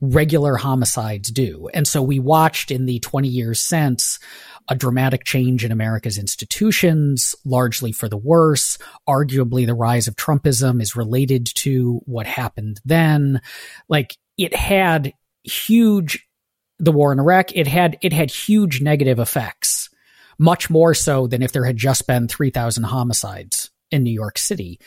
regular 0.00 0.56
homicides 0.56 1.30
do. 1.30 1.68
And 1.74 1.86
so 1.86 2.02
we 2.02 2.18
watched 2.18 2.70
in 2.70 2.86
the 2.86 3.00
20 3.00 3.28
years 3.28 3.60
since 3.60 4.18
a 4.70 4.76
dramatic 4.76 5.24
change 5.24 5.64
in 5.64 5.72
America's 5.72 6.16
institutions, 6.16 7.34
largely 7.44 7.90
for 7.90 8.08
the 8.08 8.16
worse. 8.16 8.78
Arguably, 9.08 9.66
the 9.66 9.74
rise 9.74 10.06
of 10.06 10.14
Trumpism 10.14 10.80
is 10.80 10.94
related 10.94 11.46
to 11.56 12.00
what 12.06 12.26
happened 12.26 12.80
then. 12.84 13.40
Like, 13.88 14.16
it 14.38 14.54
had 14.54 15.12
huge, 15.42 16.24
the 16.78 16.92
war 16.92 17.12
in 17.12 17.18
Iraq, 17.18 17.54
it 17.54 17.66
had, 17.66 17.98
it 18.00 18.12
had 18.12 18.30
huge 18.30 18.80
negative 18.80 19.18
effects, 19.18 19.90
much 20.38 20.70
more 20.70 20.94
so 20.94 21.26
than 21.26 21.42
if 21.42 21.50
there 21.50 21.64
had 21.64 21.76
just 21.76 22.06
been 22.06 22.28
3,000 22.28 22.84
homicides 22.84 23.70
in 23.90 24.04
New 24.04 24.12
York 24.12 24.38
City. 24.38 24.78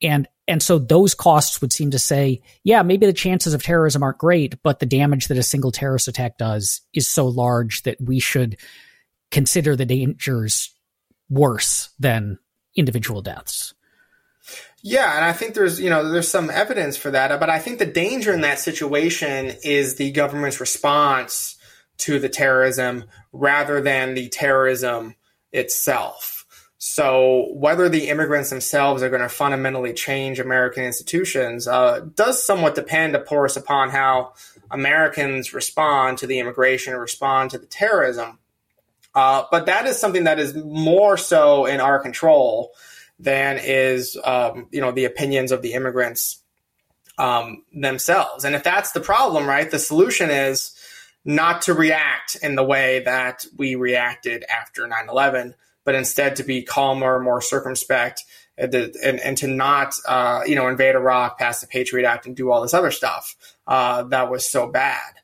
And 0.00 0.28
and 0.48 0.60
so 0.60 0.80
those 0.80 1.14
costs 1.14 1.60
would 1.60 1.72
seem 1.72 1.92
to 1.92 1.98
say, 2.00 2.42
yeah, 2.64 2.82
maybe 2.82 3.06
the 3.06 3.12
chances 3.12 3.54
of 3.54 3.62
terrorism 3.62 4.02
aren't 4.02 4.18
great, 4.18 4.60
but 4.64 4.80
the 4.80 4.86
damage 4.86 5.28
that 5.28 5.38
a 5.38 5.42
single 5.42 5.70
terrorist 5.70 6.08
attack 6.08 6.36
does 6.36 6.80
is 6.92 7.06
so 7.06 7.28
large 7.28 7.84
that 7.84 7.96
we 8.00 8.18
should 8.18 8.56
consider 9.32 9.74
the 9.74 9.86
dangers 9.86 10.72
worse 11.28 11.90
than 11.98 12.38
individual 12.76 13.22
deaths. 13.22 13.74
Yeah, 14.82 15.16
and 15.16 15.24
I 15.24 15.32
think 15.32 15.54
there's 15.54 15.80
you 15.80 15.90
know 15.90 16.10
there's 16.10 16.28
some 16.28 16.50
evidence 16.50 16.96
for 16.96 17.10
that, 17.10 17.38
but 17.40 17.50
I 17.50 17.58
think 17.58 17.78
the 17.78 17.86
danger 17.86 18.32
in 18.32 18.42
that 18.42 18.58
situation 18.58 19.52
is 19.62 19.94
the 19.94 20.10
government's 20.12 20.60
response 20.60 21.56
to 21.98 22.18
the 22.18 22.28
terrorism 22.28 23.04
rather 23.32 23.80
than 23.80 24.14
the 24.14 24.28
terrorism 24.28 25.14
itself. 25.52 26.44
So 26.78 27.50
whether 27.52 27.88
the 27.88 28.08
immigrants 28.08 28.50
themselves 28.50 29.04
are 29.04 29.08
going 29.08 29.22
to 29.22 29.28
fundamentally 29.28 29.92
change 29.92 30.40
American 30.40 30.82
institutions 30.82 31.68
uh, 31.68 32.00
does 32.16 32.44
somewhat 32.44 32.74
depend, 32.74 33.14
of 33.14 33.24
course, 33.24 33.56
upon 33.56 33.90
how 33.90 34.32
Americans 34.68 35.54
respond 35.54 36.18
to 36.18 36.26
the 36.26 36.40
immigration, 36.40 36.92
or 36.92 37.00
respond 37.00 37.50
to 37.50 37.58
the 37.58 37.66
terrorism. 37.66 38.40
Uh, 39.14 39.44
but 39.50 39.66
that 39.66 39.86
is 39.86 39.98
something 39.98 40.24
that 40.24 40.38
is 40.38 40.54
more 40.54 41.16
so 41.16 41.66
in 41.66 41.80
our 41.80 41.98
control 41.98 42.72
than 43.18 43.58
is, 43.62 44.16
um, 44.24 44.68
you 44.70 44.80
know, 44.80 44.90
the 44.90 45.04
opinions 45.04 45.52
of 45.52 45.62
the 45.62 45.74
immigrants 45.74 46.40
um, 47.18 47.62
themselves. 47.72 48.44
And 48.44 48.54
if 48.54 48.64
that's 48.64 48.92
the 48.92 49.00
problem, 49.00 49.46
right, 49.46 49.70
the 49.70 49.78
solution 49.78 50.30
is 50.30 50.74
not 51.24 51.62
to 51.62 51.74
react 51.74 52.36
in 52.42 52.54
the 52.54 52.64
way 52.64 53.00
that 53.00 53.44
we 53.56 53.74
reacted 53.74 54.44
after 54.50 54.86
9 54.86 55.08
11 55.08 55.54
but 55.84 55.94
instead 55.94 56.36
to 56.36 56.44
be 56.44 56.62
calmer, 56.62 57.18
more 57.18 57.40
circumspect, 57.40 58.24
and, 58.56 58.74
and, 58.74 59.20
and 59.20 59.36
to 59.38 59.46
not, 59.46 59.94
uh, 60.06 60.42
you 60.46 60.54
know, 60.54 60.68
invade 60.68 60.94
Iraq, 60.94 61.38
pass 61.38 61.60
the 61.60 61.66
Patriot 61.66 62.06
Act, 62.06 62.26
and 62.26 62.36
do 62.36 62.50
all 62.50 62.62
this 62.62 62.74
other 62.74 62.90
stuff 62.90 63.34
uh, 63.66 64.02
that 64.04 64.30
was 64.30 64.48
so 64.48 64.66
bad. 64.66 65.14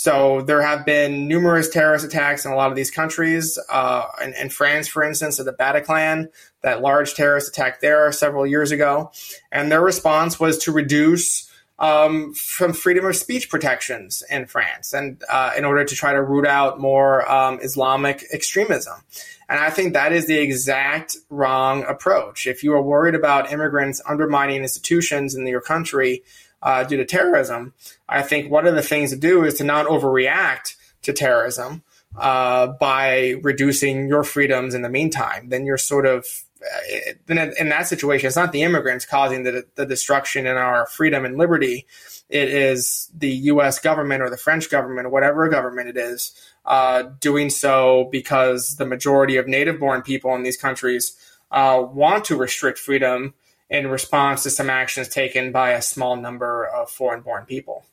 So 0.00 0.42
there 0.42 0.62
have 0.62 0.86
been 0.86 1.26
numerous 1.26 1.68
terrorist 1.68 2.04
attacks 2.04 2.44
in 2.44 2.52
a 2.52 2.54
lot 2.54 2.70
of 2.70 2.76
these 2.76 2.88
countries. 2.88 3.58
Uh, 3.68 4.06
in, 4.22 4.32
in, 4.34 4.48
France, 4.48 4.86
for 4.86 5.02
instance, 5.02 5.40
at 5.40 5.46
the 5.46 5.52
Bataclan, 5.52 6.28
that 6.62 6.80
large 6.80 7.14
terrorist 7.14 7.48
attack 7.48 7.80
there 7.80 8.12
several 8.12 8.46
years 8.46 8.70
ago, 8.70 9.10
and 9.50 9.72
their 9.72 9.80
response 9.80 10.38
was 10.38 10.56
to 10.58 10.70
reduce 10.70 11.50
um, 11.80 12.32
from 12.32 12.74
freedom 12.74 13.06
of 13.06 13.16
speech 13.16 13.50
protections 13.50 14.22
in 14.30 14.46
France, 14.46 14.92
and 14.92 15.20
uh, 15.28 15.50
in 15.58 15.64
order 15.64 15.84
to 15.84 15.94
try 15.96 16.12
to 16.12 16.22
root 16.22 16.46
out 16.46 16.78
more 16.78 17.28
um, 17.28 17.58
Islamic 17.60 18.24
extremism. 18.32 19.02
And 19.48 19.58
I 19.58 19.70
think 19.70 19.94
that 19.94 20.12
is 20.12 20.28
the 20.28 20.38
exact 20.38 21.16
wrong 21.28 21.82
approach. 21.82 22.46
If 22.46 22.62
you 22.62 22.72
are 22.74 22.82
worried 22.82 23.16
about 23.16 23.50
immigrants 23.50 24.00
undermining 24.08 24.62
institutions 24.62 25.34
in 25.34 25.44
your 25.44 25.60
country 25.60 26.22
uh, 26.62 26.84
due 26.84 26.96
to 26.96 27.04
terrorism, 27.04 27.74
I 28.08 28.22
think 28.22 28.50
one 28.50 28.66
of 28.66 28.74
the 28.74 28.82
things 28.82 29.10
to 29.10 29.16
do 29.16 29.44
is 29.44 29.54
to 29.54 29.64
not 29.64 29.86
overreact 29.86 30.74
to 31.02 31.12
terrorism 31.12 31.82
uh, 32.16 32.68
by 32.68 33.34
reducing 33.42 34.08
your 34.08 34.24
freedoms 34.24 34.74
in 34.74 34.82
the 34.82 34.88
meantime. 34.88 35.48
Then 35.48 35.64
you're 35.64 35.78
sort 35.78 36.06
of 36.06 36.26
uh, 36.60 37.12
then 37.26 37.52
in 37.58 37.68
that 37.68 37.86
situation, 37.86 38.26
it's 38.26 38.36
not 38.36 38.50
the 38.50 38.62
immigrants 38.62 39.06
causing 39.06 39.44
the, 39.44 39.64
the 39.76 39.86
destruction 39.86 40.46
in 40.46 40.56
our 40.56 40.86
freedom 40.86 41.24
and 41.24 41.38
liberty. 41.38 41.86
It 42.28 42.48
is 42.48 43.10
the 43.16 43.30
U.S. 43.30 43.78
government 43.78 44.22
or 44.22 44.30
the 44.30 44.36
French 44.36 44.68
government 44.68 45.06
or 45.06 45.10
whatever 45.10 45.48
government 45.48 45.88
it 45.88 45.96
is 45.96 46.34
uh, 46.64 47.04
doing 47.20 47.48
so 47.48 48.08
because 48.10 48.76
the 48.76 48.86
majority 48.86 49.36
of 49.36 49.46
native 49.46 49.78
born 49.78 50.02
people 50.02 50.34
in 50.34 50.42
these 50.42 50.56
countries 50.56 51.16
uh, 51.50 51.80
want 51.80 52.24
to 52.26 52.36
restrict 52.36 52.78
freedom 52.78 53.34
in 53.70 53.86
response 53.86 54.42
to 54.44 54.50
some 54.50 54.70
actions 54.70 55.08
taken 55.08 55.52
by 55.52 55.70
a 55.70 55.82
small 55.82 56.16
number 56.16 56.64
of 56.66 56.90
foreign 56.90 57.20
born 57.20 57.44
people. 57.44 57.84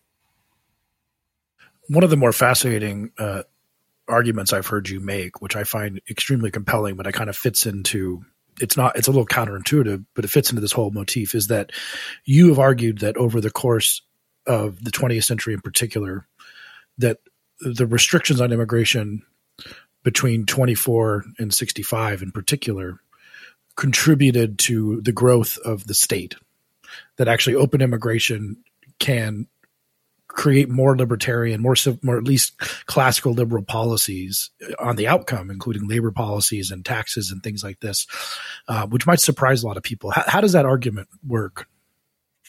One 1.88 2.04
of 2.04 2.10
the 2.10 2.18
more 2.18 2.32
fascinating 2.32 3.12
uh, 3.18 3.44
arguments 4.08 4.54
I've 4.54 4.68
heard 4.68 4.90
you 4.90 5.00
make, 5.00 5.42
which 5.42 5.56
I 5.56 5.64
find 5.64 6.02
extremely 6.10 6.52
compelling, 6.52 6.96
but 6.96 7.08
it 7.08 7.14
kind 7.14 7.30
of 7.30 7.36
fits 7.36 7.66
into 7.66 8.24
it's 8.62 8.78
not 8.78 8.98
it's 8.98 9.08
a 9.08 9.12
little 9.12 9.28
counterintuitive, 9.28 10.06
but 10.14 10.24
it 10.24 10.30
fits 10.30 10.50
into 10.50 10.62
this 10.62 10.72
whole 10.72 10.92
motif, 10.92 11.36
is 11.36 11.48
that 11.48 11.72
you 12.24 12.50
have 12.50 12.60
argued 12.60 13.00
that 13.00 13.18
over 13.18 13.42
the 13.42 13.52
course 13.52 14.02
of 14.48 14.84
the 14.84 14.92
20th 14.92 15.26
century 15.26 15.54
in 15.54 15.62
particular, 15.62 16.28
that 16.98 17.18
the 17.60 17.86
restrictions 17.86 18.40
on 18.40 18.54
immigration 18.54 19.24
between 20.04 20.46
24 20.46 21.26
and 21.40 21.54
65 21.54 22.22
in 22.22 22.32
particular 22.32 23.00
contributed 23.76 24.58
to 24.60 25.02
the 25.02 25.12
growth 25.12 25.58
of 25.66 25.88
the 25.88 25.94
state 25.94 26.36
that 27.18 27.28
actually 27.28 27.56
open 27.56 27.82
immigration 27.82 28.58
can 29.00 29.48
create 30.28 30.70
more 30.70 30.98
libertarian, 30.98 31.62
more, 31.62 31.76
more 32.02 32.18
at 32.18 32.24
least 32.24 32.58
classical 32.88 33.34
liberal 33.34 33.64
policies 33.64 34.50
on 34.80 34.98
the 34.98 35.08
outcome, 35.08 35.50
including 35.50 35.88
labor 35.88 36.12
policies 36.12 36.72
and 36.72 36.86
taxes 36.86 37.32
and 37.32 37.42
things 37.42 37.64
like 37.64 37.80
this, 37.80 38.06
uh, 38.68 38.86
which 38.88 39.08
might 39.08 39.20
surprise 39.20 39.64
a 39.64 39.68
lot 39.68 39.78
of 39.78 39.84
people. 39.84 40.12
How, 40.12 40.24
how 40.28 40.42
does 40.42 40.52
that 40.52 40.66
argument 40.66 41.08
work? 41.26 41.68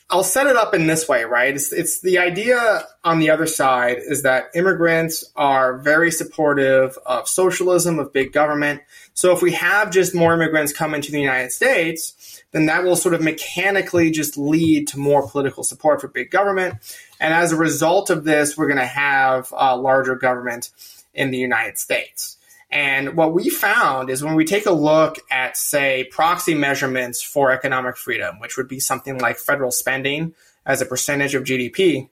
I'll 0.09 0.23
set 0.23 0.47
it 0.47 0.55
up 0.55 0.73
in 0.73 0.87
this 0.87 1.09
way, 1.09 1.25
right? 1.25 1.53
It's, 1.53 1.73
it's 1.73 2.01
the 2.01 2.19
idea 2.19 2.87
on 3.03 3.19
the 3.19 3.31
other 3.31 3.47
side 3.47 3.97
is 3.99 4.23
that 4.23 4.51
immigrants 4.55 5.25
are 5.35 5.79
very 5.79 6.13
supportive 6.13 6.97
of 7.07 7.27
socialism, 7.27 7.99
of 7.99 8.13
big 8.13 8.33
government. 8.33 8.83
So 9.15 9.33
if 9.33 9.43
we 9.43 9.51
have 9.53 9.91
just 9.91 10.15
more 10.15 10.35
immigrants 10.35 10.73
come 10.73 10.95
into 10.95 11.11
the 11.11 11.21
United 11.21 11.51
States, 11.51 12.45
then 12.53 12.67
that 12.67 12.85
will 12.85 12.95
sort 12.95 13.15
of 13.15 13.21
mechanically 13.21 14.13
just 14.13 14.39
lead 14.39 14.87
to 14.89 14.99
more 14.99 15.29
political 15.29 15.65
support 15.65 16.01
for 16.01 16.07
big 16.07 16.31
government. 16.31 16.77
And 17.19 17.35
as 17.35 17.51
a 17.51 17.57
result 17.57 18.09
of 18.09 18.23
this, 18.23 18.57
we're 18.57 18.69
going 18.69 18.79
to 18.79 18.87
have 18.87 19.53
a 19.57 19.77
larger 19.77 20.15
government 20.15 20.71
in 21.15 21.33
the 21.33 21.39
United 21.39 21.79
States. 21.79 22.36
And 22.71 23.17
what 23.17 23.33
we 23.33 23.49
found 23.49 24.11
is 24.11 24.25
when 24.25 24.35
we 24.35 24.45
take 24.45 24.67
a 24.67 24.73
look 24.73 25.19
at, 25.31 25.57
say, 25.57 26.09
proxy 26.11 26.55
measurements 26.55 27.23
for 27.23 27.53
economic 27.53 27.97
freedom, 27.97 28.41
which 28.41 28.57
would 28.57 28.69
be 28.69 28.81
something 28.81 29.19
like 29.19 29.39
federal 29.39 29.71
spending 29.71 30.35
as 30.65 30.83
a 30.83 30.87
percentage 30.87 31.35
of 31.35 31.45
GDP, 31.45 32.09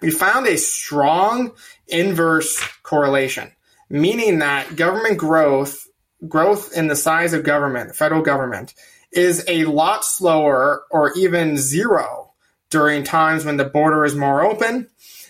we 0.00 0.10
found 0.10 0.46
a 0.46 0.58
strong 0.58 1.52
inverse 1.88 2.62
correlation, 2.82 3.50
meaning 3.88 4.40
that 4.40 4.76
government 4.76 5.16
growth, 5.16 5.88
growth 6.28 6.76
in 6.76 6.88
the 6.88 6.96
size 6.96 7.32
of 7.32 7.44
government, 7.44 7.96
federal 7.96 8.22
government, 8.22 8.74
is 9.12 9.44
a 9.48 9.64
lot 9.64 10.04
slower 10.04 10.82
or 10.90 11.12
even 11.16 11.56
zero 11.56 12.32
during 12.68 13.02
times 13.02 13.44
when 13.46 13.56
the 13.56 13.64
border 13.64 14.04
is 14.04 14.14
more 14.14 14.44
open 14.44 14.88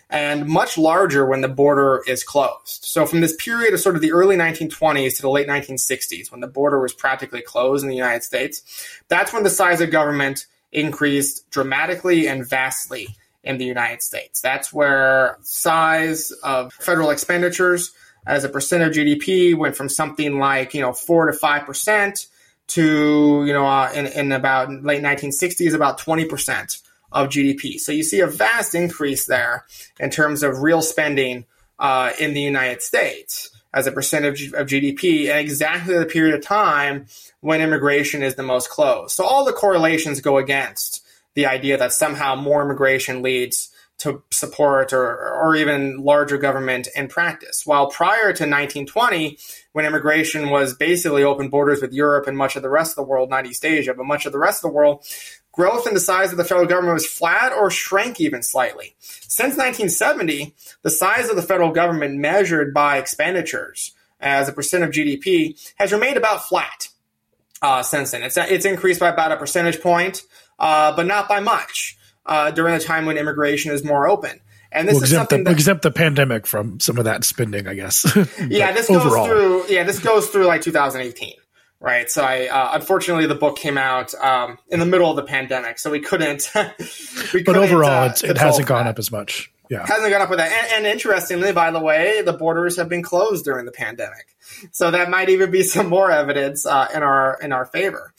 and 0.08 0.46
much 0.46 0.78
larger 0.78 1.26
when 1.26 1.40
the 1.40 1.48
border 1.48 2.02
is 2.06 2.22
closed. 2.22 2.84
So, 2.84 3.06
from 3.06 3.20
this 3.20 3.34
period 3.36 3.74
of 3.74 3.80
sort 3.80 3.96
of 3.96 4.02
the 4.02 4.12
early 4.12 4.36
1920s 4.36 5.16
to 5.16 5.22
the 5.22 5.30
late 5.30 5.48
1960s, 5.48 6.30
when 6.30 6.40
the 6.40 6.46
border 6.46 6.80
was 6.80 6.92
practically 6.92 7.42
closed 7.42 7.82
in 7.82 7.90
the 7.90 7.96
United 7.96 8.22
States, 8.22 8.62
that's 9.08 9.32
when 9.32 9.42
the 9.42 9.50
size 9.50 9.80
of 9.80 9.90
government 9.90 10.46
increased 10.72 11.50
dramatically 11.50 12.28
and 12.28 12.48
vastly 12.48 13.08
in 13.42 13.58
the 13.58 13.64
United 13.64 14.02
States. 14.02 14.40
That's 14.40 14.72
where 14.72 15.38
size 15.42 16.32
of 16.42 16.72
federal 16.72 17.10
expenditures 17.10 17.92
as 18.26 18.44
a 18.44 18.48
percent 18.48 18.82
of 18.82 18.92
GDP 18.92 19.56
went 19.56 19.76
from 19.76 19.88
something 19.88 20.38
like, 20.38 20.74
you 20.74 20.80
know, 20.80 20.92
4 20.92 21.30
to 21.30 21.38
5% 21.38 22.26
to, 22.68 23.44
you 23.46 23.52
know, 23.52 23.66
uh, 23.66 23.90
in, 23.94 24.06
in 24.06 24.32
about 24.32 24.70
late 24.82 25.02
1960s, 25.02 25.74
about 25.74 26.00
20% 26.00 26.82
of 27.12 27.28
GDP. 27.28 27.78
So 27.78 27.92
you 27.92 28.02
see 28.02 28.20
a 28.20 28.26
vast 28.26 28.74
increase 28.74 29.26
there 29.26 29.64
in 29.98 30.10
terms 30.10 30.42
of 30.42 30.62
real 30.62 30.82
spending 30.82 31.44
uh, 31.78 32.12
in 32.18 32.34
the 32.34 32.40
United 32.40 32.82
States 32.82 33.50
as 33.72 33.86
a 33.86 33.92
percentage 33.92 34.52
of 34.52 34.66
GDP 34.66 35.28
and 35.28 35.38
exactly 35.38 35.98
the 35.98 36.06
period 36.06 36.34
of 36.34 36.42
time 36.42 37.06
when 37.40 37.60
immigration 37.60 38.22
is 38.22 38.34
the 38.34 38.42
most 38.42 38.70
closed. 38.70 39.14
So 39.14 39.24
all 39.24 39.44
the 39.44 39.52
correlations 39.52 40.20
go 40.20 40.38
against 40.38 41.04
the 41.34 41.46
idea 41.46 41.76
that 41.76 41.92
somehow 41.92 42.34
more 42.34 42.62
immigration 42.62 43.22
leads 43.22 43.70
to 43.98 44.22
support 44.30 44.92
or, 44.92 45.34
or 45.34 45.56
even 45.56 45.98
larger 45.98 46.36
government 46.36 46.88
in 46.94 47.08
practice. 47.08 47.62
While 47.64 47.88
prior 47.88 48.32
to 48.32 48.44
1920, 48.44 49.38
when 49.72 49.86
immigration 49.86 50.50
was 50.50 50.74
basically 50.74 51.22
open 51.22 51.48
borders 51.48 51.80
with 51.80 51.92
Europe 51.92 52.26
and 52.26 52.36
much 52.36 52.56
of 52.56 52.62
the 52.62 52.68
rest 52.68 52.92
of 52.92 52.96
the 52.96 53.08
world, 53.08 53.30
not 53.30 53.46
East 53.46 53.64
Asia, 53.64 53.94
but 53.94 54.04
much 54.04 54.26
of 54.26 54.32
the 54.32 54.38
rest 54.38 54.64
of 54.64 54.70
the 54.70 54.74
world, 54.74 55.04
growth 55.56 55.86
in 55.86 55.94
the 55.94 56.00
size 56.00 56.30
of 56.30 56.36
the 56.36 56.44
federal 56.44 56.66
government 56.66 56.94
was 56.94 57.06
flat 57.06 57.52
or 57.52 57.70
shrank 57.70 58.20
even 58.20 58.42
slightly. 58.42 58.94
Since 59.00 59.56
1970, 59.56 60.54
the 60.82 60.90
size 60.90 61.28
of 61.28 61.36
the 61.36 61.42
federal 61.42 61.72
government 61.72 62.16
measured 62.18 62.72
by 62.72 62.98
expenditures 62.98 63.92
as 64.20 64.48
a 64.48 64.52
percent 64.52 64.84
of 64.84 64.90
GDP 64.90 65.58
has 65.76 65.92
remained 65.92 66.16
about 66.16 66.44
flat 66.44 66.88
uh, 67.62 67.82
since 67.82 68.12
then. 68.12 68.22
It's, 68.22 68.36
it's 68.36 68.66
increased 68.66 69.00
by 69.00 69.08
about 69.08 69.32
a 69.32 69.36
percentage 69.36 69.80
point, 69.80 70.22
uh, 70.58 70.94
but 70.94 71.06
not 71.06 71.28
by 71.28 71.40
much 71.40 71.96
uh, 72.26 72.50
during 72.50 72.74
the 72.74 72.84
time 72.84 73.06
when 73.06 73.16
immigration 73.16 73.72
is 73.72 73.82
more 73.82 74.06
open. 74.06 74.40
And 74.70 74.86
this 74.86 74.94
we'll 74.94 75.04
is 75.04 75.10
exempt 75.10 75.30
something 75.30 75.44
the, 75.44 75.50
that, 75.50 75.56
exempt 75.56 75.82
the 75.82 75.90
pandemic 75.90 76.46
from 76.46 76.80
some 76.80 76.98
of 76.98 77.04
that 77.04 77.24
spending, 77.24 77.66
I 77.66 77.74
guess. 77.74 78.04
yeah, 78.48 78.72
this 78.72 78.88
goes 78.88 79.26
through. 79.26 79.66
Yeah, 79.68 79.84
this 79.84 80.00
goes 80.00 80.28
through 80.28 80.46
like 80.46 80.60
2018 80.60 81.32
right? 81.80 82.10
So 82.10 82.22
I 82.22 82.46
uh, 82.46 82.70
unfortunately 82.74 83.26
the 83.26 83.34
book 83.34 83.56
came 83.56 83.78
out 83.78 84.14
um, 84.14 84.58
in 84.68 84.80
the 84.80 84.86
middle 84.86 85.10
of 85.10 85.16
the 85.16 85.22
pandemic, 85.22 85.78
so 85.78 85.90
we 85.90 86.00
couldn't. 86.00 86.50
we 86.54 86.62
but 86.62 87.32
couldn't, 87.32 87.56
overall, 87.56 88.10
uh, 88.10 88.14
it 88.24 88.38
hasn't 88.38 88.68
gone 88.68 88.84
that. 88.84 88.90
up 88.90 88.98
as 88.98 89.10
much. 89.10 89.52
Yeah, 89.68 89.84
hasn't 89.84 90.10
gone 90.10 90.22
up 90.22 90.30
with 90.30 90.38
that. 90.38 90.52
And, 90.52 90.86
and, 90.86 90.86
interestingly, 90.86 91.50
by 91.52 91.72
the 91.72 91.80
way, 91.80 92.22
the 92.22 92.32
borders 92.32 92.76
have 92.76 92.88
been 92.88 93.02
closed 93.02 93.44
during 93.44 93.66
the 93.66 93.72
pandemic, 93.72 94.36
so 94.70 94.92
that 94.92 95.10
might 95.10 95.28
even 95.28 95.50
be 95.50 95.62
some 95.64 95.88
more 95.88 96.10
evidence 96.10 96.64
uh, 96.66 96.86
in 96.94 97.02
our 97.02 97.38
in 97.42 97.52
our 97.52 97.66
favor. 97.66 98.12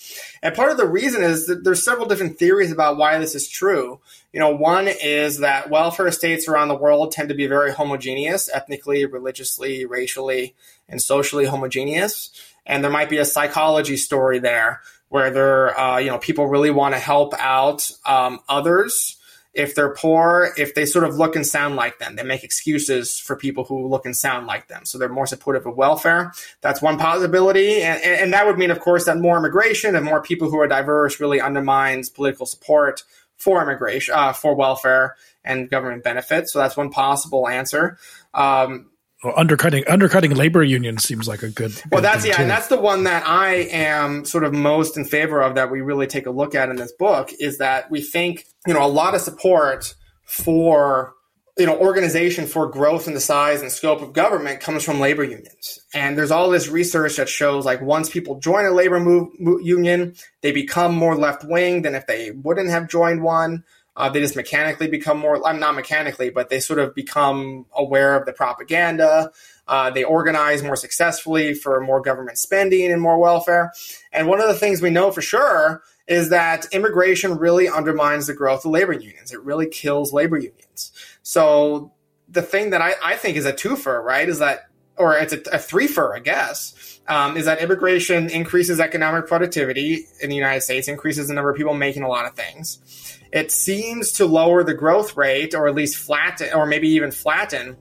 And 0.44 0.54
part 0.54 0.72
of 0.72 0.78
the 0.78 0.88
reason 0.88 1.24
is 1.24 1.48
that 1.48 1.64
there's 1.64 1.84
several 1.84 2.06
different 2.06 2.38
theories 2.38 2.72
about 2.72 2.98
why 2.98 3.18
this 3.18 3.34
is 3.34 3.48
true. 3.48 4.02
You 4.34 4.42
know, 4.42 4.56
one 4.56 4.88
is 4.88 5.40
that 5.40 5.70
welfare 5.70 6.12
states 6.12 6.48
around 6.48 6.68
the 6.68 6.76
world 6.76 7.12
tend 7.12 7.30
to 7.30 7.36
be 7.36 7.48
very 7.48 7.72
homogeneous, 7.72 8.50
ethnically, 8.54 9.06
religiously, 9.06 9.86
racially, 9.86 10.54
and 10.90 11.02
socially 11.02 11.46
homogeneous 11.46 12.30
and 12.68 12.84
there 12.84 12.92
might 12.92 13.10
be 13.10 13.18
a 13.18 13.26
psychology 13.26 13.98
story 13.98 14.40
there 14.40 14.82
where 15.10 15.32
there, 15.32 15.80
uh, 15.80 15.98
you 15.98 16.12
know, 16.12 16.20
people 16.20 16.48
really 16.48 16.70
want 16.70 16.94
to 16.94 17.00
help 17.00 17.34
out 17.40 17.90
um, 18.06 18.40
others 18.48 19.18
if 19.54 19.74
they're 19.74 19.94
poor, 19.94 20.52
if 20.56 20.76
they 20.76 20.86
sort 20.86 21.04
of 21.04 21.16
look 21.16 21.36
and 21.36 21.48
sound 21.48 21.76
like 21.76 21.98
them. 21.98 22.16
They 22.16 22.24
make 22.24 22.44
excuses 22.44 23.18
for 23.18 23.36
people 23.36 23.64
who 23.64 23.88
look 23.88 24.06
and 24.06 24.16
sound 24.16 24.46
like 24.46 24.68
them. 24.68 24.86
So 24.86 24.98
they're 24.98 25.10
more 25.10 25.26
supportive 25.26 25.66
of 25.66 25.76
welfare. 25.76 26.32
That's 26.62 26.82
one 26.82 27.00
possibility. 27.00 27.82
And, 27.82 28.00
and 28.04 28.34
that 28.34 28.46
would 28.46 28.60
mean, 28.60 28.70
of 28.70 28.80
course, 28.80 29.06
that 29.06 29.18
more 29.18 29.38
immigration 29.38 29.96
and 29.96 30.06
more 30.06 30.22
people 30.22 30.52
who 30.52 30.60
are 30.60 30.68
diverse 30.68 31.20
really 31.20 31.42
undermines 31.42 32.10
political 32.10 32.46
support 32.46 33.02
for 33.38 33.62
immigration, 33.64 34.14
uh, 34.16 34.34
for 34.34 34.54
welfare 34.56 35.16
and 35.44 35.70
government 35.70 36.04
benefits. 36.04 36.54
So 36.54 36.60
that's 36.60 36.78
one 36.78 36.92
possible 36.92 37.48
answer. 37.48 37.98
Um, 38.36 38.92
well, 39.28 39.36
undercutting 39.38 39.84
undercutting 39.88 40.36
labor 40.36 40.64
unions 40.64 41.04
seems 41.04 41.28
like 41.28 41.44
a 41.44 41.50
good. 41.50 41.74
Well, 41.92 42.02
that's 42.02 42.26
yeah, 42.26 42.38
too. 42.38 42.44
and 42.44 42.50
that's 42.50 42.68
the 42.68 42.80
one 42.80 43.04
that 43.04 43.28
I 43.28 43.68
am 43.72 44.24
sort 44.24 44.46
of 44.46 44.54
most 44.54 44.96
in 44.96 45.04
favor 45.04 45.42
of 45.42 45.56
that 45.56 45.70
we 45.70 45.82
really 45.82 46.08
take 46.08 46.28
a 46.28 46.32
look 46.32 46.56
at 46.56 46.70
in 46.70 46.78
this 46.78 46.94
book 46.94 47.32
is 47.38 47.58
that 47.58 47.92
we 47.92 48.00
think 48.00 48.46
you 48.66 48.74
know 48.74 48.86
a 48.86 48.88
lot 48.88 49.16
of 49.16 49.22
support 49.22 49.96
for 50.24 51.14
you 51.58 51.66
know 51.66 51.78
organization 51.78 52.48
for 52.48 52.68
growth 52.68 53.06
in 53.06 53.16
the 53.16 53.20
size 53.20 53.62
and 53.62 53.70
scope 53.70 54.02
of 54.02 54.14
government 54.14 54.62
comes 54.62 54.86
from 54.86 55.02
labor 55.02 55.26
unions 55.26 55.80
and 55.94 56.18
there's 56.18 56.32
all 56.32 56.50
this 56.50 56.70
research 56.70 57.18
that 57.18 57.28
shows 57.28 57.66
like 57.66 57.82
once 57.82 58.10
people 58.10 58.40
join 58.40 58.66
a 58.66 58.72
labor 58.72 59.00
move, 59.02 59.28
union 59.62 60.16
they 60.42 60.54
become 60.54 60.96
more 60.96 61.18
left 61.18 61.44
wing 61.44 61.82
than 61.82 61.96
if 61.96 62.08
they 62.08 62.32
wouldn't 62.32 62.70
have 62.70 62.88
joined 62.88 63.22
one 63.22 63.62
uh, 63.98 64.08
they 64.10 64.20
just 64.22 64.36
mechanically 64.36 64.88
become 64.88 65.18
more, 65.18 65.46
I'm 65.46 65.60
not 65.60 65.76
mechanically, 65.76 66.30
but 66.30 66.50
they 66.50 66.60
sort 66.60 66.78
of 66.78 66.94
become 66.94 67.66
aware 67.74 68.16
of 68.16 68.28
the 68.28 68.32
propaganda. 68.32 69.32
Uh, 69.68 69.90
they 69.90 70.04
organize 70.04 70.62
more 70.62 70.76
successfully 70.76 71.56
for 71.56 71.82
more 71.82 72.00
government 72.00 72.38
spending 72.38 72.92
and 72.92 73.02
more 73.02 73.18
welfare. 73.18 73.74
And 74.14 74.28
one 74.28 74.40
of 74.40 74.48
the 74.48 74.54
things 74.54 74.82
we 74.82 74.92
know 74.92 75.12
for 75.12 75.22
sure 75.22 75.82
is 76.08 76.30
that 76.30 76.68
immigration 76.72 77.38
really 77.38 77.68
undermines 77.68 78.28
the 78.28 78.34
growth 78.34 78.64
of 78.66 78.72
labor 78.72 78.94
unions. 78.94 79.34
It 79.34 79.42
really 79.42 79.68
kills 79.68 80.14
labor 80.14 80.38
unions. 80.38 80.92
So 81.24 81.92
the 82.30 82.44
thing 82.44 82.70
that 82.70 82.82
I, 82.82 82.94
I 83.04 83.16
think 83.16 83.36
is 83.36 83.46
a 83.46 83.52
twofer, 83.52 84.02
right, 84.02 84.30
is 84.30 84.40
that, 84.40 84.70
or 84.96 85.18
it's 85.18 85.34
a, 85.34 85.38
a 85.38 85.58
threefer, 85.58 86.16
I 86.16 86.20
guess, 86.20 86.97
um, 87.08 87.38
is 87.38 87.46
that 87.46 87.62
immigration 87.62 88.30
increases 88.30 88.80
economic 88.80 89.28
productivity 89.28 90.06
in 90.22 90.30
the 90.30 90.36
United 90.36 90.62
States, 90.62 90.88
increases 90.88 91.28
the 91.28 91.34
number 91.34 91.50
of 91.50 91.58
people 91.58 91.74
making 91.74 92.04
a 92.04 92.10
lot 92.10 92.26
of 92.26 92.34
things 92.34 93.18
it 93.32 93.52
seems 93.52 94.14
to 94.14 94.26
lower 94.26 94.64
the 94.64 94.74
growth 94.74 95.18
rate 95.18 95.54
or 95.54 95.68
at 95.68 95.76
least 95.76 95.98
flatten 95.98 96.54
or 96.54 96.66
maybe 96.66 96.90
even 96.90 97.12
flatten 97.12 97.78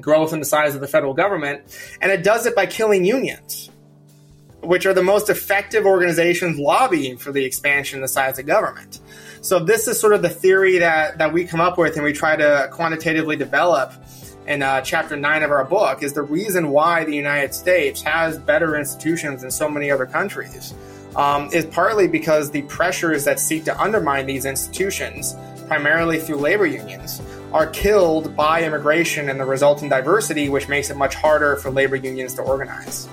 growth 0.00 0.32
in 0.32 0.38
the 0.38 0.44
size 0.44 0.74
of 0.74 0.80
the 0.80 0.88
federal 0.88 1.14
government. 1.14 1.62
And 2.00 2.10
it 2.10 2.24
does 2.24 2.46
it 2.46 2.56
by 2.56 2.66
killing 2.66 3.04
unions, 3.04 3.70
which 4.60 4.86
are 4.86 4.94
the 4.94 5.02
most 5.02 5.28
effective 5.28 5.86
organizations 5.86 6.58
lobbying 6.58 7.18
for 7.18 7.30
the 7.30 7.44
expansion 7.44 7.98
of 7.98 8.02
the 8.02 8.08
size 8.08 8.38
of 8.38 8.46
government. 8.46 9.00
So 9.42 9.58
this 9.58 9.88
is 9.88 10.00
sort 10.00 10.14
of 10.14 10.22
the 10.22 10.30
theory 10.30 10.78
that, 10.78 11.18
that 11.18 11.32
we 11.32 11.44
come 11.44 11.60
up 11.60 11.78
with 11.78 11.96
and 11.96 12.04
we 12.04 12.12
try 12.12 12.36
to 12.36 12.68
quantitatively 12.72 13.36
develop 13.36 13.92
in 14.46 14.62
uh, 14.62 14.80
chapter 14.80 15.16
nine 15.16 15.42
of 15.42 15.50
our 15.50 15.64
book 15.64 16.02
is 16.02 16.12
the 16.12 16.22
reason 16.22 16.70
why 16.70 17.04
the 17.04 17.14
United 17.14 17.54
States 17.54 18.02
has 18.02 18.38
better 18.38 18.76
institutions 18.76 19.42
than 19.42 19.50
so 19.50 19.68
many 19.68 19.90
other 19.90 20.06
countries 20.06 20.74
um, 21.16 21.48
is 21.52 21.64
partly 21.66 22.08
because 22.08 22.50
the 22.50 22.62
pressures 22.62 23.24
that 23.24 23.38
seek 23.38 23.64
to 23.64 23.80
undermine 23.80 24.26
these 24.26 24.44
institutions, 24.44 25.36
primarily 25.66 26.18
through 26.18 26.36
labor 26.36 26.66
unions, 26.66 27.20
are 27.52 27.66
killed 27.66 28.34
by 28.34 28.62
immigration 28.62 29.28
and 29.28 29.38
the 29.38 29.44
resultant 29.44 29.90
diversity, 29.90 30.48
which 30.48 30.68
makes 30.68 30.90
it 30.90 30.96
much 30.96 31.14
harder 31.14 31.56
for 31.56 31.70
labor 31.70 31.96
unions 31.96 32.34
to 32.34 32.42
organize. 32.42 33.08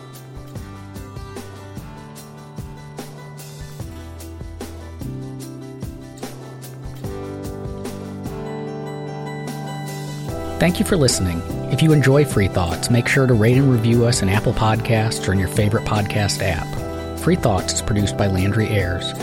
Thank 10.59 10.77
you 10.77 10.85
for 10.85 10.97
listening. 10.97 11.41
If 11.71 11.81
you 11.81 11.93
enjoy 11.93 12.25
Free 12.25 12.49
Thoughts, 12.49 12.89
make 12.89 13.07
sure 13.07 13.25
to 13.25 13.33
rate 13.33 13.55
and 13.55 13.71
review 13.71 14.05
us 14.05 14.21
in 14.21 14.27
Apple 14.27 14.51
Podcasts 14.51 15.25
or 15.25 15.31
in 15.31 15.39
your 15.39 15.47
favorite 15.47 15.85
podcast 15.85 16.41
app. 16.43 16.67
Free 17.19 17.37
Thoughts 17.37 17.75
is 17.75 17.81
produced 17.81 18.17
by 18.17 18.27
Landry 18.27 18.67
Ayres. 18.67 19.13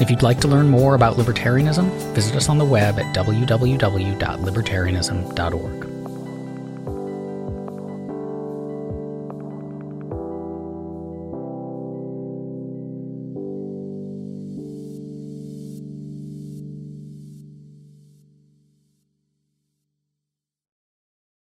If 0.00 0.10
you'd 0.10 0.22
like 0.22 0.40
to 0.40 0.48
learn 0.48 0.70
more 0.70 0.94
about 0.94 1.18
libertarianism, 1.18 1.90
visit 2.14 2.34
us 2.34 2.48
on 2.48 2.56
the 2.56 2.64
web 2.64 2.98
at 2.98 3.14
www.libertarianism.org. 3.14 5.85